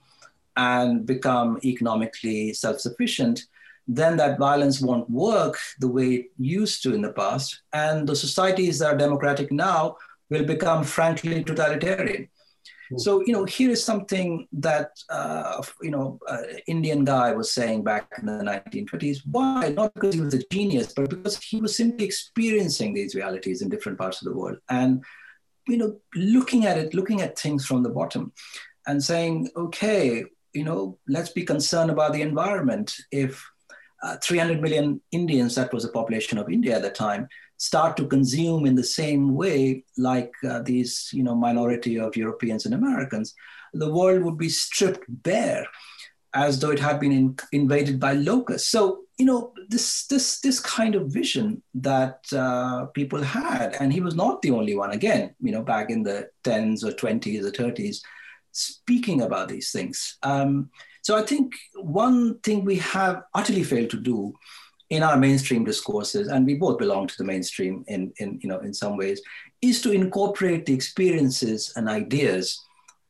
and 0.56 1.04
become 1.04 1.58
economically 1.64 2.52
self-sufficient, 2.52 3.42
then 3.86 4.16
that 4.16 4.38
violence 4.38 4.80
won't 4.80 5.08
work 5.08 5.58
the 5.78 5.88
way 5.88 6.14
it 6.14 6.26
used 6.38 6.82
to 6.82 6.94
in 6.94 7.02
the 7.02 7.12
past. 7.12 7.62
And 7.72 8.08
the 8.08 8.16
societies 8.16 8.78
that 8.80 8.94
are 8.94 8.96
democratic 8.96 9.52
now 9.52 9.96
will 10.30 10.44
become 10.44 10.82
frankly 10.84 11.44
totalitarian. 11.44 12.28
Hmm. 12.90 12.98
So, 12.98 13.22
you 13.24 13.32
know, 13.32 13.44
here 13.44 13.70
is 13.70 13.84
something 13.84 14.48
that, 14.52 14.90
uh, 15.08 15.62
you 15.80 15.90
know, 15.90 16.18
uh, 16.28 16.42
Indian 16.66 17.04
guy 17.04 17.32
was 17.32 17.52
saying 17.52 17.84
back 17.84 18.08
in 18.18 18.26
the 18.26 18.44
1920s. 18.44 19.20
Why? 19.30 19.68
Not 19.68 19.94
because 19.94 20.14
he 20.14 20.20
was 20.20 20.34
a 20.34 20.42
genius, 20.50 20.92
but 20.92 21.10
because 21.10 21.40
he 21.42 21.60
was 21.60 21.76
simply 21.76 22.04
experiencing 22.04 22.92
these 22.92 23.14
realities 23.14 23.62
in 23.62 23.68
different 23.68 23.98
parts 23.98 24.20
of 24.20 24.26
the 24.26 24.36
world. 24.36 24.58
And, 24.68 25.04
you 25.68 25.76
know, 25.76 26.00
looking 26.14 26.66
at 26.66 26.78
it, 26.78 26.94
looking 26.94 27.20
at 27.20 27.38
things 27.38 27.66
from 27.66 27.82
the 27.82 27.90
bottom 27.90 28.32
and 28.86 29.02
saying, 29.02 29.50
okay, 29.56 30.24
you 30.52 30.64
know, 30.64 30.98
let's 31.06 31.30
be 31.30 31.44
concerned 31.44 31.90
about 31.90 32.12
the 32.12 32.22
environment. 32.22 32.96
If 33.10 33.44
uh, 34.06 34.16
300 34.22 34.60
million 34.60 35.00
Indians, 35.12 35.54
that 35.54 35.72
was 35.72 35.82
the 35.82 35.90
population 35.90 36.38
of 36.38 36.48
India 36.48 36.76
at 36.76 36.82
the 36.82 36.90
time, 36.90 37.28
start 37.58 37.96
to 37.96 38.06
consume 38.06 38.66
in 38.66 38.74
the 38.74 38.84
same 38.84 39.34
way 39.34 39.84
like 39.96 40.32
uh, 40.48 40.60
these 40.60 41.10
you 41.12 41.22
know 41.22 41.34
minority 41.34 41.98
of 41.98 42.14
europeans 42.14 42.66
and 42.66 42.74
americans 42.74 43.34
the 43.72 43.90
world 43.90 44.22
would 44.22 44.36
be 44.36 44.50
stripped 44.50 45.04
bare 45.08 45.66
as 46.36 46.60
though 46.60 46.70
it 46.70 46.78
had 46.78 47.00
been 47.00 47.12
in, 47.12 47.36
invaded 47.52 47.98
by 47.98 48.12
locusts. 48.12 48.68
So 48.68 49.04
you 49.18 49.24
know 49.24 49.54
this 49.68 50.06
this 50.06 50.40
this 50.40 50.60
kind 50.60 50.94
of 50.94 51.12
vision 51.12 51.62
that 51.74 52.18
uh, 52.32 52.86
people 52.86 53.22
had 53.22 53.74
and 53.80 53.92
he 53.92 54.02
was 54.02 54.14
not 54.14 54.42
the 54.42 54.50
only 54.50 54.76
one. 54.76 54.90
Again 54.90 55.34
you 55.40 55.52
know 55.52 55.62
back 55.62 55.90
in 55.90 56.02
the 56.02 56.28
10s 56.44 56.84
or 56.84 56.92
20s 56.92 57.42
or 57.44 57.50
30s 57.50 57.98
speaking 58.52 59.22
about 59.22 59.48
these 59.48 59.70
things. 59.72 60.18
Um, 60.22 60.70
so 61.06 61.10
i 61.16 61.22
think 61.30 61.46
one 62.02 62.18
thing 62.46 62.58
we 62.64 62.78
have 62.94 63.16
utterly 63.40 63.64
failed 63.70 63.90
to 63.90 64.00
do 64.12 64.18
in 64.90 65.02
our 65.02 65.16
mainstream 65.16 65.64
discourses, 65.64 66.28
and 66.28 66.46
we 66.46 66.54
both 66.54 66.78
belong 66.78 67.06
to 67.06 67.14
the 67.18 67.24
mainstream 67.24 67.84
in, 67.88 68.12
in, 68.18 68.38
you 68.42 68.48
know, 68.48 68.60
in 68.60 68.72
some 68.72 68.96
ways, 68.96 69.20
is 69.60 69.82
to 69.82 69.90
incorporate 69.90 70.64
the 70.64 70.74
experiences 70.74 71.72
and 71.76 71.88
ideas 71.88 72.62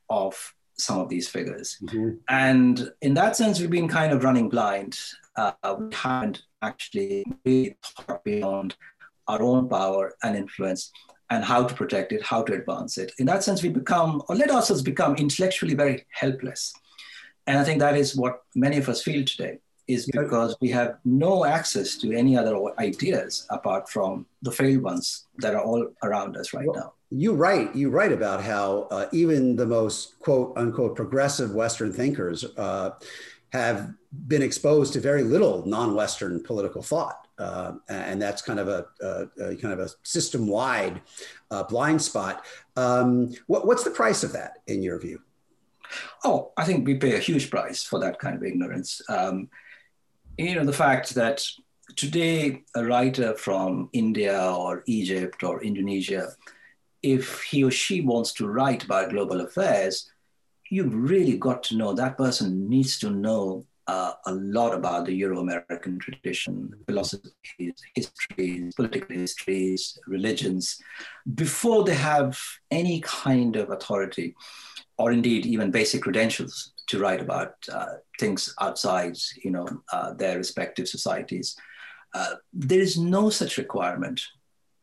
of 0.08 0.54
some 0.78 1.00
of 1.00 1.08
these 1.08 1.28
figures. 1.28 1.78
Mm-hmm. 1.82 2.10
And 2.28 2.90
in 3.02 3.14
that 3.14 3.36
sense, 3.36 3.60
we've 3.60 3.70
been 3.70 3.88
kind 3.88 4.12
of 4.12 4.24
running 4.24 4.48
blind. 4.48 4.98
Uh, 5.36 5.52
we 5.78 5.94
haven't 5.94 6.42
actually 6.62 7.24
really 7.44 7.76
thought 7.84 8.24
beyond 8.24 8.74
our 9.28 9.42
own 9.42 9.68
power 9.68 10.14
and 10.22 10.36
influence 10.36 10.90
and 11.28 11.44
how 11.44 11.64
to 11.64 11.74
protect 11.74 12.12
it, 12.12 12.22
how 12.22 12.42
to 12.42 12.54
advance 12.54 12.96
it. 12.96 13.12
In 13.18 13.26
that 13.26 13.42
sense, 13.42 13.62
we 13.62 13.68
become, 13.68 14.22
or 14.28 14.36
let 14.36 14.50
ourselves 14.50 14.82
become 14.82 15.16
intellectually 15.16 15.74
very 15.74 16.06
helpless. 16.10 16.72
And 17.46 17.58
I 17.58 17.64
think 17.64 17.80
that 17.80 17.96
is 17.96 18.16
what 18.16 18.42
many 18.54 18.76
of 18.76 18.88
us 18.88 19.02
feel 19.02 19.24
today, 19.24 19.58
is 19.86 20.06
because 20.06 20.56
we 20.60 20.68
have 20.70 20.98
no 21.04 21.44
access 21.44 21.96
to 21.98 22.12
any 22.12 22.36
other 22.36 22.56
ideas 22.78 23.46
apart 23.50 23.88
from 23.88 24.26
the 24.42 24.50
failed 24.50 24.82
ones 24.82 25.26
that 25.38 25.54
are 25.54 25.62
all 25.62 25.86
around 26.02 26.36
us 26.36 26.52
right 26.52 26.66
well, 26.66 26.76
now. 26.76 26.92
You 27.10 27.34
write, 27.34 27.76
you 27.76 27.88
write 27.90 28.12
about 28.12 28.42
how 28.42 28.88
uh, 28.90 29.06
even 29.12 29.54
the 29.54 29.66
most 29.66 30.18
quote 30.18 30.54
unquote 30.56 30.96
progressive 30.96 31.52
Western 31.52 31.92
thinkers 31.92 32.44
uh, 32.56 32.90
have 33.52 33.94
been 34.26 34.42
exposed 34.42 34.92
to 34.94 35.00
very 35.00 35.22
little 35.22 35.64
non-Western 35.66 36.42
political 36.42 36.82
thought. 36.82 37.28
Uh, 37.38 37.74
and 37.88 38.20
that's 38.20 38.40
kind 38.40 38.58
of 38.58 38.66
a, 38.66 38.86
a, 39.02 39.50
a 39.50 39.56
kind 39.56 39.72
of 39.72 39.78
a 39.78 39.90
system-wide 40.02 41.02
uh, 41.50 41.62
blind 41.64 42.00
spot. 42.00 42.44
Um, 42.76 43.34
what, 43.46 43.66
what's 43.66 43.84
the 43.84 43.90
price 43.90 44.24
of 44.24 44.32
that, 44.32 44.54
in 44.66 44.82
your 44.82 44.98
view? 44.98 45.20
Oh, 46.24 46.52
I 46.56 46.64
think 46.64 46.86
we 46.86 46.96
pay 46.96 47.14
a 47.14 47.20
huge 47.20 47.50
price 47.50 47.82
for 47.82 47.98
that 48.00 48.18
kind 48.18 48.36
of 48.36 48.42
ignorance. 48.42 49.00
Um, 49.08 49.48
you 50.38 50.54
know, 50.54 50.64
the 50.64 50.72
fact 50.72 51.14
that 51.14 51.44
today 51.94 52.62
a 52.74 52.84
writer 52.84 53.34
from 53.34 53.88
India 53.92 54.38
or 54.40 54.82
Egypt 54.86 55.42
or 55.42 55.62
Indonesia, 55.62 56.28
if 57.02 57.42
he 57.42 57.64
or 57.64 57.70
she 57.70 58.00
wants 58.00 58.32
to 58.34 58.48
write 58.48 58.84
about 58.84 59.10
global 59.10 59.40
affairs, 59.40 60.10
you've 60.70 60.94
really 60.94 61.38
got 61.38 61.62
to 61.64 61.76
know 61.76 61.92
that 61.92 62.18
person 62.18 62.68
needs 62.68 62.98
to 62.98 63.10
know 63.10 63.64
uh, 63.86 64.12
a 64.26 64.32
lot 64.32 64.74
about 64.74 65.06
the 65.06 65.12
Euro-American 65.12 65.98
tradition, 65.98 66.74
philosophies, 66.86 67.74
histories, 67.94 68.74
political 68.74 69.14
histories, 69.14 69.98
religions, 70.08 70.82
before 71.34 71.84
they 71.84 71.94
have 71.94 72.36
any 72.70 73.00
kind 73.00 73.54
of 73.54 73.70
authority, 73.70 74.34
or 74.98 75.12
indeed 75.12 75.46
even 75.46 75.70
basic 75.70 76.02
credentials 76.02 76.72
to 76.88 76.98
write 76.98 77.20
about 77.20 77.54
uh, 77.72 77.94
things 78.18 78.54
outside, 78.60 79.16
you 79.42 79.50
know, 79.50 79.66
uh, 79.92 80.12
their 80.14 80.36
respective 80.36 80.88
societies. 80.88 81.56
Uh, 82.14 82.34
there 82.52 82.80
is 82.80 82.96
no 82.96 83.28
such 83.28 83.58
requirement 83.58 84.20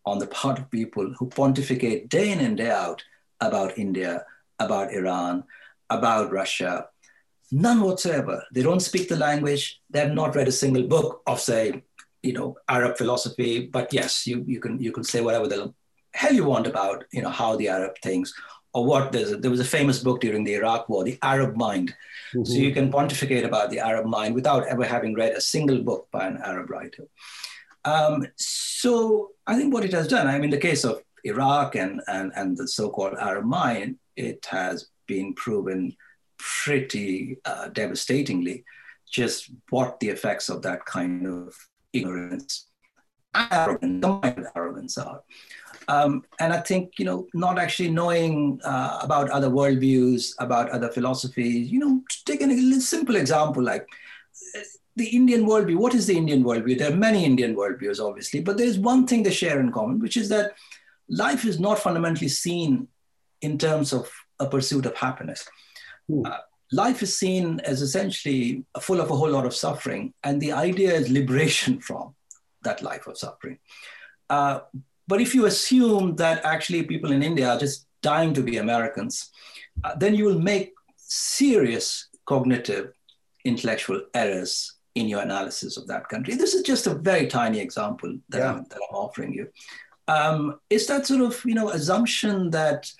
on 0.05 0.19
the 0.19 0.27
part 0.27 0.59
of 0.59 0.69
people 0.69 1.13
who 1.17 1.27
pontificate 1.27 2.09
day 2.09 2.31
in 2.31 2.39
and 2.39 2.57
day 2.57 2.69
out 2.69 3.03
about 3.41 3.77
India, 3.77 4.25
about 4.59 4.93
Iran, 4.93 5.43
about 5.89 6.31
Russia, 6.31 6.87
None 7.55 7.81
whatsoever. 7.81 8.43
They 8.51 8.63
don't 8.63 8.79
speak 8.79 9.09
the 9.09 9.15
language. 9.15 9.79
They 9.91 9.99
have 9.99 10.11
not 10.11 10.35
read 10.35 10.47
a 10.47 10.51
single 10.51 10.87
book 10.87 11.21
of, 11.27 11.39
say, 11.39 11.83
you 12.23 12.33
know, 12.33 12.57
Arab 12.67 12.97
philosophy. 12.97 13.67
But 13.67 13.93
yes, 13.93 14.25
you, 14.25 14.43
you 14.47 14.59
can 14.59 14.79
you 14.79 14.91
can 14.91 15.03
say 15.03 15.21
whatever 15.21 15.47
the 15.47 15.71
hell 16.15 16.33
you 16.33 16.45
want 16.45 16.65
about, 16.65 17.05
you 17.11 17.21
know, 17.21 17.29
how 17.29 17.55
the 17.55 17.69
Arab 17.69 17.93
thinks 18.01 18.33
or 18.73 18.85
what 18.85 19.11
there's 19.11 19.31
a, 19.31 19.37
there 19.37 19.51
was 19.51 19.59
a 19.59 19.65
famous 19.65 19.99
book 19.99 20.21
during 20.21 20.43
the 20.43 20.55
Iraq 20.55 20.89
War, 20.89 21.03
The 21.03 21.19
Arab 21.21 21.55
Mind. 21.55 21.95
Mm-hmm. 22.33 22.45
So 22.45 22.53
you 22.53 22.73
can 22.73 22.91
pontificate 22.91 23.45
about 23.45 23.69
the 23.69 23.79
Arab 23.79 24.05
mind 24.05 24.33
without 24.33 24.67
ever 24.67 24.83
having 24.83 25.13
read 25.13 25.33
a 25.33 25.41
single 25.41 25.81
book 25.81 26.07
by 26.11 26.25
an 26.25 26.39
Arab 26.43 26.69
writer. 26.69 27.07
Um, 27.85 28.25
so 28.37 29.31
I 29.45 29.55
think 29.55 29.73
what 29.73 29.85
it 29.85 29.93
has 29.93 30.07
done, 30.07 30.27
I 30.27 30.39
mean, 30.39 30.49
the 30.49 30.57
case 30.57 30.83
of 30.83 31.03
Iraq 31.23 31.75
and, 31.75 32.01
and, 32.07 32.31
and 32.35 32.57
the 32.57 32.67
so-called 32.67 33.15
Arab 33.19 33.45
mind, 33.45 33.97
it 34.15 34.45
has 34.49 34.87
been 35.07 35.33
proven 35.35 35.95
pretty 36.37 37.37
uh, 37.45 37.69
devastatingly 37.69 38.63
just 39.09 39.51
what 39.69 39.99
the 39.99 40.09
effects 40.09 40.49
of 40.49 40.63
that 40.63 40.83
kind 40.85 41.27
of 41.27 41.55
ignorance 41.93 42.67
arrogance, 43.35 44.05
arrogance 44.55 44.97
are. 44.97 45.21
Um, 45.87 46.23
and 46.39 46.53
I 46.53 46.59
think, 46.59 46.93
you 46.97 47.05
know, 47.05 47.27
not 47.33 47.59
actually 47.59 47.89
knowing 47.89 48.59
uh, 48.63 48.99
about 49.01 49.29
other 49.29 49.49
worldviews, 49.49 50.33
about 50.39 50.69
other 50.69 50.89
philosophies, 50.89 51.71
you 51.71 51.79
know, 51.79 52.01
take 52.25 52.41
a 52.41 52.81
simple 52.81 53.15
example 53.15 53.63
like 53.63 53.87
uh, 54.55 54.59
the 54.95 55.07
Indian 55.07 55.45
worldview. 55.45 55.77
What 55.77 55.95
is 55.95 56.07
the 56.07 56.17
Indian 56.17 56.43
worldview? 56.43 56.77
There 56.77 56.91
are 56.91 56.95
many 56.95 57.25
Indian 57.25 57.55
worldviews, 57.55 57.99
obviously, 57.99 58.41
but 58.41 58.57
there's 58.57 58.79
one 58.79 59.07
thing 59.07 59.23
they 59.23 59.31
share 59.31 59.59
in 59.59 59.71
common, 59.71 59.99
which 59.99 60.17
is 60.17 60.29
that 60.29 60.53
life 61.09 61.45
is 61.45 61.59
not 61.59 61.79
fundamentally 61.79 62.29
seen 62.29 62.87
in 63.41 63.57
terms 63.57 63.93
of 63.93 64.09
a 64.39 64.47
pursuit 64.47 64.85
of 64.85 64.95
happiness. 64.95 65.47
Hmm. 66.07 66.25
Uh, 66.25 66.37
life 66.71 67.03
is 67.03 67.17
seen 67.17 67.59
as 67.61 67.81
essentially 67.81 68.65
full 68.79 68.99
of 68.99 69.11
a 69.11 69.15
whole 69.15 69.29
lot 69.29 69.45
of 69.45 69.55
suffering, 69.55 70.13
and 70.23 70.41
the 70.41 70.51
idea 70.51 70.93
is 70.93 71.09
liberation 71.09 71.79
from 71.87 72.15
that 72.63 72.81
life 72.81 73.07
of 73.07 73.17
suffering. 73.17 73.59
Uh, 74.29 74.61
but 75.07 75.21
if 75.21 75.35
you 75.35 75.45
assume 75.45 76.15
that 76.15 76.43
actually 76.45 76.83
people 76.83 77.11
in 77.11 77.23
India 77.23 77.49
are 77.49 77.59
just 77.59 77.87
dying 78.01 78.33
to 78.33 78.41
be 78.41 78.57
Americans, 78.57 79.31
uh, 79.83 79.95
then 79.95 80.15
you 80.15 80.25
will 80.25 80.39
make 80.39 80.73
serious 80.97 82.09
cognitive 82.25 82.93
intellectual 83.45 84.01
errors 84.13 84.75
in 84.95 85.07
your 85.07 85.21
analysis 85.21 85.77
of 85.77 85.87
that 85.87 86.07
country. 86.07 86.35
This 86.35 86.53
is 86.53 86.61
just 86.61 86.87
a 86.87 86.93
very 86.93 87.27
tiny 87.27 87.59
example 87.59 88.17
that, 88.29 88.39
yeah. 88.39 88.51
I'm, 88.51 88.65
that 88.69 88.79
I'm 88.89 88.95
offering 88.95 89.33
you. 89.33 89.47
Um, 90.07 90.59
is 90.69 90.87
that 90.87 91.05
sort 91.07 91.21
of 91.21 91.43
you 91.45 91.55
know 91.55 91.69
assumption 91.69 92.49
that 92.51 92.91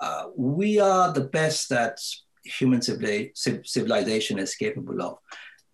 uh, 0.00 0.26
we 0.36 0.80
are 0.80 1.12
the 1.12 1.20
best 1.20 1.68
that 1.68 1.98
human 2.44 2.82
civilization 2.82 4.38
is 4.38 4.54
capable 4.54 5.00
of. 5.00 5.18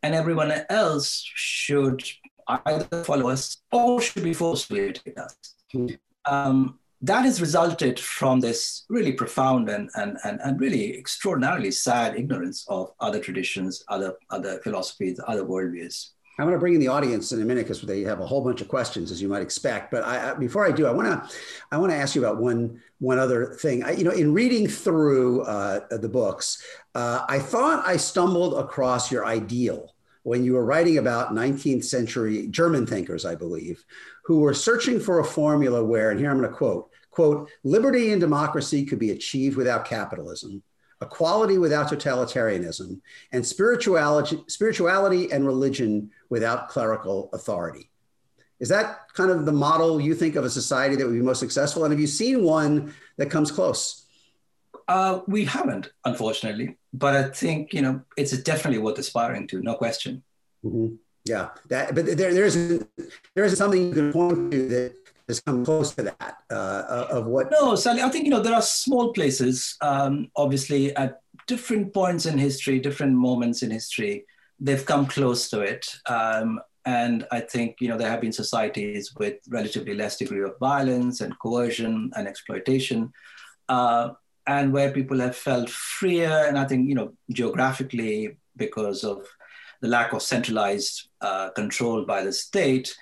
And 0.03 0.15
everyone 0.15 0.53
else 0.69 1.23
should 1.35 2.05
either 2.67 3.05
follow 3.05 3.31
us 3.31 3.59
or 3.73 4.01
should 4.01 4.23
be 4.23 4.35
forced 4.35 4.69
to 4.69 4.77
imitate 4.77 5.19
us. 5.19 5.37
Um, 6.25 6.79
that 7.03 7.25
has 7.25 7.41
resulted 7.41 8.01
from 8.01 8.41
this 8.41 8.85
really 8.89 9.13
profound 9.13 9.69
and, 9.69 9.89
and, 9.95 10.19
and, 10.25 10.41
and 10.43 10.61
really 10.61 10.97
extraordinarily 10.99 11.71
sad 11.71 12.17
ignorance 12.17 12.67
of 12.69 12.93
other 12.99 13.21
traditions, 13.21 13.85
other, 13.89 14.15
other 14.31 14.59
philosophies, 14.61 15.21
other 15.27 15.45
worldviews. 15.45 16.11
I'm 16.41 16.45
going 16.45 16.55
to 16.55 16.61
bring 16.61 16.75
in 16.75 16.81
the 16.81 16.89
audience 16.89 17.33
in 17.33 17.43
a 17.43 17.45
minute 17.45 17.67
because 17.67 17.83
they 17.83 18.03
have 18.03 18.21
a 18.21 18.27
whole 18.27 18.45
bunch 18.45 18.61
of 18.61 18.69
questions, 18.69 19.11
as 19.11 19.21
you 19.21 19.29
might 19.29 19.43
expect. 19.43 19.91
But 19.91 20.05
I, 20.05 20.35
before 20.35 20.65
I 20.65 20.71
do, 20.71 20.87
I 20.87 20.93
want 20.93 21.09
to 21.09 21.37
I 21.73 21.79
want 21.79 21.91
to 21.91 21.97
ask 21.97 22.15
you 22.15 22.25
about 22.25 22.41
one 22.41 22.81
one 23.01 23.19
other 23.19 23.55
thing. 23.55 23.83
I, 23.83 23.93
you 23.93 24.05
know, 24.05 24.13
in 24.13 24.33
reading 24.33 24.69
through 24.69 25.43
uh, 25.43 25.81
the 25.97 26.09
books, 26.09 26.63
uh, 26.95 27.25
I 27.29 27.41
thought 27.41 27.85
I 27.85 27.97
stumbled 27.97 28.55
across 28.57 29.11
your 29.11 29.27
ideal 29.27 29.95
when 30.29 30.45
you 30.45 30.55
were 30.55 30.65
writing 30.65 30.99
about 30.99 31.35
19th 31.35 31.85
century 31.85 32.47
German 32.49 32.87
thinkers, 32.87 33.25
I 33.25 33.35
believe, 33.35 33.85
who 34.25 34.41
were 34.41 34.55
searching 34.55 35.01
for 35.01 35.19
a 35.19 35.25
formula 35.25 35.83
where, 35.85 36.11
and 36.11 36.21
here 36.21 36.31
I'm 36.31 36.39
going 36.39 36.51
to 36.51 36.57
quote, 36.57 36.91
quote, 37.11 37.51
liberty 37.65 38.13
and 38.13 38.21
democracy 38.21 38.85
could 38.85 38.99
be 38.99 39.11
achieved 39.11 39.57
without 39.57 39.85
capitalism 39.85 40.63
equality 41.01 41.59
without 41.59 41.91
totalitarianism, 41.91 43.01
and 43.33 43.47
spirituality, 43.47 44.43
spirituality 44.49 45.31
and 45.31 45.47
religion 45.47 46.11
without 46.29 46.69
clerical 46.69 47.31
authority. 47.33 47.91
Is 48.59 48.69
that 48.71 49.01
kind 49.15 49.31
of 49.31 49.47
the 49.47 49.53
model 49.53 50.01
you 50.01 50.15
think 50.15 50.35
of 50.35 50.45
a 50.45 50.51
society 50.51 50.97
that 50.97 51.07
would 51.07 51.15
be 51.15 51.23
most 51.23 51.39
successful? 51.39 51.85
And 51.85 51.93
have 51.93 52.01
you 52.01 52.09
seen 52.09 52.43
one 52.43 52.95
that 53.17 53.31
comes 53.31 53.53
close? 53.53 54.07
Uh, 54.89 55.21
we 55.27 55.45
haven't, 55.45 55.93
unfortunately, 56.05 56.77
but 56.95 57.15
I 57.15 57.29
think 57.29 57.75
you 57.75 57.83
know 57.83 58.03
it's 58.17 58.37
definitely 58.39 58.79
worth 58.79 58.99
aspiring 58.99 59.47
to, 59.49 59.61
no 59.61 59.75
question. 59.75 60.23
Mm-hmm. 60.65 60.95
Yeah, 61.25 61.51
that. 61.69 61.95
But 61.95 62.07
there, 62.07 62.33
there 62.33 62.47
isn't 62.47 62.89
there 63.35 63.45
isn't 63.45 63.59
something 63.59 63.89
you 63.89 63.95
can 63.95 64.13
point 64.13 64.51
to 64.51 64.69
that 64.69 64.95
has 65.29 65.41
come 65.41 65.63
close 65.65 65.95
to 65.95 66.05
that 66.05 66.39
uh, 66.51 67.07
of 67.11 67.27
what? 67.27 67.51
No, 67.51 67.75
Sally. 67.75 68.01
I 68.01 68.09
think 68.09 68.25
you 68.25 68.31
know 68.31 68.41
there 68.41 68.55
are 68.55 68.63
small 68.63 69.13
places, 69.13 69.77
um, 69.83 70.31
obviously 70.37 70.97
at 70.97 71.21
different 71.47 71.93
points 71.93 72.27
in 72.27 72.39
history, 72.39 72.79
different 72.79 73.15
moments 73.15 73.63
in 73.63 73.71
history, 73.71 74.25
they've 74.59 74.85
come 74.85 75.07
close 75.07 75.51
to 75.51 75.61
it. 75.61 75.87
Um, 76.07 76.61
and 76.85 77.27
I 77.31 77.41
think 77.41 77.77
you 77.81 77.89
know 77.89 77.99
there 77.99 78.11
have 78.11 78.23
been 78.23 78.33
societies 78.33 79.15
with 79.17 79.37
relatively 79.49 79.95
less 79.95 80.17
degree 80.17 80.43
of 80.43 80.59
violence 80.59 81.21
and 81.21 81.39
coercion 81.39 82.11
and 82.17 82.27
exploitation, 82.27 83.13
uh, 83.69 84.11
and 84.49 84.73
where 84.73 84.91
people 84.91 85.21
have 85.21 85.37
felt 85.37 85.71
freer. 85.71 86.47
And 86.49 86.59
I 86.59 86.65
think 86.65 86.89
you 86.89 86.95
know 86.95 87.13
geographically 87.31 88.37
because 88.57 89.05
of 89.05 89.25
the 89.81 89.89
lack 89.89 90.13
of 90.13 90.23
centralized 90.23 91.09
uh, 91.21 91.51
control 91.51 92.05
by 92.05 92.25
the 92.25 92.33
state, 92.33 92.97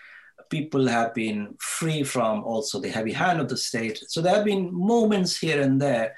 people 0.51 0.87
have 0.87 1.15
been 1.15 1.55
free 1.59 2.03
from 2.03 2.45
also 2.45 2.79
the 2.79 2.91
heavy 2.91 3.13
hand 3.13 3.41
of 3.41 3.49
the 3.49 3.57
state. 3.57 3.99
So 4.09 4.21
there 4.21 4.35
have 4.35 4.45
been 4.45 4.75
moments 4.75 5.39
here 5.39 5.63
and 5.63 5.81
there, 5.81 6.15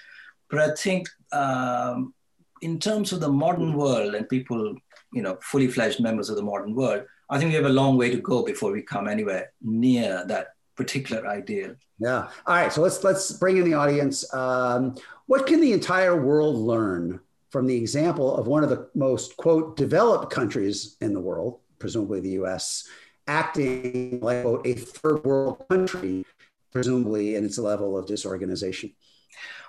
but 0.51 0.59
I 0.59 0.75
think 0.75 1.09
um, 1.33 2.13
in 2.61 2.81
terms 2.81 3.13
of 3.13 3.21
the 3.21 3.31
modern 3.31 3.75
world 3.75 4.17
and 4.17 4.29
people, 4.29 4.75
you 5.13 5.23
know, 5.23 5.39
fully 5.43 5.69
fledged 5.69 6.01
members 6.01 6.29
of 6.29 6.37
the 6.37 6.43
modern 6.43 6.75
world, 6.75 7.05
I 7.31 7.39
think 7.39 7.51
we 7.51 7.57
have 7.57 7.67
a 7.67 7.81
long 7.81 7.97
way 7.97 8.11
to 8.11 8.19
go 8.19 8.43
before 8.43 8.73
we 8.73 8.83
come 8.83 9.07
anywhere 9.07 9.53
near 9.63 10.25
that 10.27 10.49
particular 10.75 11.27
ideal. 11.29 11.77
Yeah. 11.99 12.29
All 12.47 12.57
right. 12.57 12.73
So 12.73 12.81
let's 12.83 13.03
let's 13.05 13.33
bring 13.33 13.59
in 13.59 13.65
the 13.65 13.75
audience. 13.75 14.33
Um, 14.33 14.97
what 15.29 15.47
can 15.47 15.61
the 15.61 15.73
entire 15.73 16.21
world 16.21 16.57
learn 16.57 17.21
from 17.51 17.67
the 17.67 17.77
example 17.77 18.35
of 18.37 18.47
one 18.47 18.65
of 18.65 18.71
the 18.71 18.89
most, 18.95 19.37
quote, 19.37 19.77
developed 19.77 20.33
countries 20.33 20.97
in 21.03 21.13
the 21.13 21.21
world, 21.21 21.61
presumably 21.79 22.21
the 22.21 22.41
US, 22.43 22.89
acting 23.27 24.21
like, 24.21 24.43
quote, 24.43 24.67
a 24.67 24.73
third 24.73 25.25
world 25.25 25.63
country, 25.69 26.25
presumably 26.73 27.37
in 27.37 27.45
its 27.45 27.59
level 27.59 27.97
of 27.97 28.07
disorganization? 28.07 28.95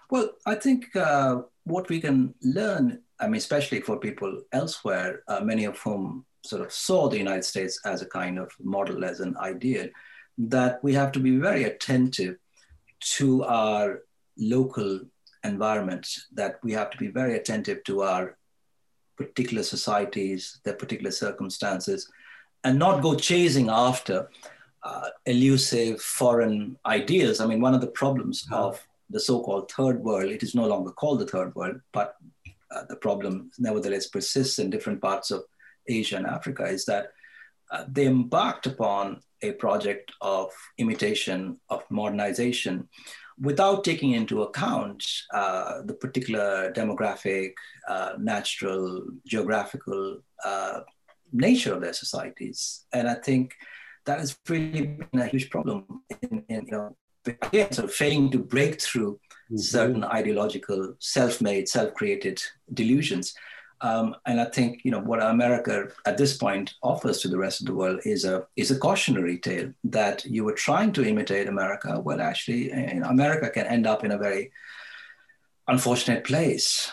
Well, 0.10 0.32
I 0.46 0.56
think 0.56 0.96
uh, 0.96 1.42
what 1.66 1.90
we 1.90 2.00
can 2.00 2.34
learn, 2.42 3.02
I 3.20 3.28
mean, 3.28 3.36
especially 3.36 3.82
for 3.82 3.98
people 3.98 4.42
elsewhere, 4.54 5.24
uh, 5.28 5.42
many 5.42 5.66
of 5.66 5.78
whom 5.78 6.26
sort 6.46 6.62
of 6.62 6.72
saw 6.72 7.10
the 7.10 7.18
United 7.18 7.44
States 7.44 7.82
as 7.86 8.02
a 8.02 8.06
kind 8.06 8.40
of 8.40 8.50
model, 8.62 9.04
as 9.04 9.20
an 9.20 9.36
ideal, 9.38 9.90
that 10.38 10.82
we 10.82 10.94
have 10.94 11.12
to 11.12 11.20
be 11.20 11.36
very 11.36 11.66
attentive 11.66 12.38
to 13.18 13.44
our 13.44 14.04
local 14.38 15.02
environment, 15.44 16.08
that 16.34 16.60
we 16.64 16.72
have 16.74 16.90
to 16.92 16.98
be 16.98 17.08
very 17.08 17.36
attentive 17.36 17.84
to 17.86 18.02
our 18.04 18.38
particular 19.18 19.64
societies, 19.64 20.60
their 20.64 20.74
particular 20.74 21.12
circumstances, 21.12 22.10
and 22.64 22.78
not 22.78 23.02
go 23.02 23.16
chasing 23.16 23.70
after 23.70 24.30
uh, 24.84 25.10
elusive 25.26 26.02
foreign 26.02 26.78
ideas. 26.86 27.40
I 27.40 27.46
mean, 27.46 27.62
one 27.62 27.76
of 27.76 27.82
the 27.82 27.88
problems 27.88 28.48
of 28.52 28.86
the 29.10 29.20
so-called 29.20 29.72
third 29.72 30.02
world, 30.02 30.32
it 30.32 30.44
is 30.44 30.56
no 30.56 30.68
longer 30.68 30.92
called 30.92 31.20
the 31.20 31.28
third 31.28 31.56
world, 31.56 31.82
but 31.92 32.16
uh, 32.72 32.84
the 32.88 32.96
problem 32.96 33.52
nevertheless 33.58 34.08
persists 34.08 34.60
in 34.60 34.70
different 34.70 35.02
parts 35.02 35.32
of 35.32 35.44
Asia 35.88 36.18
and 36.18 36.28
Africa, 36.28 36.64
is 36.64 36.86
that 36.86 37.12
uh, 37.72 37.86
they 37.88 38.08
embarked 38.08 38.66
upon 38.68 39.22
a 39.42 39.52
project 39.54 40.12
of 40.22 40.52
imitation, 40.78 41.60
of 41.70 41.84
modernization, 41.90 42.88
without 43.42 43.84
taking 43.84 44.12
into 44.12 44.44
account 44.44 45.06
uh, 45.34 45.82
the 45.86 45.94
particular 45.94 46.72
demographic, 46.74 47.54
uh, 47.88 48.14
natural, 48.20 49.06
geographical 49.26 50.20
uh, 50.44 50.82
nature 51.32 51.74
of 51.74 51.82
their 51.82 51.94
societies. 51.94 52.86
And 52.92 53.08
I 53.08 53.16
think 53.16 53.56
that 54.06 54.20
has 54.20 54.38
really 54.48 54.98
been 55.12 55.22
a 55.22 55.28
huge 55.28 55.50
problem 55.50 55.86
in, 56.22 56.44
in 56.50 56.66
you 56.66 56.72
know, 56.72 56.96
again, 57.26 57.72
sort 57.72 57.90
of 57.90 57.94
failing 57.94 58.30
to 58.32 58.40
break 58.40 58.82
through 58.82 59.14
mm-hmm. 59.14 59.58
certain 59.58 60.04
ideological, 60.04 60.96
self-made, 61.00 61.70
self-created 61.70 62.42
delusions. 62.74 63.34
Um, 63.82 64.16
and 64.26 64.42
I 64.42 64.46
think 64.46 64.82
you 64.84 64.92
know 64.92 65.00
what 65.00 65.22
America 65.22 65.90
at 66.06 66.18
this 66.18 66.36
point 66.36 66.74
offers 66.84 67.20
to 67.20 67.30
the 67.30 67.38
rest 67.38 67.62
of 67.62 67.68
the 67.68 67.74
world 67.74 68.02
is 68.04 68.26
a 68.26 68.46
is 68.56 68.72
a 68.72 68.78
cautionary 68.78 69.38
tale 69.38 69.74
that 69.86 70.26
you 70.26 70.44
were 70.44 70.54
trying 70.54 70.92
to 70.94 71.06
imitate 71.06 71.48
America. 71.48 72.00
Well, 72.00 72.20
actually, 72.20 72.72
you 72.74 73.00
know, 73.00 73.08
America 73.08 73.50
can 73.50 73.68
end 73.68 73.88
up 73.88 74.04
in 74.04 74.12
a 74.12 74.18
very 74.18 74.52
unfortunate 75.68 76.26
place. 76.26 76.92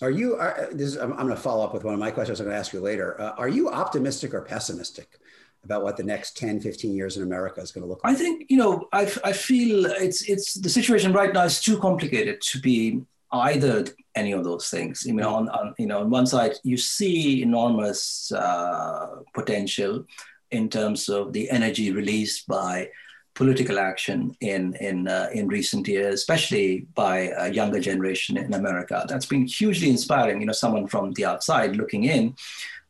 Are 0.00 0.10
you? 0.10 0.36
Are, 0.36 0.68
this, 0.72 0.96
I'm, 0.96 1.12
I'm 1.12 1.26
going 1.26 1.36
to 1.36 1.36
follow 1.36 1.64
up 1.64 1.74
with 1.74 1.84
one 1.84 1.94
of 1.94 2.00
my 2.00 2.10
questions. 2.10 2.40
I'm 2.40 2.46
going 2.46 2.54
to 2.54 2.60
ask 2.60 2.72
you 2.72 2.80
later. 2.80 3.20
Uh, 3.20 3.32
are 3.36 3.48
you 3.48 3.68
optimistic 3.68 4.32
or 4.32 4.42
pessimistic 4.42 5.18
about 5.64 5.82
what 5.82 5.96
the 5.96 6.04
next 6.04 6.36
10, 6.38 6.60
15 6.60 6.94
years 6.94 7.16
in 7.16 7.22
America 7.22 7.60
is 7.60 7.72
going 7.72 7.82
to 7.82 7.88
look 7.88 8.02
like? 8.04 8.14
I 8.14 8.16
think 8.16 8.46
you 8.48 8.56
know. 8.56 8.88
I, 8.92 9.02
I 9.24 9.32
feel 9.32 9.86
it's 9.86 10.22
it's 10.28 10.54
the 10.54 10.70
situation 10.70 11.12
right 11.12 11.34
now 11.34 11.44
is 11.44 11.60
too 11.60 11.78
complicated 11.78 12.40
to 12.42 12.60
be 12.60 13.02
either 13.32 13.84
any 14.14 14.32
of 14.32 14.44
those 14.44 14.68
things. 14.68 15.06
I 15.08 15.12
mean, 15.12 15.24
on, 15.24 15.48
on 15.50 15.74
you 15.78 15.86
know, 15.86 16.00
on 16.00 16.10
one 16.10 16.26
side, 16.26 16.54
you 16.62 16.76
see 16.76 17.42
enormous 17.42 18.32
uh, 18.32 19.06
potential 19.34 20.04
in 20.50 20.68
terms 20.68 21.08
of 21.08 21.32
the 21.32 21.50
energy 21.50 21.92
released 21.92 22.46
by 22.46 22.88
political 23.34 23.78
action 23.78 24.34
in 24.40 24.74
in 24.80 25.06
uh, 25.06 25.28
in 25.32 25.46
recent 25.46 25.86
years, 25.86 26.14
especially 26.14 26.86
by 26.94 27.30
a 27.38 27.52
younger 27.52 27.80
generation 27.80 28.36
in 28.36 28.54
America. 28.54 29.04
That's 29.08 29.26
been 29.26 29.46
hugely 29.46 29.90
inspiring. 29.90 30.40
You 30.40 30.46
know, 30.46 30.52
someone 30.52 30.86
from 30.88 31.12
the 31.12 31.24
outside 31.26 31.76
looking 31.76 32.04
in 32.04 32.34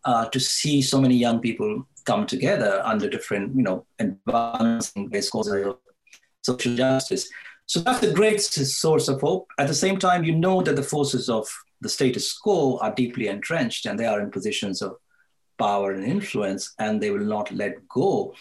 uh, 0.04 0.26
to 0.30 0.40
see 0.40 0.80
so 0.80 1.00
many 1.00 1.16
young 1.16 1.40
people 1.40 1.86
come 2.06 2.26
together 2.26 2.80
under 2.84 3.10
different, 3.10 3.54
you 3.54 3.62
know, 3.62 3.84
advancing 3.98 5.08
based 5.08 5.30
causes 5.32 5.66
of 5.66 5.76
social 6.42 6.74
justice. 6.74 7.28
So 7.68 7.80
that's 7.80 8.02
a 8.02 8.12
great 8.12 8.40
source 8.40 9.08
of 9.08 9.20
hope. 9.20 9.50
At 9.58 9.68
the 9.68 9.74
same 9.74 9.98
time, 9.98 10.24
you 10.24 10.34
know 10.34 10.62
that 10.62 10.74
the 10.74 10.82
forces 10.82 11.28
of 11.28 11.46
the 11.82 11.88
status 11.88 12.32
quo 12.32 12.78
are 12.78 12.94
deeply 12.94 13.28
entrenched 13.28 13.84
and 13.84 14.00
they 14.00 14.06
are 14.06 14.20
in 14.20 14.30
positions 14.30 14.80
of 14.80 14.96
power 15.58 15.92
and 15.92 16.04
influence, 16.04 16.72
and 16.78 16.98
they 17.00 17.10
will 17.10 17.26
not 17.26 17.52
let 17.52 17.86
go 17.88 18.34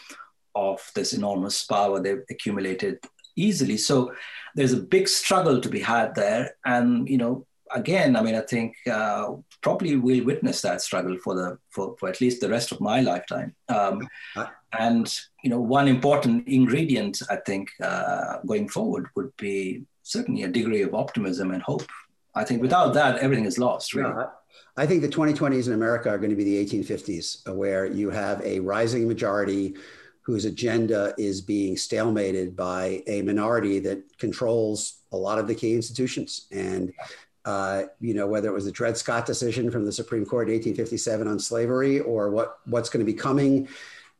of 0.55 0.80
this 0.95 1.11
enormous 1.13 1.65
power 1.65 1.99
they've 1.99 2.23
accumulated 2.30 2.99
easily. 3.36 3.75
So 3.75 4.13
there's 4.55 4.73
a 4.73 4.82
big 4.82 5.09
struggle 5.09 5.59
to 5.59 5.69
be 5.69 5.82
had 5.82 6.15
there. 6.15 6.55
And, 6.65 7.09
you 7.09 7.17
know, 7.17 7.45
again, 7.74 8.15
I 8.15 8.22
mean, 8.22 8.36
I 8.36 8.41
think 8.41 8.76
uh, 8.91 9.34
probably 9.61 9.95
we'll 9.95 10.26
witness 10.26 10.61
that 10.61 10.82
struggle 10.82 11.18
for 11.24 11.36
the 11.36 11.57
for, 11.70 11.95
for 11.99 12.09
at 12.09 12.22
least 12.22 12.41
the 12.41 12.49
rest 12.49 12.72
of 12.72 12.82
my 12.82 13.01
lifetime. 13.01 13.55
Um, 13.70 14.07
and 14.78 15.13
you 15.43 15.49
know, 15.49 15.59
one 15.59 15.88
important 15.88 16.47
ingredient 16.47 17.22
I 17.30 17.38
think 17.38 17.70
uh, 17.82 18.38
going 18.45 18.70
forward 18.70 19.07
would 19.15 19.36
be 19.38 19.84
certainly 20.03 20.43
a 20.43 20.47
degree 20.47 20.82
of 20.82 20.93
optimism 20.93 21.51
and 21.51 21.61
hope. 21.61 21.89
I 22.36 22.43
think 22.43 22.61
without 22.61 22.93
that, 22.93 23.20
everything 23.20 23.45
is 23.45 23.57
lost. 23.57 23.93
Really. 23.93 24.09
Yeah, 24.09 24.28
I 24.76 24.86
think 24.86 25.01
the 25.01 25.09
2020s 25.09 25.68
in 25.68 25.74
America 25.74 26.09
are 26.09 26.20
going 26.20 26.30
to 26.30 26.36
be 26.36 26.43
the 26.43 26.63
1850s, 26.65 27.51
where 27.55 27.86
you 27.88 28.11
have 28.11 28.41
a 28.45 28.59
rising 28.59 29.07
majority 29.07 29.76
whose 30.22 30.45
agenda 30.45 31.13
is 31.18 31.39
being 31.41 31.76
stalemated 31.76 32.55
by 32.55 33.01
a 33.07 33.22
minority 33.22 33.80
that 33.80 34.03
controls 34.20 34.99
a 35.13 35.18
lot 35.18 35.39
of 35.39 35.47
the 35.47 35.55
key 35.55 35.74
institutions. 35.74 36.47
And 36.51 36.91
uh, 37.47 37.83
you 38.01 38.13
know, 38.13 38.27
whether 38.27 38.49
it 38.49 38.53
was 38.53 38.65
the 38.65 38.71
Dred 38.73 38.97
Scott 38.97 39.25
decision 39.25 39.71
from 39.71 39.85
the 39.85 39.91
Supreme 39.91 40.25
Court 40.25 40.49
in 40.49 40.55
1857 40.55 41.27
on 41.29 41.39
slavery 41.39 42.01
or 42.01 42.29
what, 42.29 42.59
what's 42.65 42.89
going 42.89 42.99
to 42.99 43.09
be 43.09 43.17
coming 43.17 43.69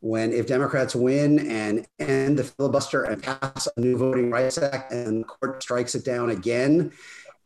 when 0.00 0.32
if 0.32 0.46
Democrats 0.46 0.94
win 0.94 1.38
and 1.50 1.86
end 1.98 2.38
the 2.38 2.44
filibuster 2.44 3.04
and 3.04 3.22
pass 3.22 3.68
a 3.76 3.80
new 3.80 3.98
Voting 3.98 4.30
Rights 4.30 4.56
Act 4.56 4.92
and 4.92 5.20
the 5.20 5.24
court 5.24 5.62
strikes 5.62 5.94
it 5.94 6.06
down 6.06 6.30
again, 6.30 6.90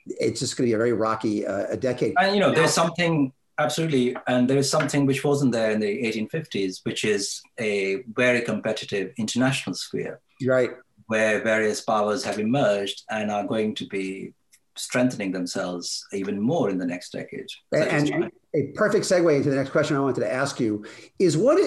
it's 0.06 0.38
just 0.38 0.56
going 0.56 0.66
to 0.66 0.70
be 0.70 0.74
a 0.74 0.78
very 0.78 0.92
rocky 0.92 1.44
uh, 1.44 1.66
a 1.68 1.76
decade. 1.76 2.14
And 2.20 2.36
you 2.36 2.40
know, 2.40 2.52
there's 2.52 2.72
something 2.72 3.32
absolutely, 3.58 4.16
and 4.28 4.48
there 4.48 4.58
is 4.58 4.70
something 4.70 5.04
which 5.04 5.24
wasn't 5.24 5.50
there 5.50 5.72
in 5.72 5.80
the 5.80 6.02
1850s, 6.04 6.84
which 6.84 7.04
is 7.04 7.42
a 7.58 8.02
very 8.14 8.42
competitive 8.42 9.14
international 9.16 9.74
sphere, 9.74 10.20
right? 10.44 10.70
Where 11.06 11.42
various 11.42 11.80
powers 11.80 12.22
have 12.22 12.38
emerged 12.38 13.02
and 13.10 13.32
are 13.32 13.44
going 13.44 13.74
to 13.76 13.86
be 13.86 14.34
strengthening 14.76 15.32
themselves 15.32 16.06
even 16.12 16.40
more 16.40 16.70
in 16.70 16.78
the 16.78 16.86
next 16.86 17.12
decade. 17.12 17.46
And 17.72 18.30
a 18.54 18.66
perfect 18.74 19.04
segue 19.04 19.36
into 19.36 19.50
the 19.50 19.56
next 19.56 19.70
question 19.70 19.96
I 19.96 20.00
wanted 20.00 20.20
to 20.20 20.32
ask 20.32 20.60
you 20.60 20.84
is 21.18 21.36
what 21.36 21.58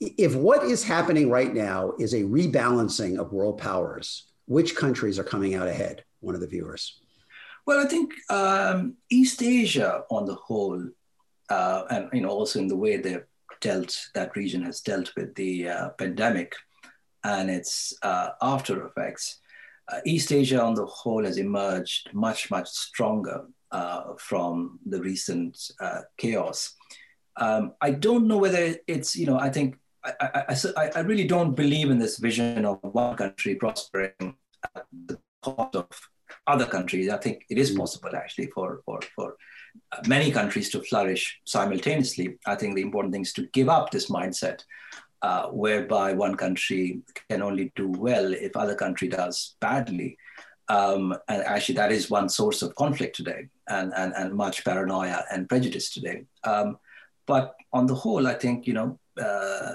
if 0.00 0.34
what 0.34 0.64
is 0.64 0.84
happening 0.84 1.30
right 1.30 1.52
now 1.52 1.92
is 1.98 2.14
a 2.14 2.22
rebalancing 2.22 3.18
of 3.18 3.32
world 3.32 3.58
powers? 3.58 4.24
Which 4.46 4.76
countries 4.76 5.18
are 5.18 5.24
coming 5.24 5.54
out 5.54 5.68
ahead? 5.68 6.04
One 6.20 6.34
of 6.34 6.40
the 6.40 6.46
viewers. 6.46 7.00
Well, 7.66 7.84
I 7.84 7.88
think 7.88 8.14
um, 8.30 8.94
East 9.10 9.42
Asia 9.42 10.02
on 10.10 10.24
the 10.24 10.34
whole, 10.34 10.88
uh, 11.50 11.82
and 11.90 12.08
you 12.12 12.22
know 12.22 12.30
also 12.30 12.58
in 12.58 12.66
the 12.66 12.76
way 12.76 12.96
they've 12.96 13.26
dealt, 13.60 14.08
that 14.14 14.34
region 14.36 14.62
has 14.62 14.80
dealt 14.80 15.12
with 15.16 15.34
the 15.34 15.68
uh, 15.68 15.88
pandemic 15.90 16.54
and 17.24 17.50
its 17.50 17.94
uh, 18.02 18.30
after 18.40 18.86
effects 18.86 19.40
uh, 19.90 20.00
East 20.04 20.32
Asia 20.32 20.62
on 20.62 20.74
the 20.74 20.86
whole 20.86 21.24
has 21.24 21.38
emerged 21.38 22.10
much, 22.12 22.50
much 22.50 22.68
stronger 22.68 23.46
uh, 23.70 24.14
from 24.18 24.78
the 24.86 25.00
recent 25.00 25.58
uh, 25.80 26.00
chaos. 26.16 26.74
Um, 27.36 27.72
I 27.80 27.92
don't 27.92 28.26
know 28.26 28.38
whether 28.38 28.76
it's, 28.86 29.16
you 29.16 29.26
know, 29.26 29.38
I 29.38 29.50
think 29.50 29.76
I, 30.04 30.54
I, 30.76 30.90
I, 30.96 31.00
really 31.00 31.26
don't 31.26 31.54
believe 31.54 31.90
in 31.90 31.98
this 31.98 32.18
vision 32.18 32.64
of 32.64 32.78
one 32.82 33.16
country 33.16 33.54
prospering 33.56 34.36
at 34.74 34.86
the 35.06 35.18
cost 35.42 35.76
of 35.76 35.86
other 36.46 36.66
countries. 36.66 37.10
I 37.10 37.18
think 37.18 37.44
it 37.50 37.58
is 37.58 37.72
mm. 37.72 37.78
possible 37.78 38.14
actually 38.16 38.48
for, 38.48 38.80
for, 38.84 39.00
for 39.14 39.36
uh, 39.92 40.00
many 40.06 40.30
countries 40.30 40.70
to 40.70 40.82
flourish 40.82 41.40
simultaneously. 41.44 42.38
I 42.46 42.54
think 42.56 42.74
the 42.74 42.82
important 42.82 43.12
thing 43.12 43.22
is 43.22 43.32
to 43.34 43.46
give 43.52 43.68
up 43.68 43.90
this 43.90 44.10
mindset 44.10 44.60
uh, 45.22 45.48
whereby 45.48 46.12
one 46.12 46.36
country 46.36 47.00
can 47.28 47.42
only 47.42 47.72
do 47.74 47.88
well 47.88 48.32
if 48.32 48.56
other 48.56 48.74
country 48.74 49.08
does 49.08 49.56
badly. 49.60 50.16
Um, 50.68 51.16
and 51.28 51.42
actually, 51.42 51.76
that 51.76 51.92
is 51.92 52.10
one 52.10 52.28
source 52.28 52.62
of 52.62 52.74
conflict 52.74 53.16
today, 53.16 53.48
and, 53.68 53.92
and, 53.96 54.12
and 54.14 54.34
much 54.34 54.64
paranoia 54.64 55.24
and 55.32 55.48
prejudice 55.48 55.90
today. 55.90 56.24
Um, 56.44 56.78
but 57.26 57.54
on 57.72 57.86
the 57.86 57.94
whole, 57.94 58.26
I 58.26 58.34
think 58.34 58.66
you 58.66 58.74
know 58.74 58.98
uh, 59.20 59.74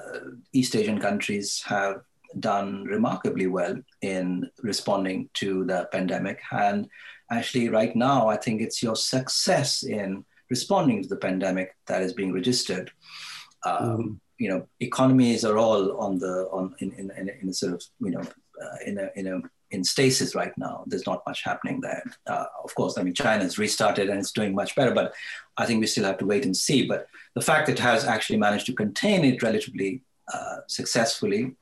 East 0.53 0.75
Asian 0.75 0.99
countries 0.99 1.61
have 1.65 2.01
done 2.39 2.83
remarkably 2.83 3.47
well 3.47 3.75
in 4.01 4.49
responding 4.61 5.29
to 5.35 5.65
the 5.65 5.89
pandemic, 5.91 6.39
and 6.51 6.87
actually, 7.31 7.69
right 7.69 7.95
now, 7.95 8.27
I 8.27 8.37
think 8.37 8.61
it's 8.61 8.83
your 8.83 8.95
success 8.95 9.83
in 9.83 10.23
responding 10.49 11.01
to 11.01 11.09
the 11.09 11.17
pandemic 11.17 11.75
that 11.87 12.03
is 12.03 12.13
being 12.13 12.33
registered. 12.33 12.91
Um, 13.65 13.97
mm 13.97 14.19
you 14.37 14.49
know 14.49 14.67
economies 14.79 15.45
are 15.45 15.57
all 15.57 15.97
on 15.97 16.19
the 16.19 16.47
on 16.51 16.75
in 16.79 16.91
in, 16.93 17.11
in, 17.17 17.29
in 17.41 17.49
a 17.49 17.53
sort 17.53 17.73
of 17.73 17.83
you 17.99 18.11
know 18.11 18.21
uh, 18.21 18.77
in 18.85 18.97
a 18.97 19.09
in 19.15 19.27
a 19.27 19.41
in 19.73 19.83
stasis 19.83 20.35
right 20.35 20.55
now. 20.57 20.83
There's 20.85 21.07
not 21.07 21.23
much 21.27 21.43
happening 21.43 21.81
there. 21.81 22.03
Uh, 22.27 22.45
of 22.63 22.73
course, 22.75 22.97
I 22.97 23.03
mean, 23.03 23.15
China's 23.15 23.57
restarted 23.57 24.07
and 24.09 24.19
it's 24.19 24.31
doing 24.31 24.53
much 24.53 24.75
better, 24.75 24.93
but 24.93 25.13
I 25.57 25.65
think 25.65 25.79
we 25.79 25.87
still 25.87 26.05
have 26.05 26.19
to 26.19 26.27
wait 26.27 26.45
and 26.45 26.55
see. 26.55 26.87
But 26.87 27.07
the 27.33 27.41
fact 27.41 27.65
that 27.65 27.73
it 27.73 27.79
has 27.79 28.05
actually 28.05 28.37
managed 28.37 28.67
to 28.67 28.73
contain 28.73 29.25
it 29.25 29.41
relatively 29.41 30.03
uh, 30.31 30.57
successfully 30.67 31.55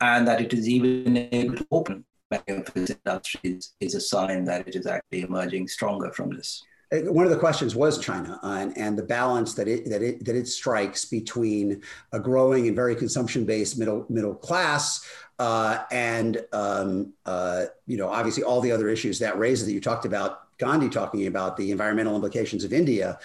and 0.00 0.26
that 0.28 0.40
it 0.40 0.52
is 0.52 0.68
even 0.68 1.16
able 1.32 1.56
to 1.56 1.66
open 1.72 2.04
many 2.30 2.60
of 2.60 2.76
its 2.76 2.92
industries 3.04 3.74
is 3.80 3.94
a 3.94 4.00
sign 4.00 4.44
that 4.44 4.68
it 4.68 4.76
is 4.76 4.86
actually 4.86 5.22
emerging 5.22 5.66
stronger 5.66 6.12
from 6.12 6.30
this. 6.30 6.62
Uh, 6.92 7.12
one 7.12 7.24
of 7.24 7.30
the 7.30 7.38
questions 7.38 7.76
was 7.76 7.98
China 7.98 8.38
and, 8.42 8.76
and 8.78 8.96
the 8.96 9.02
balance 9.02 9.54
that 9.54 9.68
it, 9.68 9.88
that 9.88 10.02
it 10.02 10.24
that 10.24 10.34
it 10.34 10.48
strikes 10.48 11.04
between 11.04 11.82
a 12.12 12.20
growing 12.20 12.66
and 12.66 12.76
very 12.76 12.94
consumption 12.94 13.44
based 13.44 13.78
middle 13.78 14.06
middle 14.08 14.34
class 14.34 15.06
uh, 15.38 15.84
and 15.90 16.44
um, 16.52 17.12
uh, 17.26 17.66
you 17.86 17.96
know 17.96 18.08
obviously 18.08 18.42
all 18.42 18.60
the 18.60 18.72
other 18.72 18.88
issues 18.88 19.18
that 19.18 19.38
raises 19.38 19.66
that 19.66 19.72
you 19.72 19.80
talked 19.80 20.06
about 20.06 20.56
Gandhi 20.58 20.88
talking 20.88 21.26
about 21.26 21.56
the 21.56 21.70
environmental 21.70 22.14
implications 22.14 22.64
of 22.64 22.72
India 22.72 23.18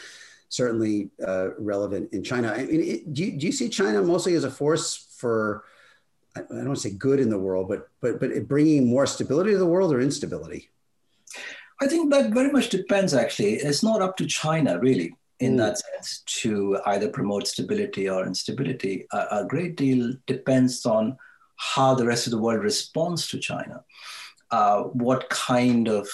certainly 0.53 1.09
uh, 1.26 1.49
relevant 1.57 2.14
in 2.14 2.24
China. 2.24 2.49
I 2.49 2.66
mean, 2.66 2.82
it, 2.82 3.14
do, 3.14 3.24
you, 3.24 3.39
do 3.39 3.47
you 3.47 3.51
see 3.51 3.70
China 3.70 4.03
mostly 4.03 4.36
as 4.36 4.43
a 4.43 4.51
force 4.51 5.16
for 5.18 5.64
I 6.36 6.41
don't 6.41 6.66
want 6.66 6.78
to 6.78 6.89
say 6.89 6.95
good 6.95 7.20
in 7.20 7.30
the 7.30 7.39
world, 7.39 7.68
but 7.68 7.89
but 8.01 8.20
but 8.20 8.47
bringing 8.47 8.88
more 8.88 9.05
stability 9.05 9.51
to 9.51 9.57
the 9.57 9.66
world 9.66 9.93
or 9.93 10.01
instability? 10.01 10.70
I 11.82 11.88
think 11.88 12.11
that 12.11 12.32
very 12.32 12.51
much 12.51 12.69
depends, 12.69 13.13
actually. 13.13 13.55
It's 13.55 13.84
not 13.84 14.01
up 14.01 14.17
to 14.17 14.26
China, 14.26 14.80
really, 14.80 15.13
in 15.39 15.55
mm. 15.55 15.57
that 15.57 15.80
sense, 15.80 16.24
to 16.41 16.80
either 16.86 17.09
promote 17.09 17.47
stability 17.47 18.09
or 18.09 18.26
instability. 18.26 19.05
A, 19.11 19.28
a, 19.32 19.45
great 19.45 19.76
deal 19.76 20.13
depends 20.28 20.86
on 20.86 21.17
how 21.57 21.93
the 21.93 22.05
rest 22.05 22.28
of 22.28 22.32
the 22.32 22.39
world 22.39 22.63
responds 22.63 23.28
to 23.30 23.39
China. 23.39 23.84
Uh, 24.51 24.84
what 24.84 25.30
kind 25.30 25.88
of 25.88 26.07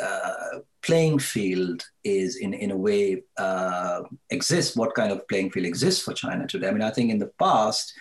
uh, 0.00 0.60
playing 0.82 1.18
field 1.18 1.84
is, 2.04 2.36
in, 2.36 2.54
in 2.54 2.70
a 2.70 2.76
way, 2.76 3.22
uh, 3.38 4.02
exists, 4.30 4.76
what 4.76 4.94
kind 4.94 5.10
of 5.10 5.26
playing 5.28 5.50
field 5.50 5.66
exists 5.66 6.02
for 6.02 6.12
China 6.12 6.46
today. 6.46 6.68
I 6.68 6.72
mean, 6.72 6.82
I 6.82 6.90
think 6.90 7.10
in 7.10 7.18
the 7.18 7.32
past, 7.38 7.92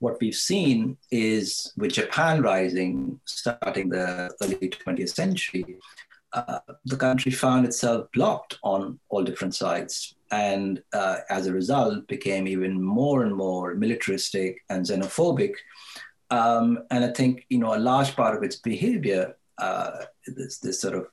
what 0.00 0.18
we've 0.20 0.34
seen 0.34 0.96
is 1.10 1.72
with 1.76 1.92
Japan 1.92 2.42
rising 2.42 3.20
starting 3.26 3.90
the 3.90 4.34
early 4.42 4.56
20th 4.56 5.14
century, 5.14 5.76
uh, 6.32 6.60
the 6.84 6.96
country 6.96 7.32
found 7.32 7.66
itself 7.66 8.06
blocked 8.12 8.58
on 8.62 8.98
all 9.08 9.24
different 9.24 9.54
sides. 9.54 10.14
And 10.30 10.82
uh, 10.92 11.18
as 11.28 11.46
a 11.46 11.52
result, 11.52 12.06
became 12.06 12.46
even 12.46 12.80
more 12.80 13.24
and 13.24 13.34
more 13.34 13.74
militaristic 13.74 14.62
and 14.68 14.86
xenophobic. 14.86 15.54
Um, 16.30 16.84
and 16.90 17.04
I 17.04 17.08
think, 17.08 17.46
you 17.48 17.58
know, 17.58 17.74
a 17.74 17.78
large 17.78 18.14
part 18.14 18.36
of 18.36 18.44
its 18.44 18.56
behavior, 18.56 19.36
uh, 19.58 20.04
this, 20.26 20.58
this 20.58 20.80
sort 20.80 20.94
of 20.94 21.06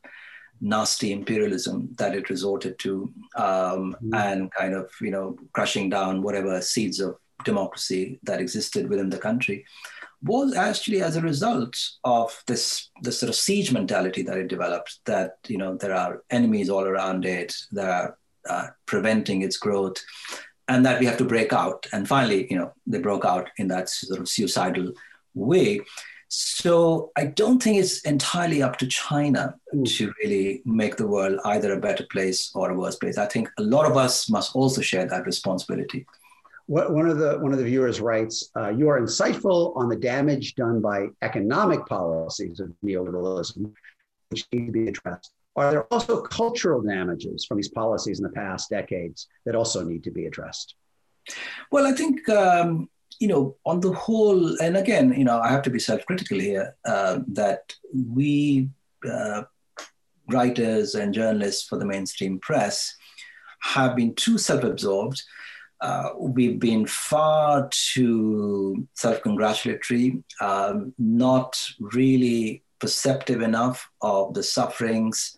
nasty 0.62 1.12
imperialism 1.12 1.90
that 1.98 2.16
it 2.16 2.30
resorted 2.30 2.78
to 2.80 3.12
um, 3.36 3.96
mm-hmm. 4.04 4.14
and 4.14 4.52
kind 4.52 4.74
of, 4.74 4.92
you 5.02 5.12
know, 5.12 5.36
crushing 5.54 5.90
down 5.90 6.22
whatever 6.22 6.62
seeds 6.62 7.00
of 7.00 7.16
democracy 7.44 8.20
that 8.24 8.42
existed 8.42 8.90
within 8.90 9.10
the 9.10 9.18
country 9.18 9.66
was 10.24 10.56
actually 10.56 11.02
as 11.02 11.16
a 11.16 11.22
result 11.22 11.76
of 12.04 12.44
this, 12.48 12.90
this 13.02 13.20
sort 13.20 13.30
of 13.30 13.36
siege 13.36 13.72
mentality 13.72 14.24
that 14.24 14.38
it 14.38 14.48
developed 14.48 15.00
that 15.06 15.38
you 15.48 15.58
know 15.58 15.76
there 15.76 15.94
are 15.94 16.24
enemies 16.30 16.70
all 16.70 16.86
around 16.86 17.26
it 17.26 17.56
that 17.72 17.90
are 17.90 18.18
uh, 18.50 18.68
preventing 18.86 19.42
its 19.42 19.58
growth 19.58 19.98
and 20.68 20.86
that 20.86 21.00
we 21.00 21.06
have 21.06 21.18
to 21.18 21.26
break 21.26 21.54
out. 21.54 21.86
And 21.94 22.08
finally 22.08 22.48
you 22.50 22.58
know 22.58 22.74
they 22.86 23.00
broke 23.00 23.26
out 23.26 23.50
in 23.58 23.68
that 23.68 23.90
sort 23.90 24.20
of 24.20 24.30
suicidal 24.30 24.92
way. 25.36 25.82
So 26.30 27.12
i 27.16 27.24
don't 27.24 27.64
think 27.64 27.78
it's 27.78 28.02
entirely 28.02 28.62
up 28.62 28.78
to 28.80 28.88
china 28.88 29.56
mm. 29.74 29.88
to 29.96 30.12
really 30.22 30.62
make 30.66 30.98
the 30.98 31.08
world 31.08 31.40
either 31.46 31.72
a 31.72 31.80
better 31.80 32.06
place 32.12 32.52
or 32.54 32.72
a 32.72 32.76
worse 32.78 32.98
place. 32.98 33.18
I 33.18 33.28
think 33.28 33.50
a 33.58 33.62
lot 33.62 33.90
of 33.90 33.96
us 33.96 34.30
must 34.30 34.56
also 34.56 34.82
share 34.82 35.06
that 35.06 35.26
responsibility 35.26 36.06
what, 36.68 36.94
one 36.94 37.10
of 37.10 37.18
the 37.18 37.40
one 37.40 37.52
of 37.52 37.58
the 37.58 37.66
viewers 37.66 38.00
writes, 38.00 38.50
uh, 38.56 38.70
"You 38.70 38.90
are 38.90 39.00
insightful 39.00 39.76
on 39.76 39.90
the 39.90 39.96
damage 39.96 40.56
done 40.56 40.82
by 40.82 41.08
economic 41.22 41.86
policies 41.86 42.60
of 42.60 42.72
neoliberalism, 42.86 43.74
which 44.30 44.46
need 44.52 44.68
to 44.68 44.72
be 44.72 44.88
addressed. 44.88 45.32
Are 45.56 45.72
there 45.72 45.86
also 45.86 46.22
cultural 46.22 46.82
damages 46.82 47.46
from 47.46 47.58
these 47.58 47.70
policies 47.70 48.20
in 48.20 48.24
the 48.24 48.32
past 48.32 48.70
decades 48.70 49.28
that 49.46 49.56
also 49.56 49.84
need 49.84 50.04
to 50.04 50.12
be 50.12 50.26
addressed?" 50.26 50.76
Well, 51.72 51.88
I 51.88 51.94
think 51.94 52.28
um, 52.30 52.90
you 53.20 53.28
know, 53.28 53.56
on 53.66 53.80
the 53.80 53.94
whole, 53.94 54.62
and 54.62 54.78
again, 54.78 55.14
you 55.18 55.24
know, 55.24 55.40
I 55.40 55.50
have 55.50 55.64
to 55.64 55.70
be 55.70 55.80
self-critical 55.80 56.40
here 56.40 56.76
uh, 56.86 57.20
that 57.30 57.74
we 57.94 58.70
uh, 59.10 59.44
writers 60.30 60.96
and 60.96 61.14
journalists 61.14 61.68
for 61.68 61.78
the 61.78 61.86
mainstream 61.86 62.40
press 62.40 62.96
have 63.62 63.96
been 63.96 64.14
too 64.16 64.38
self-absorbed 64.38 65.22
uh, 65.82 66.10
we've 66.18 66.60
been 66.60 66.86
far 66.86 67.70
too 67.72 68.88
self 68.94 69.22
congratulatory, 69.22 70.24
um, 70.42 70.94
not 70.98 71.64
really 71.80 72.64
perceptive 72.80 73.42
enough 73.42 73.90
of 74.02 74.34
the 74.34 74.44
sufferings 74.44 75.38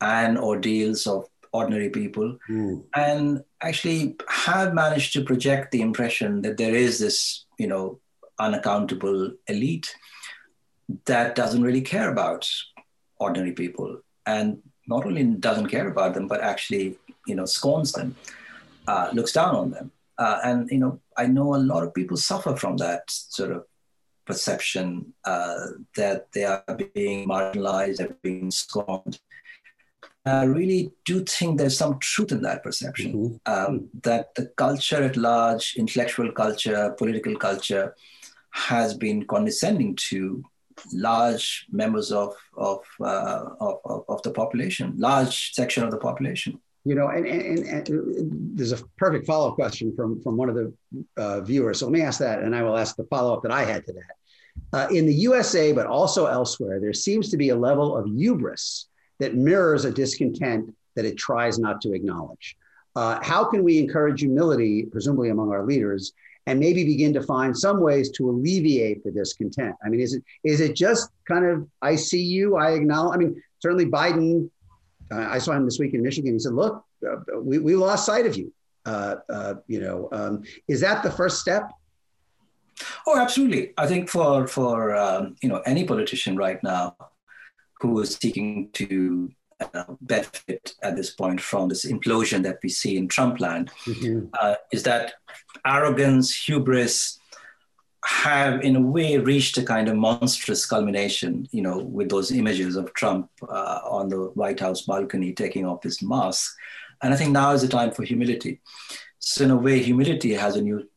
and 0.00 0.38
ordeals 0.38 1.06
of 1.06 1.26
ordinary 1.52 1.90
people, 1.90 2.38
mm. 2.48 2.82
and 2.94 3.42
actually 3.60 4.16
have 4.28 4.74
managed 4.74 5.12
to 5.12 5.24
project 5.24 5.70
the 5.70 5.80
impression 5.80 6.42
that 6.42 6.56
there 6.56 6.74
is 6.74 6.98
this, 6.98 7.44
you 7.58 7.66
know, 7.66 8.00
unaccountable 8.38 9.32
elite 9.48 9.94
that 11.04 11.34
doesn't 11.34 11.62
really 11.62 11.80
care 11.80 12.10
about 12.10 12.48
ordinary 13.18 13.52
people 13.52 14.00
and 14.26 14.58
not 14.86 15.04
only 15.04 15.24
doesn't 15.24 15.68
care 15.68 15.88
about 15.88 16.14
them 16.14 16.26
but 16.26 16.40
actually 16.40 16.96
you 17.26 17.34
know 17.34 17.44
scorns 17.44 17.92
them 17.92 18.14
uh, 18.88 19.10
looks 19.12 19.32
down 19.32 19.54
on 19.54 19.70
them. 19.70 19.92
Uh, 20.16 20.40
and 20.42 20.70
you 20.70 20.78
know, 20.78 21.00
I 21.16 21.26
know 21.26 21.54
a 21.54 21.66
lot 21.72 21.84
of 21.84 21.94
people 21.94 22.16
suffer 22.16 22.56
from 22.56 22.76
that 22.78 23.02
sort 23.08 23.52
of 23.52 23.66
perception 24.24 25.14
uh, 25.24 25.66
that 25.96 26.32
they 26.32 26.44
are 26.44 26.64
being 26.94 27.28
marginalized, 27.28 27.98
they're 27.98 28.16
being 28.22 28.50
scorned. 28.50 29.20
I 30.26 30.44
really 30.44 30.92
do 31.06 31.24
think 31.24 31.56
there's 31.56 31.78
some 31.78 31.98
truth 32.00 32.32
in 32.32 32.42
that 32.42 32.62
perception 32.62 33.12
mm-hmm. 33.14 33.52
um, 33.52 33.88
that 34.02 34.34
the 34.34 34.46
culture 34.64 35.02
at 35.02 35.16
large, 35.16 35.74
intellectual 35.78 36.30
culture, 36.32 36.94
political 36.98 37.36
culture, 37.36 37.94
has 38.50 38.92
been 38.94 39.24
condescending 39.26 39.96
to 40.10 40.42
large 40.92 41.66
members 41.70 42.12
of 42.12 42.34
of, 42.56 42.80
uh, 43.00 43.44
of, 43.60 44.04
of 44.08 44.22
the 44.22 44.30
population, 44.30 44.94
large 44.98 45.52
section 45.52 45.82
of 45.82 45.90
the 45.90 45.96
population 45.98 46.60
you 46.84 46.94
know, 46.94 47.08
and, 47.08 47.26
and, 47.26 47.58
and, 47.58 48.56
there's 48.56 48.72
a 48.72 48.84
perfect 48.96 49.26
follow-up 49.26 49.54
question 49.54 49.94
from, 49.94 50.22
from 50.22 50.36
one 50.36 50.48
of 50.48 50.54
the 50.54 50.72
uh, 51.16 51.40
viewers. 51.40 51.80
So 51.80 51.86
let 51.86 51.92
me 51.92 52.02
ask 52.02 52.18
that, 52.20 52.42
and 52.42 52.54
I 52.54 52.62
will 52.62 52.76
ask 52.76 52.96
the 52.96 53.04
follow-up 53.04 53.42
that 53.42 53.52
I 53.52 53.64
had 53.64 53.84
to 53.86 53.92
that. 53.92 54.16
Uh, 54.72 54.88
in 54.90 55.06
the 55.06 55.14
USA, 55.14 55.72
but 55.72 55.86
also 55.86 56.26
elsewhere, 56.26 56.80
there 56.80 56.92
seems 56.92 57.30
to 57.30 57.36
be 57.36 57.50
a 57.50 57.56
level 57.56 57.96
of 57.96 58.06
hubris 58.06 58.88
that 59.18 59.34
mirrors 59.34 59.84
a 59.84 59.90
discontent 59.90 60.74
that 60.96 61.04
it 61.04 61.16
tries 61.16 61.58
not 61.58 61.80
to 61.82 61.92
acknowledge. 61.92 62.56
Uh, 62.96 63.18
how 63.22 63.44
can 63.44 63.62
we 63.62 63.78
encourage 63.78 64.20
humility, 64.20 64.84
presumably 64.90 65.30
among 65.30 65.52
our 65.52 65.64
leaders, 65.64 66.12
and 66.46 66.58
maybe 66.58 66.84
begin 66.84 67.12
to 67.12 67.22
find 67.22 67.56
some 67.56 67.80
ways 67.80 68.10
to 68.10 68.28
alleviate 68.28 69.04
the 69.04 69.10
discontent? 69.10 69.74
I 69.84 69.88
mean, 69.88 70.00
is 70.00 70.14
it 70.14 70.24
is 70.42 70.60
it 70.60 70.74
just 70.74 71.10
kind 71.26 71.44
of 71.44 71.68
I 71.82 71.94
see 71.94 72.22
you, 72.22 72.56
I 72.56 72.72
acknowledge? 72.72 73.14
I 73.14 73.18
mean, 73.18 73.42
certainly 73.60 73.86
Biden 73.86 74.50
I 75.10 75.38
saw 75.38 75.52
him 75.52 75.64
this 75.64 75.78
week 75.78 75.94
in 75.94 76.02
Michigan. 76.02 76.32
He 76.32 76.38
said, 76.38 76.52
"Look, 76.52 76.84
uh, 77.06 77.40
we, 77.40 77.58
we 77.58 77.74
lost 77.74 78.06
sight 78.06 78.26
of 78.26 78.36
you. 78.36 78.52
Uh, 78.84 79.16
uh, 79.28 79.54
you 79.66 79.80
know, 79.80 80.08
um, 80.12 80.42
is 80.66 80.80
that 80.80 81.02
the 81.02 81.10
first 81.10 81.40
step?" 81.40 81.70
Oh, 83.06 83.18
absolutely. 83.18 83.72
I 83.76 83.86
think 83.86 84.08
for 84.08 84.46
for 84.46 84.94
um, 84.94 85.36
you 85.42 85.48
know 85.48 85.58
any 85.66 85.84
politician 85.84 86.36
right 86.36 86.62
now 86.62 86.96
who 87.80 88.00
is 88.00 88.16
seeking 88.16 88.70
to 88.72 89.30
uh, 89.60 89.84
benefit 90.00 90.74
at 90.82 90.96
this 90.96 91.10
point 91.10 91.40
from 91.40 91.68
this 91.68 91.84
implosion 91.86 92.42
that 92.42 92.58
we 92.62 92.68
see 92.68 92.96
in 92.96 93.08
Trump 93.08 93.40
land 93.40 93.70
mm-hmm. 93.84 94.26
uh, 94.40 94.54
is 94.72 94.82
that 94.84 95.14
arrogance, 95.64 96.34
hubris, 96.34 97.17
have 98.04 98.62
in 98.62 98.76
a 98.76 98.80
way 98.80 99.18
reached 99.18 99.58
a 99.58 99.62
kind 99.62 99.88
of 99.88 99.96
monstrous 99.96 100.64
culmination, 100.64 101.48
you 101.50 101.62
know, 101.62 101.78
with 101.78 102.08
those 102.08 102.30
images 102.30 102.76
of 102.76 102.92
Trump 102.94 103.28
uh, 103.48 103.80
on 103.84 104.08
the 104.08 104.30
White 104.34 104.60
House 104.60 104.82
balcony 104.82 105.32
taking 105.32 105.66
off 105.66 105.82
his 105.82 106.00
mask. 106.02 106.54
And 107.02 107.12
I 107.12 107.16
think 107.16 107.32
now 107.32 107.52
is 107.52 107.62
the 107.62 107.68
time 107.68 107.90
for 107.90 108.04
humility. 108.04 108.60
So 109.18 109.44
in 109.44 109.50
a 109.50 109.56
way, 109.56 109.80
humility 109.80 110.32
has 110.34 110.56
a 110.56 110.62
new 110.62 110.88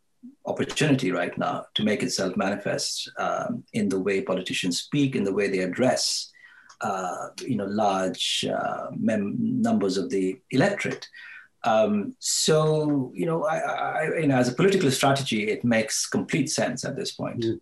opportunity 0.45 1.11
right 1.11 1.35
now 1.37 1.65
to 1.75 1.83
make 1.83 2.03
itself 2.03 2.35
manifest 2.37 3.11
um, 3.17 3.63
in 3.73 3.89
the 3.89 3.99
way 3.99 4.21
politicians 4.21 4.79
speak, 4.79 5.15
in 5.15 5.23
the 5.23 5.33
way 5.33 5.47
they 5.47 5.59
address, 5.59 6.31
uh, 6.81 7.29
you 7.41 7.55
know, 7.55 7.65
large 7.65 8.45
uh, 8.45 8.87
mem- 8.97 9.37
numbers 9.39 9.97
of 9.97 10.09
the 10.09 10.39
electorate. 10.51 11.07
Um, 11.63 12.15
so, 12.19 13.11
you 13.13 13.25
know, 13.25 13.45
I, 13.45 13.57
I, 13.57 14.19
you 14.19 14.27
know, 14.27 14.37
as 14.37 14.49
a 14.49 14.53
political 14.53 14.89
strategy, 14.91 15.49
it 15.49 15.63
makes 15.63 16.05
complete 16.07 16.49
sense 16.49 16.83
at 16.85 16.95
this 16.95 17.11
point. 17.11 17.41
Mm. 17.41 17.59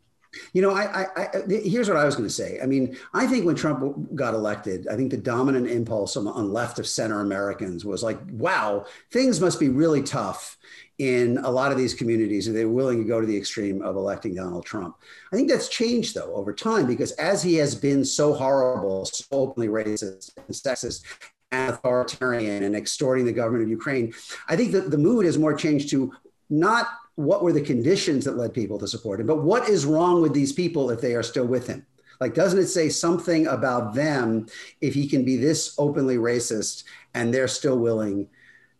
You 0.53 0.61
know, 0.61 0.71
I, 0.71 0.83
I, 0.83 1.05
I, 1.15 1.27
here's 1.47 1.87
what 1.87 1.97
I 1.97 2.05
was 2.05 2.15
going 2.15 2.27
to 2.27 2.33
say. 2.33 2.59
I 2.61 2.67
mean, 2.67 2.95
I 3.13 3.25
think 3.25 3.45
when 3.45 3.55
Trump 3.55 4.15
got 4.15 4.35
elected, 4.35 4.87
I 4.87 4.95
think 4.95 5.09
the 5.09 5.17
dominant 5.17 5.67
impulse 5.67 6.15
on, 6.17 6.27
on 6.27 6.53
left 6.53 6.77
of 6.77 6.87
center 6.87 7.21
Americans 7.21 7.83
was 7.83 8.03
like, 8.03 8.19
wow, 8.31 8.85
things 9.11 9.41
must 9.41 9.59
be 9.59 9.69
really 9.69 10.03
tough 10.03 10.57
in 10.99 11.37
a 11.39 11.49
lot 11.49 11.71
of 11.71 11.77
these 11.77 11.93
communities 11.93 12.47
and 12.47 12.55
they're 12.55 12.69
willing 12.69 12.99
to 12.99 13.07
go 13.07 13.21
to 13.21 13.25
the 13.25 13.35
extreme 13.35 13.81
of 13.81 13.95
electing 13.95 14.35
Donald 14.35 14.65
Trump. 14.65 14.97
I 15.31 15.35
think 15.35 15.49
that's 15.49 15.69
changed 15.69 16.13
though 16.13 16.35
over 16.35 16.53
time 16.53 16.85
because 16.85 17.13
as 17.13 17.41
he 17.41 17.55
has 17.55 17.73
been 17.73 18.03
so 18.03 18.33
horrible, 18.33 19.05
so 19.05 19.23
openly 19.31 19.69
racist 19.69 20.35
and 20.35 20.55
sexist 20.55 21.03
authoritarian 21.51 22.63
and 22.63 22.75
extorting 22.75 23.25
the 23.25 23.31
government 23.31 23.63
of 23.63 23.69
Ukraine, 23.69 24.13
I 24.47 24.55
think 24.55 24.71
that 24.73 24.91
the 24.91 24.97
mood 24.97 25.25
has 25.25 25.37
more 25.37 25.53
changed 25.53 25.89
to 25.91 26.13
not 26.49 26.87
what 27.15 27.43
were 27.43 27.53
the 27.53 27.61
conditions 27.61 28.25
that 28.25 28.37
led 28.37 28.53
people 28.53 28.79
to 28.79 28.87
support 28.87 29.19
him, 29.19 29.27
but 29.27 29.43
what 29.43 29.67
is 29.67 29.85
wrong 29.85 30.21
with 30.21 30.33
these 30.33 30.53
people 30.53 30.89
if 30.89 31.01
they 31.01 31.15
are 31.15 31.23
still 31.23 31.45
with 31.45 31.67
him? 31.67 31.85
Like, 32.21 32.33
doesn't 32.33 32.59
it 32.59 32.67
say 32.67 32.89
something 32.89 33.47
about 33.47 33.93
them 33.93 34.47
if 34.81 34.93
he 34.93 35.07
can 35.07 35.23
be 35.23 35.37
this 35.37 35.75
openly 35.77 36.17
racist 36.17 36.83
and 37.13 37.33
they're 37.33 37.47
still 37.47 37.77
willing 37.77 38.27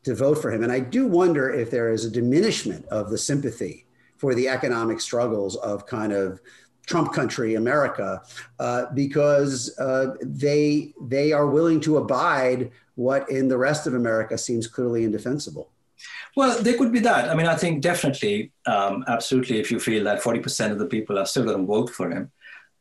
to 0.03 0.15
vote 0.15 0.41
for 0.41 0.51
him. 0.51 0.63
And 0.63 0.72
I 0.72 0.80
do 0.80 1.07
wonder 1.07 1.49
if 1.49 1.72
there 1.72 1.91
is 1.91 2.05
a 2.05 2.11
diminishment 2.11 2.86
of 2.88 3.09
the 3.09 3.17
sympathy 3.17 3.86
for 4.17 4.36
the 4.36 4.49
economic 4.49 4.99
struggles 4.99 5.55
of 5.57 5.86
kind 5.86 6.11
of 6.11 6.41
Trump 6.89 7.13
country 7.13 7.55
America 7.55 8.21
uh, 8.59 8.83
because 9.03 9.77
uh, 9.77 10.07
they 10.21 10.93
they 11.15 11.27
are 11.31 11.47
willing 11.47 11.79
to 11.87 11.97
abide 11.97 12.71
what 12.95 13.29
in 13.29 13.47
the 13.47 13.57
rest 13.57 13.87
of 13.87 13.93
America 13.93 14.37
seems 14.37 14.67
clearly 14.67 15.03
indefensible. 15.03 15.67
Well, 16.35 16.61
there 16.63 16.77
could 16.77 16.91
be 16.91 16.99
that. 17.11 17.29
I 17.29 17.33
mean, 17.35 17.47
I 17.47 17.55
think 17.55 17.81
definitely, 17.81 18.51
um, 18.65 19.03
absolutely. 19.07 19.59
If 19.59 19.71
you 19.71 19.79
feel 19.79 20.03
that 20.05 20.21
forty 20.21 20.39
percent 20.39 20.73
of 20.73 20.79
the 20.79 20.91
people 20.95 21.19
are 21.19 21.29
still 21.31 21.45
going 21.45 21.61
to 21.61 21.73
vote 21.75 21.89
for 21.97 22.09
him, 22.09 22.31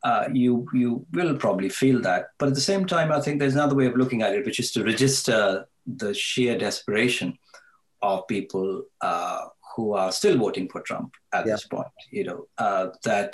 uh, 0.02 0.24
you 0.32 0.66
you 0.72 1.04
will 1.12 1.34
probably 1.36 1.68
feel 1.68 2.00
that. 2.08 2.22
But 2.38 2.48
at 2.48 2.54
the 2.54 2.68
same 2.72 2.84
time, 2.86 3.12
I 3.12 3.20
think 3.20 3.38
there's 3.38 3.58
another 3.60 3.76
way 3.76 3.86
of 3.86 3.96
looking 3.96 4.22
at 4.22 4.34
it, 4.34 4.46
which 4.46 4.60
is 4.60 4.72
to 4.72 4.84
register 4.84 5.66
the 5.86 6.14
sheer 6.14 6.56
desperation 6.56 7.38
of 8.00 8.26
people 8.28 8.84
uh, 9.00 9.40
who 9.74 9.92
are 9.92 10.12
still 10.12 10.36
voting 10.38 10.68
for 10.68 10.80
Trump 10.80 11.14
at 11.32 11.46
yeah. 11.46 11.52
this 11.52 11.66
point. 11.66 11.96
You 12.10 12.24
know 12.24 12.40
uh, 12.58 12.86
that 13.04 13.32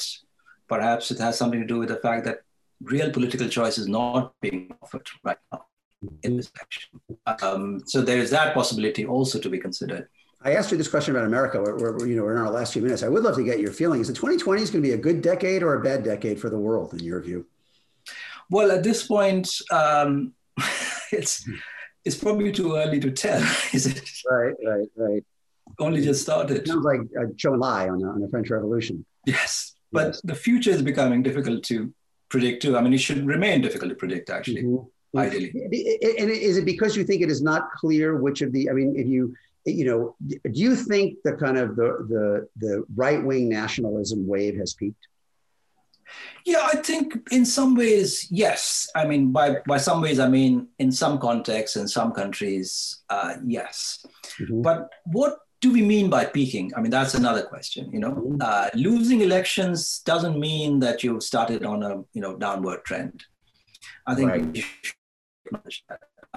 perhaps 0.74 1.10
it 1.10 1.18
has 1.18 1.38
something 1.38 1.60
to 1.60 1.66
do 1.66 1.78
with 1.78 1.88
the 1.88 1.96
fact 1.96 2.24
that 2.24 2.38
real 2.82 3.10
political 3.10 3.48
choice 3.48 3.78
is 3.78 3.88
not 3.88 4.34
being 4.40 4.74
offered 4.82 5.06
right 5.22 5.38
now 5.52 5.64
in 6.22 6.36
this 6.36 6.50
election. 6.54 7.00
Um, 7.42 7.82
so 7.86 8.02
there 8.02 8.18
is 8.18 8.30
that 8.30 8.54
possibility 8.54 9.06
also 9.06 9.38
to 9.38 9.48
be 9.48 9.58
considered. 9.58 10.08
I 10.42 10.54
asked 10.54 10.70
you 10.70 10.76
this 10.76 10.88
question 10.88 11.16
about 11.16 11.26
America. 11.26 11.58
We're, 11.60 11.78
we're, 11.78 12.06
you 12.06 12.16
know, 12.16 12.24
we're 12.24 12.36
in 12.36 12.42
our 12.42 12.50
last 12.50 12.74
few 12.74 12.82
minutes. 12.82 13.02
I 13.02 13.08
would 13.08 13.22
love 13.22 13.36
to 13.36 13.44
get 13.44 13.60
your 13.60 13.72
feelings. 13.72 14.08
Is 14.08 14.14
the 14.14 14.14
2020 14.14 14.62
is 14.62 14.70
going 14.70 14.82
to 14.82 14.88
be 14.88 14.94
a 14.94 14.98
good 14.98 15.22
decade 15.22 15.62
or 15.62 15.74
a 15.74 15.82
bad 15.82 16.04
decade 16.04 16.38
for 16.38 16.50
the 16.50 16.58
world, 16.58 16.92
in 16.92 17.00
your 17.00 17.20
view? 17.20 17.46
Well, 18.50 18.70
at 18.70 18.82
this 18.82 19.06
point, 19.06 19.50
um, 19.70 20.34
it's 21.12 21.48
it's 22.04 22.16
probably 22.16 22.52
too 22.52 22.76
early 22.76 23.00
to 23.00 23.10
tell, 23.10 23.40
is 23.72 23.86
it? 23.86 24.06
Right, 24.30 24.54
right, 24.66 24.88
right. 24.96 25.24
Only 25.78 26.02
just 26.02 26.20
started. 26.20 26.58
It 26.58 26.68
sounds 26.68 26.84
like 26.84 27.00
a 27.00 27.26
Zhou 27.40 27.56
Enlai 27.56 27.90
on, 27.90 28.04
on 28.04 28.20
the 28.20 28.28
French 28.28 28.50
Revolution. 28.50 29.06
Yes, 29.24 29.74
but 29.94 30.06
yes. 30.08 30.20
the 30.22 30.34
future 30.46 30.70
is 30.76 30.82
becoming 30.82 31.22
difficult 31.28 31.62
to 31.70 31.76
predict 32.28 32.62
too. 32.62 32.76
I 32.76 32.80
mean, 32.82 32.94
it 32.98 33.02
should 33.06 33.24
remain 33.34 33.60
difficult 33.66 33.90
to 33.92 33.98
predict, 34.02 34.30
actually. 34.30 34.64
Mm-hmm. 34.64 35.18
Ideally. 35.26 35.50
And 36.20 36.28
is 36.30 36.56
it 36.60 36.64
because 36.64 36.96
you 36.96 37.04
think 37.04 37.22
it 37.22 37.30
is 37.30 37.40
not 37.40 37.62
clear 37.80 38.16
which 38.24 38.40
of 38.42 38.50
the? 38.52 38.68
I 38.68 38.72
mean, 38.72 38.90
if 39.02 39.06
you 39.06 39.22
you 39.64 39.84
know, 39.84 40.16
do 40.26 40.60
you 40.66 40.74
think 40.76 41.18
the 41.24 41.34
kind 41.34 41.56
of 41.56 41.76
the 41.76 41.90
the 42.12 42.26
the 42.64 42.84
right 42.94 43.22
wing 43.24 43.48
nationalism 43.48 44.26
wave 44.26 44.56
has 44.56 44.74
peaked? 44.74 45.06
Yeah, 46.44 46.68
I 46.72 46.76
think 46.76 47.16
in 47.30 47.44
some 47.46 47.74
ways, 47.74 48.28
yes. 48.30 48.88
I 48.94 49.06
mean, 49.06 49.32
by, 49.32 49.56
by 49.66 49.78
some 49.78 50.02
ways, 50.02 50.18
I 50.18 50.28
mean, 50.28 50.68
in 50.78 50.92
some 50.92 51.18
contexts, 51.18 51.76
in 51.76 51.88
some 51.88 52.12
countries, 52.12 53.02
uh, 53.08 53.36
yes. 53.44 54.04
Mm-hmm. 54.38 54.60
But 54.60 54.90
what 55.06 55.38
do 55.64 55.72
we 55.72 55.80
mean 55.80 56.10
by 56.10 56.26
peaking? 56.26 56.70
I 56.76 56.82
mean, 56.82 56.90
that's 56.90 57.14
another 57.14 57.42
question. 57.42 57.90
You 57.90 57.98
know, 57.98 58.12
mm-hmm. 58.12 58.36
uh, 58.38 58.68
losing 58.74 59.22
elections 59.22 60.00
doesn't 60.00 60.38
mean 60.38 60.78
that 60.80 61.02
you've 61.02 61.22
started 61.22 61.64
on 61.64 61.82
a 61.82 62.04
you 62.12 62.20
know 62.20 62.36
downward 62.36 62.84
trend. 62.84 63.24
I 64.06 64.14
think 64.14 64.28
right. 64.30 64.64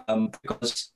um, 0.08 0.32
because 0.42 0.94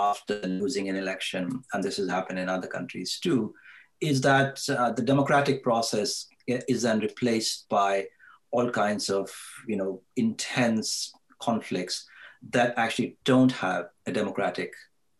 after 0.00 0.40
losing 0.40 0.88
an 0.88 0.96
election, 0.96 1.62
and 1.72 1.84
this 1.84 1.98
has 1.98 2.10
happened 2.10 2.40
in 2.40 2.48
other 2.48 2.66
countries 2.66 3.20
too, 3.22 3.54
is 4.00 4.20
that 4.22 4.60
uh, 4.68 4.90
the 4.90 5.02
democratic 5.02 5.62
process 5.62 6.26
is 6.48 6.82
then 6.82 6.98
replaced 6.98 7.68
by 7.68 8.06
all 8.50 8.68
kinds 8.70 9.08
of 9.08 9.30
you 9.68 9.76
know 9.76 10.02
intense 10.16 11.12
conflicts 11.38 12.08
that 12.50 12.74
actually 12.76 13.18
don't 13.22 13.52
have 13.52 13.84
a 14.06 14.10
democratic 14.10 14.72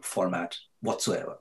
format 0.02 0.56
whatsoever 0.80 1.36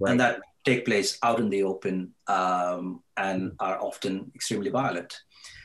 right. 0.00 0.10
and 0.10 0.20
that 0.20 0.40
take 0.64 0.84
place 0.84 1.18
out 1.22 1.40
in 1.40 1.48
the 1.48 1.62
open 1.62 2.12
um, 2.26 3.02
and 3.16 3.52
are 3.60 3.80
often 3.80 4.30
extremely 4.34 4.70
violent 4.70 5.20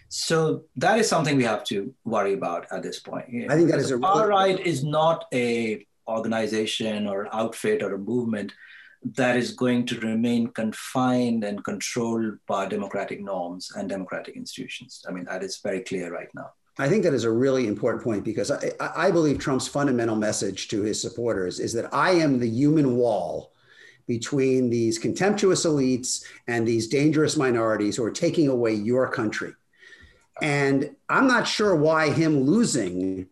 so 0.09 0.63
that 0.75 0.99
is 0.99 1.09
something 1.09 1.37
we 1.37 1.43
have 1.43 1.63
to 1.63 1.93
worry 2.05 2.33
about 2.33 2.67
at 2.71 2.83
this 2.83 2.99
point 2.99 3.25
i 3.49 3.55
think 3.55 3.69
that 3.69 3.79
is 3.79 3.91
a 3.91 3.99
far 3.99 4.27
right 4.27 4.59
is 4.59 4.83
not 4.83 5.25
a 5.33 5.85
organization 6.07 7.07
or 7.07 7.33
outfit 7.33 7.81
or 7.81 7.95
a 7.95 7.97
movement 7.97 8.53
that 9.03 9.35
is 9.35 9.51
going 9.51 9.85
to 9.85 9.99
remain 9.99 10.47
confined 10.47 11.43
and 11.43 11.63
controlled 11.63 12.37
by 12.47 12.65
democratic 12.65 13.21
norms 13.21 13.71
and 13.75 13.89
democratic 13.89 14.35
institutions. 14.35 15.03
I 15.07 15.11
mean, 15.11 15.25
that 15.25 15.43
is 15.43 15.59
very 15.61 15.81
clear 15.81 16.11
right 16.11 16.29
now. 16.33 16.51
I 16.79 16.89
think 16.89 17.03
that 17.03 17.13
is 17.13 17.23
a 17.23 17.31
really 17.31 17.67
important 17.67 18.03
point 18.03 18.23
because 18.23 18.49
I, 18.49 18.71
I, 18.79 19.11
believe 19.11 19.37
Trump's 19.37 19.67
fundamental 19.67 20.15
message 20.15 20.69
to 20.69 20.81
his 20.81 20.99
supporters 20.99 21.59
is 21.59 21.71
that 21.73 21.93
I 21.93 22.11
am 22.11 22.39
the 22.39 22.49
human 22.49 22.95
wall 22.95 23.51
between 24.07 24.69
these 24.69 24.97
contemptuous 24.97 25.65
elites 25.65 26.23
and 26.47 26.67
these 26.67 26.87
dangerous 26.87 27.37
minorities 27.37 27.95
who 27.95 28.03
are 28.03 28.11
taking 28.11 28.47
away 28.47 28.73
your 28.73 29.07
country. 29.07 29.53
And 30.41 30.95
I'm 31.09 31.27
not 31.27 31.47
sure 31.47 31.75
why 31.75 32.09
him 32.09 32.41
losing 32.41 33.27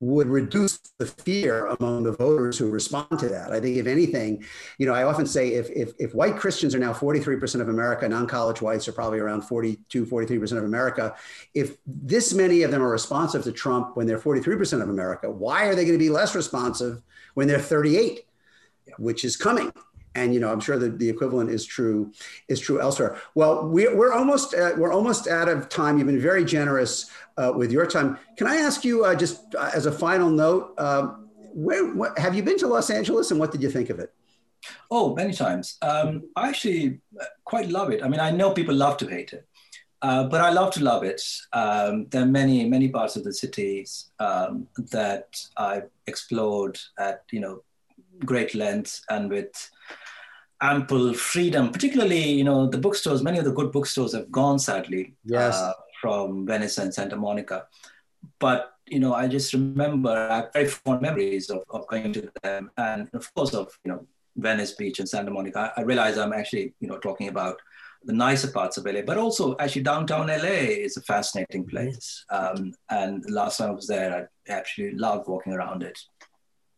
would 0.00 0.26
reduce 0.26 0.78
the 0.98 1.06
fear 1.06 1.66
among 1.66 2.02
the 2.02 2.12
voters 2.12 2.58
who 2.58 2.70
respond 2.70 3.18
to 3.18 3.28
that. 3.28 3.50
I 3.50 3.60
think, 3.60 3.78
if 3.78 3.86
anything, 3.86 4.44
you 4.78 4.86
know, 4.86 4.92
I 4.92 5.04
often 5.04 5.26
say 5.26 5.54
if, 5.54 5.70
if, 5.70 5.92
if 5.98 6.14
white 6.14 6.36
Christians 6.36 6.74
are 6.74 6.78
now 6.78 6.92
43% 6.92 7.60
of 7.60 7.68
America, 7.68 8.08
non 8.08 8.26
college 8.26 8.60
whites 8.60 8.86
are 8.88 8.92
probably 8.92 9.18
around 9.18 9.42
42, 9.42 10.04
43% 10.04 10.58
of 10.58 10.64
America. 10.64 11.14
If 11.54 11.78
this 11.86 12.34
many 12.34 12.62
of 12.62 12.70
them 12.70 12.82
are 12.82 12.90
responsive 12.90 13.44
to 13.44 13.52
Trump 13.52 13.96
when 13.96 14.06
they're 14.06 14.18
43% 14.18 14.82
of 14.82 14.90
America, 14.90 15.30
why 15.30 15.64
are 15.64 15.74
they 15.74 15.84
going 15.84 15.98
to 15.98 16.04
be 16.04 16.10
less 16.10 16.34
responsive 16.34 17.00
when 17.34 17.48
they're 17.48 17.58
38, 17.58 18.24
which 18.98 19.24
is 19.24 19.36
coming? 19.36 19.72
And 20.16 20.34
you 20.34 20.40
know 20.40 20.50
i'm 20.50 20.60
sure 20.60 20.78
that 20.78 20.98
the 20.98 21.08
equivalent 21.08 21.50
is 21.50 21.64
true 21.64 22.12
is 22.48 22.58
true 22.60 22.80
elsewhere. 22.80 23.16
Well 23.34 23.68
we, 23.68 23.86
are 23.86 24.12
almost 24.12 24.54
at, 24.54 24.76
we're 24.78 24.92
almost 24.92 25.28
out 25.28 25.48
of 25.48 25.68
time. 25.68 25.98
You've 25.98 26.06
been 26.06 26.20
very 26.20 26.44
generous 26.44 27.10
uh, 27.36 27.52
with 27.54 27.70
your 27.70 27.86
time. 27.86 28.18
Can 28.36 28.46
i 28.46 28.56
ask 28.56 28.84
you 28.84 29.04
uh, 29.04 29.14
just 29.14 29.54
uh, 29.54 29.70
as 29.74 29.86
a 29.86 29.92
final 29.92 30.30
note 30.30 30.74
um, 30.78 31.28
where 31.66 31.84
what, 31.94 32.18
have 32.18 32.34
you 32.34 32.42
been 32.42 32.58
to 32.58 32.66
los 32.66 32.90
angeles 32.90 33.30
and 33.30 33.38
what 33.38 33.52
did 33.52 33.62
you 33.62 33.70
think 33.70 33.90
of 33.90 33.98
it? 33.98 34.12
Oh 34.90 35.14
many 35.14 35.32
times. 35.32 35.78
Um, 35.82 36.08
i 36.34 36.48
actually 36.48 37.00
uh, 37.20 37.24
quite 37.44 37.68
love 37.68 37.90
it. 37.90 38.02
I 38.02 38.08
mean 38.08 38.20
i 38.20 38.30
know 38.30 38.50
people 38.52 38.74
love 38.74 38.96
to 38.98 39.06
hate 39.06 39.32
it 39.32 39.46
uh, 40.02 40.24
but 40.24 40.40
I 40.40 40.50
love 40.50 40.72
to 40.74 40.84
love 40.84 41.02
it. 41.04 41.22
Um, 41.52 42.06
there 42.10 42.22
are 42.22 42.26
many, 42.40 42.68
many 42.68 42.88
parts 42.88 43.16
of 43.16 43.24
the 43.24 43.32
cities 43.32 44.10
um, 44.20 44.68
that 44.92 45.40
I've 45.56 45.88
explored 46.06 46.78
at, 46.98 47.22
you 47.32 47.40
know, 47.40 47.62
great 48.24 48.54
length 48.54 49.02
and 49.10 49.30
with 49.30 49.70
ample 50.60 51.12
freedom, 51.14 51.70
particularly, 51.70 52.30
you 52.30 52.44
know, 52.44 52.66
the 52.66 52.78
bookstores, 52.78 53.22
many 53.22 53.38
of 53.38 53.44
the 53.44 53.52
good 53.52 53.72
bookstores 53.72 54.14
have 54.14 54.30
gone, 54.30 54.58
sadly, 54.58 55.14
yes. 55.24 55.54
Uh, 55.54 55.72
from 56.00 56.46
Venice 56.46 56.78
and 56.78 56.92
Santa 56.92 57.16
Monica. 57.16 57.66
But, 58.38 58.72
you 58.86 59.00
know, 59.00 59.14
I 59.14 59.28
just 59.28 59.52
remember 59.52 60.10
I 60.10 60.36
have 60.36 60.52
very 60.52 60.68
fond 60.68 61.02
memories 61.02 61.50
of, 61.50 61.64
of 61.70 61.86
going 61.88 62.12
to 62.12 62.30
them 62.42 62.70
and, 62.76 63.08
of 63.14 63.32
course, 63.34 63.54
of, 63.54 63.76
you 63.84 63.92
know, 63.92 64.06
Venice 64.36 64.72
Beach 64.72 64.98
and 64.98 65.08
Santa 65.08 65.30
Monica. 65.30 65.72
I, 65.76 65.80
I 65.80 65.84
realize 65.84 66.18
I'm 66.18 66.32
actually, 66.32 66.74
you 66.80 66.88
know, 66.88 66.98
talking 66.98 67.28
about 67.28 67.60
the 68.04 68.12
nicer 68.12 68.50
parts 68.50 68.76
of 68.76 68.84
LA, 68.84 69.02
but 69.02 69.18
also 69.18 69.56
actually 69.58 69.82
downtown 69.82 70.28
LA 70.28 70.66
is 70.84 70.96
a 70.96 71.02
fascinating 71.02 71.66
place. 71.66 72.24
Um, 72.30 72.72
and 72.90 73.24
last 73.28 73.58
time 73.58 73.70
I 73.70 73.74
was 73.74 73.86
there, 73.86 74.28
I 74.48 74.52
actually 74.52 74.92
loved 74.92 75.28
walking 75.28 75.52
around 75.52 75.82
it. 75.82 75.98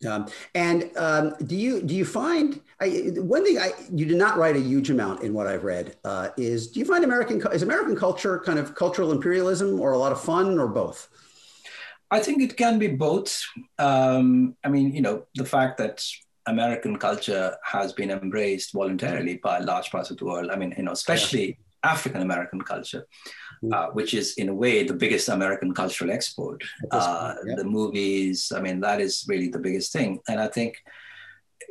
Um, 0.06 0.28
and 0.54 0.90
um, 0.96 1.34
do 1.44 1.56
you 1.56 1.82
do 1.82 1.94
you 1.94 2.04
find 2.04 2.60
I, 2.80 3.10
one 3.16 3.44
thing 3.44 3.58
I 3.58 3.72
you 3.92 4.06
did 4.06 4.16
not 4.16 4.36
write 4.36 4.54
a 4.54 4.60
huge 4.60 4.90
amount 4.90 5.22
in 5.24 5.34
what 5.34 5.48
I've 5.48 5.64
read 5.64 5.96
uh, 6.04 6.28
is 6.36 6.68
do 6.68 6.78
you 6.78 6.86
find 6.86 7.02
American 7.02 7.42
is 7.52 7.62
American 7.62 7.96
culture 7.96 8.38
kind 8.38 8.60
of 8.60 8.76
cultural 8.76 9.10
imperialism 9.10 9.80
or 9.80 9.92
a 9.92 9.98
lot 9.98 10.12
of 10.12 10.20
fun 10.20 10.58
or 10.58 10.68
both? 10.68 11.08
I 12.10 12.20
think 12.20 12.42
it 12.42 12.56
can 12.56 12.78
be 12.78 12.86
both. 12.86 13.42
Um, 13.78 14.56
I 14.64 14.68
mean, 14.68 14.94
you 14.94 15.02
know, 15.02 15.26
the 15.34 15.44
fact 15.44 15.78
that 15.78 16.04
American 16.46 16.96
culture 16.96 17.56
has 17.62 17.92
been 17.92 18.10
embraced 18.10 18.72
voluntarily 18.72 19.36
by 19.36 19.58
large 19.58 19.90
parts 19.90 20.10
of 20.10 20.16
the 20.16 20.24
world. 20.24 20.50
I 20.50 20.56
mean, 20.56 20.74
you 20.76 20.84
know, 20.84 20.92
especially 20.92 21.58
African 21.82 22.22
American 22.22 22.62
culture. 22.62 23.06
Uh, 23.72 23.88
which 23.88 24.14
is 24.14 24.34
in 24.34 24.48
a 24.48 24.54
way 24.54 24.84
the 24.84 24.94
biggest 24.94 25.28
American 25.28 25.74
cultural 25.74 26.10
export. 26.10 26.62
Uh, 26.90 27.34
yeah. 27.46 27.56
The 27.56 27.64
movies, 27.64 28.52
I 28.54 28.60
mean, 28.60 28.80
that 28.80 29.00
is 29.00 29.24
really 29.28 29.48
the 29.48 29.58
biggest 29.58 29.92
thing. 29.92 30.20
And 30.28 30.40
I 30.40 30.48
think 30.48 30.82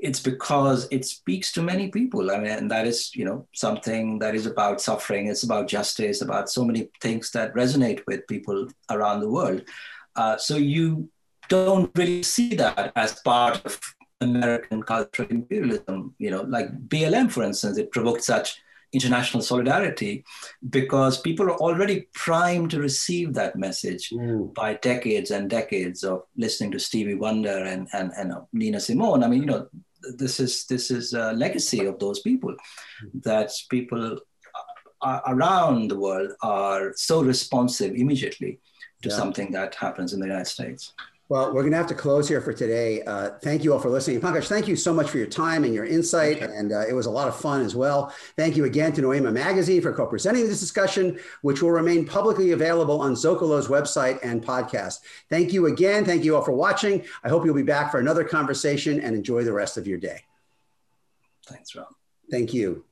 it's 0.01 0.19
because 0.19 0.87
it 0.91 1.05
speaks 1.05 1.51
to 1.53 1.61
many 1.61 1.89
people. 1.89 2.31
I 2.31 2.37
mean, 2.37 2.51
and 2.51 2.71
that 2.71 2.85
is, 2.85 3.15
you 3.15 3.25
know, 3.25 3.47
something 3.53 4.19
that 4.19 4.35
is 4.35 4.45
about 4.45 4.81
suffering. 4.81 5.27
It's 5.27 5.43
about 5.43 5.67
justice, 5.67 6.21
about 6.21 6.49
so 6.49 6.63
many 6.63 6.89
things 7.01 7.31
that 7.31 7.53
resonate 7.55 8.01
with 8.05 8.27
people 8.27 8.67
around 8.91 9.21
the 9.21 9.29
world. 9.29 9.63
Uh, 10.15 10.37
so 10.37 10.57
you 10.57 11.09
don't 11.49 11.91
really 11.95 12.23
see 12.23 12.55
that 12.55 12.91
as 12.95 13.19
part 13.21 13.63
of 13.65 13.79
American 14.21 14.83
cultural 14.83 15.29
imperialism. 15.29 16.13
You 16.19 16.31
know, 16.31 16.41
like 16.43 16.87
BLM, 16.87 17.31
for 17.31 17.43
instance, 17.43 17.77
it 17.77 17.91
provoked 17.91 18.23
such 18.23 18.61
international 18.93 19.43
solidarity 19.43 20.23
because 20.69 21.19
people 21.19 21.45
are 21.45 21.57
already 21.57 22.07
primed 22.13 22.71
to 22.71 22.79
receive 22.79 23.33
that 23.33 23.57
message 23.57 24.09
mm. 24.09 24.53
by 24.53 24.75
decades 24.75 25.31
and 25.31 25.49
decades 25.49 26.03
of 26.03 26.23
listening 26.37 26.71
to 26.71 26.79
Stevie 26.79 27.15
Wonder 27.15 27.63
and, 27.65 27.87
and, 27.93 28.11
and 28.17 28.33
Nina 28.53 28.79
Simone. 28.79 29.23
I 29.23 29.27
mean, 29.27 29.41
you 29.41 29.47
know, 29.47 29.67
this 30.15 30.39
is 30.39 30.65
this 30.67 30.89
is 30.89 31.13
a 31.13 31.33
legacy 31.33 31.85
of 31.85 31.99
those 31.99 32.21
people 32.21 32.55
that 33.23 33.51
people 33.69 34.19
around 35.27 35.89
the 35.89 35.99
world 35.99 36.31
are 36.41 36.93
so 36.95 37.21
responsive 37.21 37.93
immediately 37.93 38.59
to 39.03 39.09
yeah. 39.09 39.15
something 39.15 39.51
that 39.51 39.75
happens 39.75 40.13
in 40.13 40.19
the 40.19 40.25
United 40.25 40.47
States. 40.47 40.93
Well, 41.29 41.47
we're 41.53 41.61
going 41.61 41.71
to 41.71 41.77
have 41.77 41.87
to 41.87 41.95
close 41.95 42.29
here 42.29 42.39
for 42.39 42.53
today. 42.53 43.01
Uh, 43.01 43.31
thank 43.41 43.63
you 43.63 43.73
all 43.73 43.79
for 43.79 43.89
listening. 43.89 44.21
Pankaj, 44.21 44.47
thank 44.47 44.65
you 44.65 44.77
so 44.77 44.93
much 44.93 45.09
for 45.09 45.17
your 45.17 45.27
time 45.27 45.65
and 45.65 45.73
your 45.73 45.83
insight. 45.83 46.41
And 46.41 46.71
uh, 46.71 46.87
it 46.87 46.93
was 46.93 47.05
a 47.05 47.11
lot 47.11 47.27
of 47.27 47.35
fun 47.35 47.61
as 47.65 47.75
well. 47.75 48.13
Thank 48.37 48.55
you 48.55 48.63
again 48.63 48.93
to 48.93 49.01
Noema 49.01 49.33
Magazine 49.33 49.81
for 49.81 49.91
co 49.91 50.05
presenting 50.05 50.47
this 50.47 50.61
discussion, 50.61 51.19
which 51.41 51.61
will 51.61 51.71
remain 51.71 52.05
publicly 52.05 52.51
available 52.51 53.01
on 53.01 53.13
Zócalo's 53.13 53.67
website 53.67 54.19
and 54.23 54.41
podcast. 54.41 55.01
Thank 55.29 55.51
you 55.51 55.65
again. 55.65 56.05
Thank 56.05 56.23
you 56.23 56.33
all 56.33 56.43
for 56.43 56.53
watching. 56.53 57.03
I 57.25 57.29
hope 57.29 57.43
you'll 57.43 57.55
be 57.55 57.63
back 57.63 57.91
for 57.91 57.99
another 57.99 58.23
conversation 58.23 59.01
and 59.01 59.13
enjoy 59.13 59.43
the 59.43 59.53
rest 59.53 59.75
of 59.75 59.85
your 59.85 59.97
day. 59.97 60.21
Thanks, 61.45 61.75
Rob. 61.75 61.87
Thank 62.31 62.53
you. 62.53 62.86